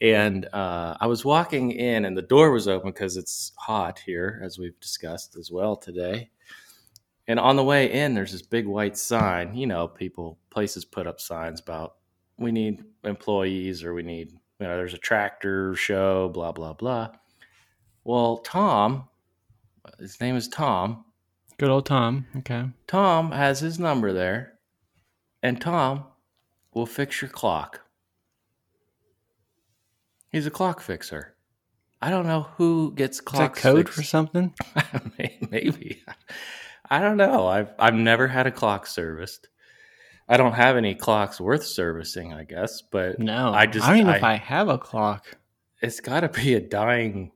And 0.00 0.46
uh, 0.52 0.96
I 1.00 1.06
was 1.06 1.24
walking 1.24 1.70
in, 1.70 2.04
and 2.04 2.16
the 2.16 2.22
door 2.22 2.50
was 2.50 2.66
open 2.66 2.90
because 2.90 3.16
it's 3.16 3.52
hot 3.56 4.00
here, 4.04 4.40
as 4.44 4.58
we've 4.58 4.78
discussed 4.80 5.36
as 5.36 5.50
well 5.50 5.76
today. 5.76 6.30
And 7.26 7.38
on 7.38 7.56
the 7.56 7.64
way 7.64 7.90
in, 7.90 8.14
there's 8.14 8.32
this 8.32 8.42
big 8.42 8.66
white 8.66 8.98
sign. 8.98 9.54
You 9.54 9.66
know, 9.66 9.88
people, 9.88 10.38
places 10.50 10.84
put 10.84 11.06
up 11.06 11.20
signs 11.20 11.60
about 11.60 11.94
we 12.38 12.52
need 12.52 12.84
employees 13.04 13.84
or 13.84 13.94
we 13.94 14.02
need, 14.02 14.32
you 14.60 14.66
know, 14.66 14.76
there's 14.76 14.94
a 14.94 14.98
tractor 14.98 15.74
show, 15.74 16.28
blah, 16.28 16.52
blah, 16.52 16.72
blah. 16.72 17.10
Well, 18.04 18.38
Tom, 18.38 19.08
his 19.98 20.20
name 20.20 20.36
is 20.36 20.48
Tom, 20.48 21.04
Good 21.56 21.68
old 21.68 21.86
Tom. 21.86 22.26
Okay. 22.38 22.64
Tom 22.88 23.30
has 23.30 23.60
his 23.60 23.78
number 23.78 24.12
there, 24.12 24.54
and 25.42 25.60
Tom 25.60 26.04
will 26.72 26.86
fix 26.86 27.22
your 27.22 27.28
clock. 27.28 27.82
He's 30.30 30.46
a 30.46 30.50
clock 30.50 30.80
fixer. 30.80 31.36
I 32.02 32.10
don't 32.10 32.26
know 32.26 32.48
who 32.56 32.92
gets 32.94 33.20
clocks 33.20 33.60
code 33.60 33.88
for 33.88 34.02
something? 34.02 34.52
Maybe. 35.50 36.02
I 36.90 37.00
don't 37.00 37.16
know. 37.16 37.46
I've 37.46 37.72
I've 37.78 37.94
never 37.94 38.26
had 38.26 38.48
a 38.48 38.50
clock 38.50 38.86
serviced. 38.86 39.48
I 40.28 40.36
don't 40.36 40.52
have 40.52 40.76
any 40.76 40.94
clocks 40.94 41.40
worth 41.40 41.64
servicing, 41.64 42.32
I 42.32 42.44
guess, 42.44 42.80
but 42.82 43.18
No. 43.18 43.52
I 43.52 43.66
just- 43.66 43.84
I 43.86 43.90
don't 43.90 43.98
even 43.98 44.10
know 44.12 44.16
if 44.16 44.24
I- 44.24 44.32
I 44.32 44.36
have 44.36 44.68
a 44.68 44.78
clock. 44.78 45.36
it's 45.82 46.00
got 46.00 46.20
to 46.20 46.28
be 46.28 46.54
a 46.54 46.60
dying 46.60 47.32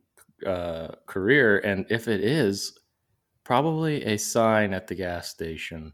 uh, 0.47 0.95
career, 1.07 1.59
and 1.59 1.85
if 1.91 2.07
it 2.09 2.23
is, 2.23 2.79
probably 3.45 4.05
a 4.05 4.17
sign 4.17 4.73
at 4.73 4.87
the 4.87 4.95
gas 4.95 5.29
station. 5.29 5.93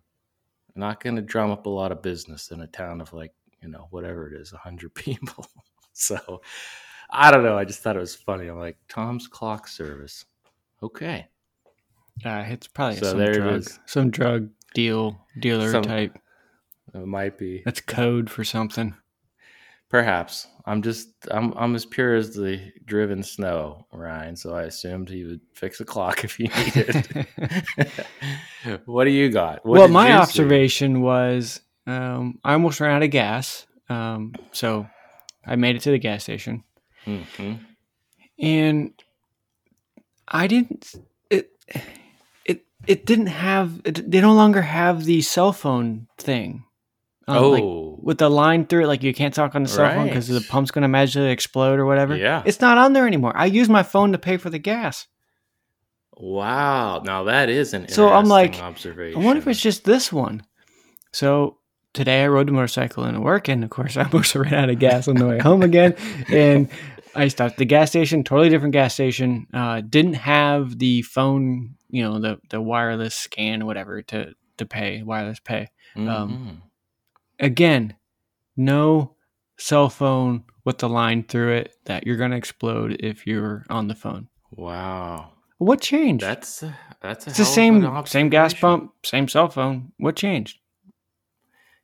Not 0.77 1.03
going 1.03 1.17
to 1.17 1.23
drum 1.23 1.51
up 1.51 1.67
a 1.67 1.71
lot 1.71 1.93
of 1.93 2.03
business 2.03 2.51
in 2.51 2.61
a 2.61 2.67
town 2.67 3.01
of 3.01 3.13
like 3.13 3.33
you 3.63 3.69
know 3.69 3.87
whatever 3.91 4.29
it 4.29 4.39
is, 4.41 4.51
hundred 4.51 4.95
people. 4.95 5.47
so 5.95 6.43
I 7.11 7.31
don't 7.31 7.43
know. 7.45 7.57
I 7.57 7.65
just 7.65 7.81
thought 7.81 7.97
it 7.97 8.01
was 8.01 8.15
funny. 8.15 8.49
I'm 8.49 8.59
like 8.59 8.77
Tom's 8.89 9.27
clock 9.29 9.67
service. 9.67 10.27
Okay, 10.83 11.27
Uh, 12.25 12.45
it's 12.49 12.67
probably 12.69 12.99
So 12.99 13.13
some 13.13 13.33
drug, 13.33 13.65
some 13.87 14.11
drug 14.11 14.51
deal 14.75 15.19
dealer 15.41 15.71
Some- 15.71 15.85
type. 15.85 16.19
It 16.95 17.07
might 17.07 17.37
be. 17.39 17.63
That's 17.65 17.81
code 17.81 18.31
for 18.31 18.45
something. 18.45 18.95
Perhaps 19.91 20.49
I'm 20.67 20.83
just 20.83 21.09
I'm 21.31 21.53
I'm 21.57 21.75
as 21.75 21.85
pure 21.87 22.15
as 22.17 22.35
the 22.35 22.61
driven 22.85 23.23
snow, 23.23 23.87
Ryan. 23.93 24.35
So 24.35 24.55
I 24.55 24.63
assumed 24.65 25.09
he 25.09 25.25
would 25.25 25.41
fix 25.55 25.81
a 25.81 25.85
clock 25.85 26.25
if 26.25 26.35
he 26.37 26.45
needed. 26.49 27.27
what 28.87 29.05
do 29.05 29.11
you 29.11 29.31
got? 29.31 29.65
What 29.65 29.79
well, 29.79 29.89
my 29.89 30.07
you 30.09 30.15
see? 30.15 30.19
observation 30.21 31.01
was 31.03 31.61
um, 31.87 32.41
I 32.43 32.55
almost 32.55 32.81
ran 32.81 32.97
out 32.97 33.03
of 33.03 33.11
gas, 33.11 33.67
um, 33.89 34.33
so 34.53 34.87
I 35.47 35.57
made 35.57 35.77
it 35.77 35.83
to 35.83 35.91
the 35.91 35.99
gas 35.99 36.23
station, 36.25 36.65
Mhm. 37.07 37.61
and 38.39 38.93
I 40.27 40.47
didn't. 40.47 40.95
It 41.31 41.53
it 42.45 42.65
it 42.87 43.07
didn't 43.07 43.27
have. 43.27 43.81
It, 43.85 44.11
they 44.11 44.21
no 44.21 44.35
longer 44.35 44.63
have 44.63 45.05
the 45.05 45.21
cell 45.23 45.53
phone 45.53 46.09
thing. 46.19 46.65
Um, 47.27 47.37
Oh, 47.37 47.51
like, 47.51 48.05
with 48.05 48.19
the 48.19 48.29
line 48.29 48.67
through 48.67 48.85
it, 48.85 48.87
like 48.87 49.03
you 49.03 49.15
can't 49.15 49.33
talk 49.35 49.55
on 49.55 49.63
the 49.63 49.69
cell 49.69 49.89
phone 49.91 50.07
because 50.09 50.29
the 50.29 50.41
pump's 50.43 50.71
going 50.71 50.83
to 50.83 50.89
magically 50.89 51.31
explode 51.31 51.79
or 51.79 51.87
whatever. 51.87 52.15
Yeah. 52.17 52.43
it's 52.45 52.61
not 52.61 52.77
on 52.79 52.93
there 52.93 53.07
anymore. 53.07 53.33
I 53.35 53.47
use 53.47 53.69
my 53.69 53.83
phone 53.83 54.13
to 54.13 54.19
pay 54.19 54.37
for 54.37 54.51
the 54.51 54.59
gas. 54.59 55.07
wow! 56.17 57.01
Now 57.05 57.25
that 57.25 57.49
is 57.49 57.75
an 57.75 57.89
So 57.89 58.11
I'm 58.13 58.27
like, 58.27 58.47
interesting 58.53 58.65
I 58.65 58.69
observation. 58.69 59.23
wonder 59.25 59.39
if 59.41 59.49
it's 59.49 59.61
just 59.61 59.85
this 59.85 60.13
one. 60.13 60.43
So 61.13 61.59
today 61.93 62.25
I 62.25 62.29
rode 62.29 62.49
the 62.49 62.53
motorcycle 62.53 63.05
into 63.05 63.21
work, 63.21 63.49
and 63.49 63.65
of 63.65 63.71
course 63.71 63.97
I 63.99 64.05
almost 64.05 64.35
ran 64.35 64.55
out 64.55 64.71
of 64.71 64.79
gas 64.79 65.09
on 65.09 65.17
the 65.17 65.27
way 65.27 65.39
home 65.39 65.63
again. 65.63 65.95
And 66.31 66.69
I 67.17 67.29
stopped 67.29 67.53
at 67.53 67.59
the 67.59 67.65
gas 67.65 67.91
station, 67.91 68.25
totally 68.25 68.49
different 68.49 68.73
gas 68.73 68.93
station. 68.95 69.47
Uh, 69.55 69.81
didn't 69.81 70.15
have 70.15 70.79
the 70.79 71.03
phone, 71.03 71.77
you 71.89 72.03
know, 72.03 72.19
the 72.21 72.39
the 72.51 72.61
wireless 72.61 73.15
scan 73.15 73.63
or 73.63 73.67
whatever 73.67 74.03
to 74.03 74.35
to 74.59 74.67
pay 74.67 75.03
wireless 75.03 75.41
pay. 75.41 75.69
um, 75.97 76.07
Mhm. 76.07 76.64
Again, 77.45 77.95
no 78.57 79.17
cell 79.59 79.89
phone 79.91 80.45
with 80.65 80.79
the 80.79 80.89
line 80.89 81.25
through 81.25 81.53
it 81.57 81.77
that 81.85 82.07
you're 82.07 82.17
gonna 82.17 82.37
explode 82.37 82.97
if 83.01 83.27
you're 83.27 83.65
on 83.69 83.89
the 83.89 83.95
phone. 83.95 84.29
wow, 84.51 85.33
What 85.59 85.81
changed? 85.81 86.25
that's 86.25 86.63
a, 86.63 86.77
that's 87.01 87.27
a 87.27 87.31
it's 87.31 87.39
the 87.39 87.45
same 87.45 88.07
same 88.07 88.29
gas 88.31 88.55
pump, 88.55 88.93
same 89.05 89.29
cell 89.29 89.49
phone. 89.49 89.93
What 89.99 90.17
changed? 90.17 90.59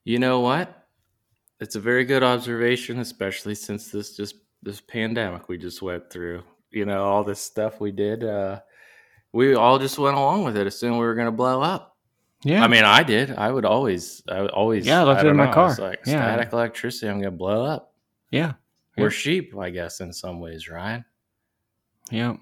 You 0.04 0.18
know 0.18 0.40
what? 0.40 0.86
It's 1.60 1.76
a 1.76 1.80
very 1.80 2.04
good 2.06 2.22
observation, 2.22 2.98
especially 3.00 3.54
since 3.54 3.90
this 3.90 4.16
just 4.16 4.36
this 4.62 4.80
pandemic 4.80 5.48
we 5.48 5.58
just 5.58 5.82
went 5.82 6.10
through. 6.10 6.42
You 6.70 6.86
know, 6.86 7.04
all 7.04 7.22
this 7.24 7.40
stuff 7.40 7.80
we 7.80 7.90
did. 7.92 8.24
Uh, 8.24 8.60
we 9.32 9.54
all 9.54 9.78
just 9.78 9.98
went 9.98 10.16
along 10.16 10.44
with 10.44 10.56
it, 10.56 10.66
assuming 10.66 10.98
we 10.98 11.04
were 11.04 11.14
going 11.14 11.26
to 11.26 11.32
blow 11.32 11.60
up. 11.62 11.96
Yeah, 12.42 12.64
I 12.64 12.68
mean, 12.68 12.84
I 12.84 13.02
did. 13.02 13.32
I 13.32 13.50
would 13.52 13.64
always, 13.66 14.22
I 14.28 14.40
would 14.40 14.50
always. 14.50 14.86
Yeah, 14.86 15.00
I 15.00 15.04
left 15.04 15.20
it 15.20 15.24
don't 15.24 15.32
in 15.32 15.36
my 15.36 15.46
know, 15.46 15.52
car. 15.52 15.74
Like 15.78 16.00
Yeah. 16.06 16.22
static 16.22 16.52
electricity. 16.52 17.08
I'm 17.08 17.16
going 17.20 17.24
to 17.24 17.30
blow 17.30 17.64
up. 17.64 17.92
yeah, 18.30 18.54
We're 18.96 19.04
Yeah. 19.06 19.10
sheep, 19.10 19.56
I 19.58 19.70
guess, 19.70 20.00
in 20.00 20.12
some 20.12 20.40
ways, 20.40 20.68
Ryan. 20.68 21.04
yeah. 22.10 22.36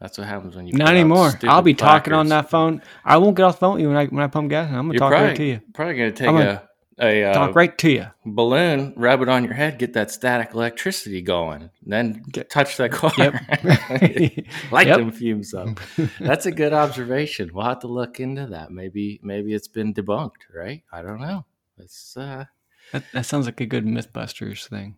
That's 0.00 0.18
what 0.18 0.26
happens 0.26 0.54
when 0.56 0.66
you. 0.66 0.74
Not 0.74 0.88
anymore. 0.88 1.32
I'll 1.44 1.62
be 1.62 1.72
talking 1.72 2.12
on 2.12 2.28
that 2.28 2.50
phone. 2.50 2.82
I 3.04 3.16
won't 3.16 3.36
get 3.36 3.44
off 3.44 3.54
the 3.56 3.60
phone 3.60 3.74
with 3.74 3.82
you 3.82 3.88
when 3.88 3.96
I 3.96 4.06
when 4.06 4.22
I 4.22 4.26
pump 4.26 4.50
gas. 4.50 4.68
I'm 4.68 4.74
gonna 4.74 4.92
You're 4.92 4.98
talk 4.98 5.10
probably, 5.12 5.28
right 5.28 5.36
to 5.36 5.44
you. 5.44 5.60
Probably 5.72 5.94
going 5.94 6.10
to 6.12 6.16
take 6.16 6.28
I'm 6.28 6.36
a 6.36 6.38
gonna 6.44 6.68
a 7.00 7.24
uh, 7.24 7.34
talk 7.34 7.54
right 7.56 7.76
to 7.78 7.90
you. 7.90 8.06
balloon, 8.24 8.92
rub 8.96 9.20
it 9.22 9.28
on 9.28 9.44
your 9.44 9.54
head, 9.54 9.78
get 9.78 9.92
that 9.94 10.10
static 10.10 10.54
electricity 10.54 11.22
going, 11.22 11.70
then 11.84 12.22
Get- 12.30 12.50
touch 12.50 12.76
that 12.76 12.92
car. 12.92 13.12
Yep. 13.18 13.34
Light 14.70 14.86
Yep. 14.86 14.98
them 14.98 15.10
fumes 15.12 15.54
up. 15.54 15.80
That's 16.20 16.46
a 16.46 16.52
good 16.52 16.72
observation. 16.72 17.50
We'll 17.52 17.64
have 17.64 17.80
to 17.80 17.88
look 17.88 18.20
into 18.20 18.46
that. 18.48 18.70
Maybe 18.70 19.20
maybe 19.22 19.54
it's 19.54 19.68
been 19.68 19.92
debunked, 19.94 20.46
right? 20.54 20.82
I 20.92 21.02
don't 21.02 21.20
know. 21.20 21.44
It's 21.78 22.16
uh 22.16 22.44
that, 22.92 23.04
that 23.12 23.26
sounds 23.26 23.46
like 23.46 23.60
a 23.60 23.66
good 23.66 23.84
MythBusters 23.86 24.66
thing. 24.68 24.96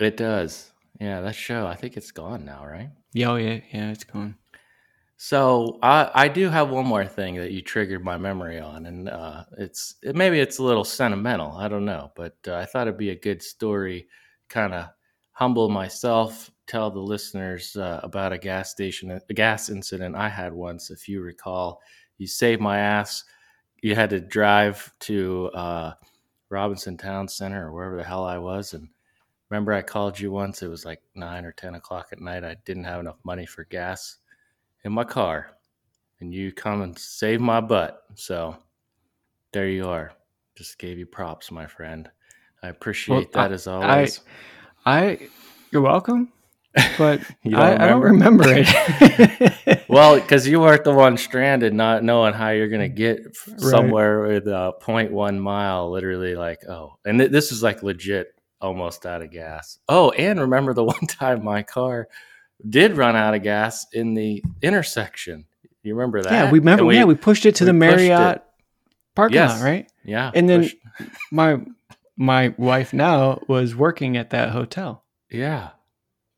it 0.00 0.16
does. 0.16 0.72
Yeah, 1.00 1.20
that 1.20 1.34
show. 1.36 1.66
I 1.66 1.76
think 1.76 1.96
it's 1.96 2.10
gone 2.10 2.44
now, 2.44 2.66
right? 2.66 2.90
Yeah, 3.12 3.30
oh, 3.30 3.36
yeah, 3.36 3.60
yeah. 3.72 3.90
It's 3.90 4.02
going. 4.04 4.34
So 5.20 5.80
I, 5.82 6.10
I 6.14 6.28
do 6.28 6.48
have 6.48 6.70
one 6.70 6.86
more 6.86 7.04
thing 7.04 7.34
that 7.36 7.50
you 7.50 7.60
triggered 7.60 8.04
my 8.04 8.16
memory 8.16 8.60
on, 8.60 8.86
and 8.86 9.08
uh, 9.08 9.44
it's 9.58 9.96
it, 10.00 10.14
maybe 10.14 10.38
it's 10.38 10.58
a 10.58 10.62
little 10.62 10.84
sentimental. 10.84 11.56
I 11.56 11.66
don't 11.66 11.84
know, 11.84 12.12
but 12.14 12.36
uh, 12.46 12.54
I 12.54 12.64
thought 12.64 12.86
it'd 12.86 12.98
be 12.98 13.10
a 13.10 13.18
good 13.18 13.42
story, 13.42 14.06
kind 14.48 14.72
of 14.72 14.86
humble 15.32 15.68
myself, 15.70 16.52
tell 16.68 16.88
the 16.88 17.00
listeners 17.00 17.74
uh, 17.74 17.98
about 18.04 18.32
a 18.32 18.38
gas 18.38 18.70
station, 18.70 19.10
a 19.10 19.34
gas 19.34 19.70
incident 19.70 20.14
I 20.14 20.28
had 20.28 20.52
once. 20.52 20.88
If 20.92 21.08
you 21.08 21.20
recall, 21.20 21.80
you 22.18 22.28
saved 22.28 22.60
my 22.60 22.78
ass. 22.78 23.24
You 23.82 23.96
had 23.96 24.10
to 24.10 24.20
drive 24.20 24.92
to 25.00 25.50
uh, 25.52 25.94
Robinson 26.48 26.96
Town 26.96 27.26
Center 27.26 27.68
or 27.68 27.72
wherever 27.72 27.96
the 27.96 28.04
hell 28.04 28.24
I 28.24 28.38
was, 28.38 28.72
and 28.72 28.88
Remember, 29.50 29.72
I 29.72 29.80
called 29.82 30.20
you 30.20 30.30
once. 30.30 30.62
It 30.62 30.68
was 30.68 30.84
like 30.84 31.00
nine 31.14 31.46
or 31.46 31.52
ten 31.52 31.74
o'clock 31.74 32.08
at 32.12 32.20
night. 32.20 32.44
I 32.44 32.56
didn't 32.66 32.84
have 32.84 33.00
enough 33.00 33.16
money 33.24 33.46
for 33.46 33.64
gas 33.64 34.18
in 34.84 34.92
my 34.92 35.04
car, 35.04 35.50
and 36.20 36.32
you 36.32 36.52
come 36.52 36.82
and 36.82 36.98
save 36.98 37.40
my 37.40 37.60
butt. 37.60 38.02
So 38.14 38.56
there 39.52 39.68
you 39.68 39.88
are. 39.88 40.12
Just 40.56 40.78
gave 40.78 40.98
you 40.98 41.06
props, 41.06 41.50
my 41.50 41.66
friend. 41.66 42.08
I 42.62 42.68
appreciate 42.68 43.14
Well, 43.34 43.44
that 43.44 43.50
I- 43.50 43.54
as 43.54 43.66
always. 43.66 44.20
I, 44.86 45.28
you're 45.70 45.82
welcome, 45.82 46.32
but 46.96 47.20
You 47.42 47.52
don't 47.52 47.80
I, 47.80 47.84
I 47.84 47.88
don't 47.88 48.02
remember 48.02 48.44
it. 48.46 49.84
well, 49.88 50.18
because 50.18 50.46
you 50.48 50.60
weren't 50.60 50.84
the 50.84 50.94
one 50.94 51.16
stranded, 51.16 51.74
not 51.74 52.02
knowing 52.02 52.32
how 52.34 52.50
you're 52.50 52.68
going 52.68 52.80
to 52.80 52.88
get 52.88 53.20
Right. 53.48 53.60
somewhere 53.60 54.22
with 54.22 54.48
uh, 54.48 54.72
a 54.80 54.82
0.1 54.84 55.38
mile, 55.38 55.90
literally 55.90 56.34
like, 56.36 56.60
oh, 56.68 56.96
and 57.04 57.18
th- 57.18 57.30
this 57.30 57.52
is 57.52 57.62
like 57.62 57.82
legit 57.82 58.34
almost 58.60 59.04
out 59.06 59.22
of 59.22 59.30
gas. 59.30 59.78
Oh, 59.88 60.10
and 60.12 60.40
remember 60.40 60.72
the 60.74 60.84
one 60.84 61.06
time 61.06 61.44
my 61.44 61.62
car 61.62 62.08
did 62.68 62.96
run 62.96 63.16
out 63.16 63.34
of 63.34 63.42
gas 63.42 63.86
in 63.92 64.14
the 64.14 64.42
intersection. 64.62 65.44
You 65.82 65.94
remember 65.94 66.22
that? 66.22 66.32
yeah, 66.32 66.50
we 66.50 66.58
remember. 66.58 66.84
And 66.84 66.94
yeah, 66.94 67.04
we 67.04 67.14
pushed 67.14 67.46
it 67.46 67.54
to 67.56 67.64
the. 67.64 67.72
Marriott 67.72 68.42
parking 69.14 69.34
Yes. 69.36 69.58
lot, 69.60 69.64
right? 69.64 69.90
yeah, 70.04 70.30
and 70.34 70.48
then- 70.48 70.62
pushed- 70.62 70.76
My 71.32 71.60
my 72.16 72.48
wife 72.58 72.92
now 72.92 73.40
was 73.48 73.74
working 73.76 74.16
at 74.16 74.30
that 74.30 74.50
hotel. 74.50 75.04
yeah, 75.30 75.70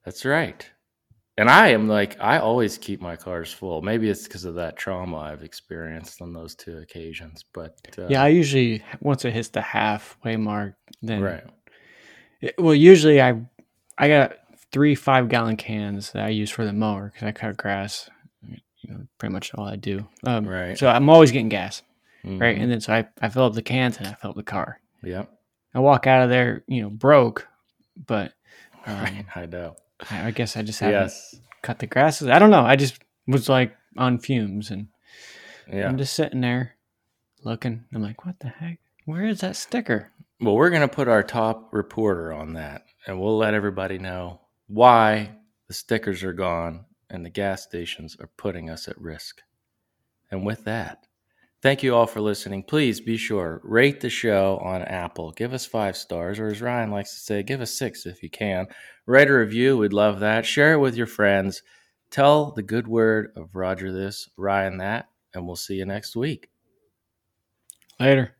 that's 0.04 0.24
right. 0.24 0.68
And 1.38 1.48
I 1.48 1.68
am 1.68 1.88
like, 1.88 2.20
I 2.20 2.38
always 2.38 2.76
keep 2.76 3.00
my 3.00 3.16
cars 3.16 3.50
full. 3.50 3.80
Maybe 3.80 4.10
it's 4.10 4.24
because 4.24 4.44
of 4.44 4.56
that 4.56 4.76
trauma 4.76 5.16
I've 5.16 5.42
experienced 5.42 6.20
on 6.20 6.34
those 6.34 6.54
two 6.54 6.76
occasions. 6.78 7.46
But 7.54 7.76
uh, 7.98 8.08
Yeah, 8.08 8.22
I 8.22 8.28
usually 8.28 8.82
once 9.00 9.24
it 9.24 9.32
hits 9.32 9.48
the 9.48 9.62
halfway 9.62 10.36
mark, 10.36 10.74
then 11.00 11.22
right. 11.22 11.44
It- 12.42 12.56
Well, 12.58 12.74
usually 12.74 13.22
I 13.22 13.40
I 13.96 14.08
got 14.08 14.32
three 14.72 14.94
five 14.94 15.28
gallon 15.28 15.56
cans 15.56 16.12
that 16.12 16.24
I 16.24 16.28
use 16.28 16.50
for 16.50 16.64
the 16.64 16.72
mower 16.72 17.10
because 17.12 17.26
I 17.28 17.32
cut 17.32 17.56
grass. 17.56 18.08
You 18.82 18.94
know, 18.94 19.00
pretty 19.18 19.32
much 19.32 19.52
all 19.54 19.66
I 19.66 19.76
do. 19.76 20.06
Um, 20.26 20.46
Right. 20.48 20.78
So 20.78 20.88
I'm 20.88 21.08
always 21.10 21.30
getting 21.32 21.50
gas, 21.50 21.82
right? 22.24 22.56
Mhm. 22.56 22.62
And 22.62 22.72
then 22.72 22.80
so 22.80 22.94
I 22.94 23.06
I 23.20 23.28
fill 23.28 23.44
up 23.44 23.52
the 23.54 23.62
cans 23.62 23.98
and 23.98 24.06
I 24.06 24.14
fill 24.14 24.30
up 24.30 24.36
the 24.36 24.42
car. 24.42 24.80
Yep. 25.02 25.30
I 25.74 25.78
walk 25.80 26.06
out 26.06 26.22
of 26.22 26.30
there, 26.30 26.64
you 26.66 26.80
know, 26.82 26.88
broke, 26.90 27.46
but 28.06 28.32
um, 28.86 28.94
Right. 29.04 29.24
I 29.36 29.46
know. 29.46 29.76
I, 30.10 30.28
I 30.28 30.30
guess 30.30 30.56
I 30.56 30.62
just 30.62 30.80
haven't 30.80 30.94
Yes. 31.02 31.34
cut 31.62 31.78
the 31.78 31.86
grasses. 31.86 32.28
I 32.28 32.38
don't 32.38 32.50
know. 32.50 32.62
I 32.64 32.76
just 32.76 33.02
was 33.26 33.48
like 33.50 33.76
on 33.98 34.18
fumes 34.18 34.70
and 34.70 34.88
Yeah. 35.70 35.86
I'm 35.88 35.98
just 35.98 36.14
sitting 36.14 36.40
there 36.40 36.76
looking. 37.44 37.84
I'm 37.94 38.02
like, 38.02 38.24
what 38.24 38.40
the 38.40 38.48
heck? 38.48 38.78
Where 39.04 39.24
is 39.26 39.40
that 39.40 39.56
sticker? 39.56 40.10
Well, 40.40 40.54
we're 40.56 40.70
going 40.70 40.80
to 40.88 40.88
put 40.88 41.06
our 41.06 41.22
top 41.22 41.68
reporter 41.74 42.32
on 42.32 42.54
that 42.54 42.86
and 43.06 43.20
we'll 43.20 43.36
let 43.36 43.52
everybody 43.52 43.98
know 43.98 44.40
why 44.70 45.36
the 45.66 45.74
stickers 45.74 46.22
are 46.22 46.32
gone 46.32 46.84
and 47.10 47.26
the 47.26 47.30
gas 47.30 47.64
stations 47.64 48.16
are 48.20 48.30
putting 48.36 48.70
us 48.70 48.86
at 48.86 49.00
risk. 49.00 49.42
And 50.30 50.46
with 50.46 50.62
that, 50.64 51.08
thank 51.60 51.82
you 51.82 51.92
all 51.94 52.06
for 52.06 52.20
listening. 52.20 52.62
Please 52.62 53.00
be 53.00 53.16
sure 53.16 53.60
rate 53.64 54.00
the 54.00 54.08
show 54.08 54.60
on 54.62 54.82
Apple. 54.82 55.32
Give 55.32 55.52
us 55.52 55.66
5 55.66 55.96
stars 55.96 56.38
or 56.38 56.46
as 56.46 56.62
Ryan 56.62 56.92
likes 56.92 57.14
to 57.14 57.20
say, 57.20 57.42
give 57.42 57.60
us 57.60 57.74
6 57.74 58.06
if 58.06 58.22
you 58.22 58.30
can. 58.30 58.68
Write 59.06 59.28
a 59.28 59.34
review, 59.34 59.76
we'd 59.76 59.92
love 59.92 60.20
that. 60.20 60.46
Share 60.46 60.74
it 60.74 60.78
with 60.78 60.96
your 60.96 61.08
friends. 61.08 61.62
Tell 62.10 62.52
the 62.52 62.62
good 62.62 62.86
word 62.86 63.32
of 63.34 63.56
Roger 63.56 63.92
this, 63.92 64.28
Ryan 64.36 64.78
that, 64.78 65.08
and 65.34 65.46
we'll 65.46 65.56
see 65.56 65.74
you 65.74 65.84
next 65.84 66.14
week. 66.14 66.48
Later. 67.98 68.36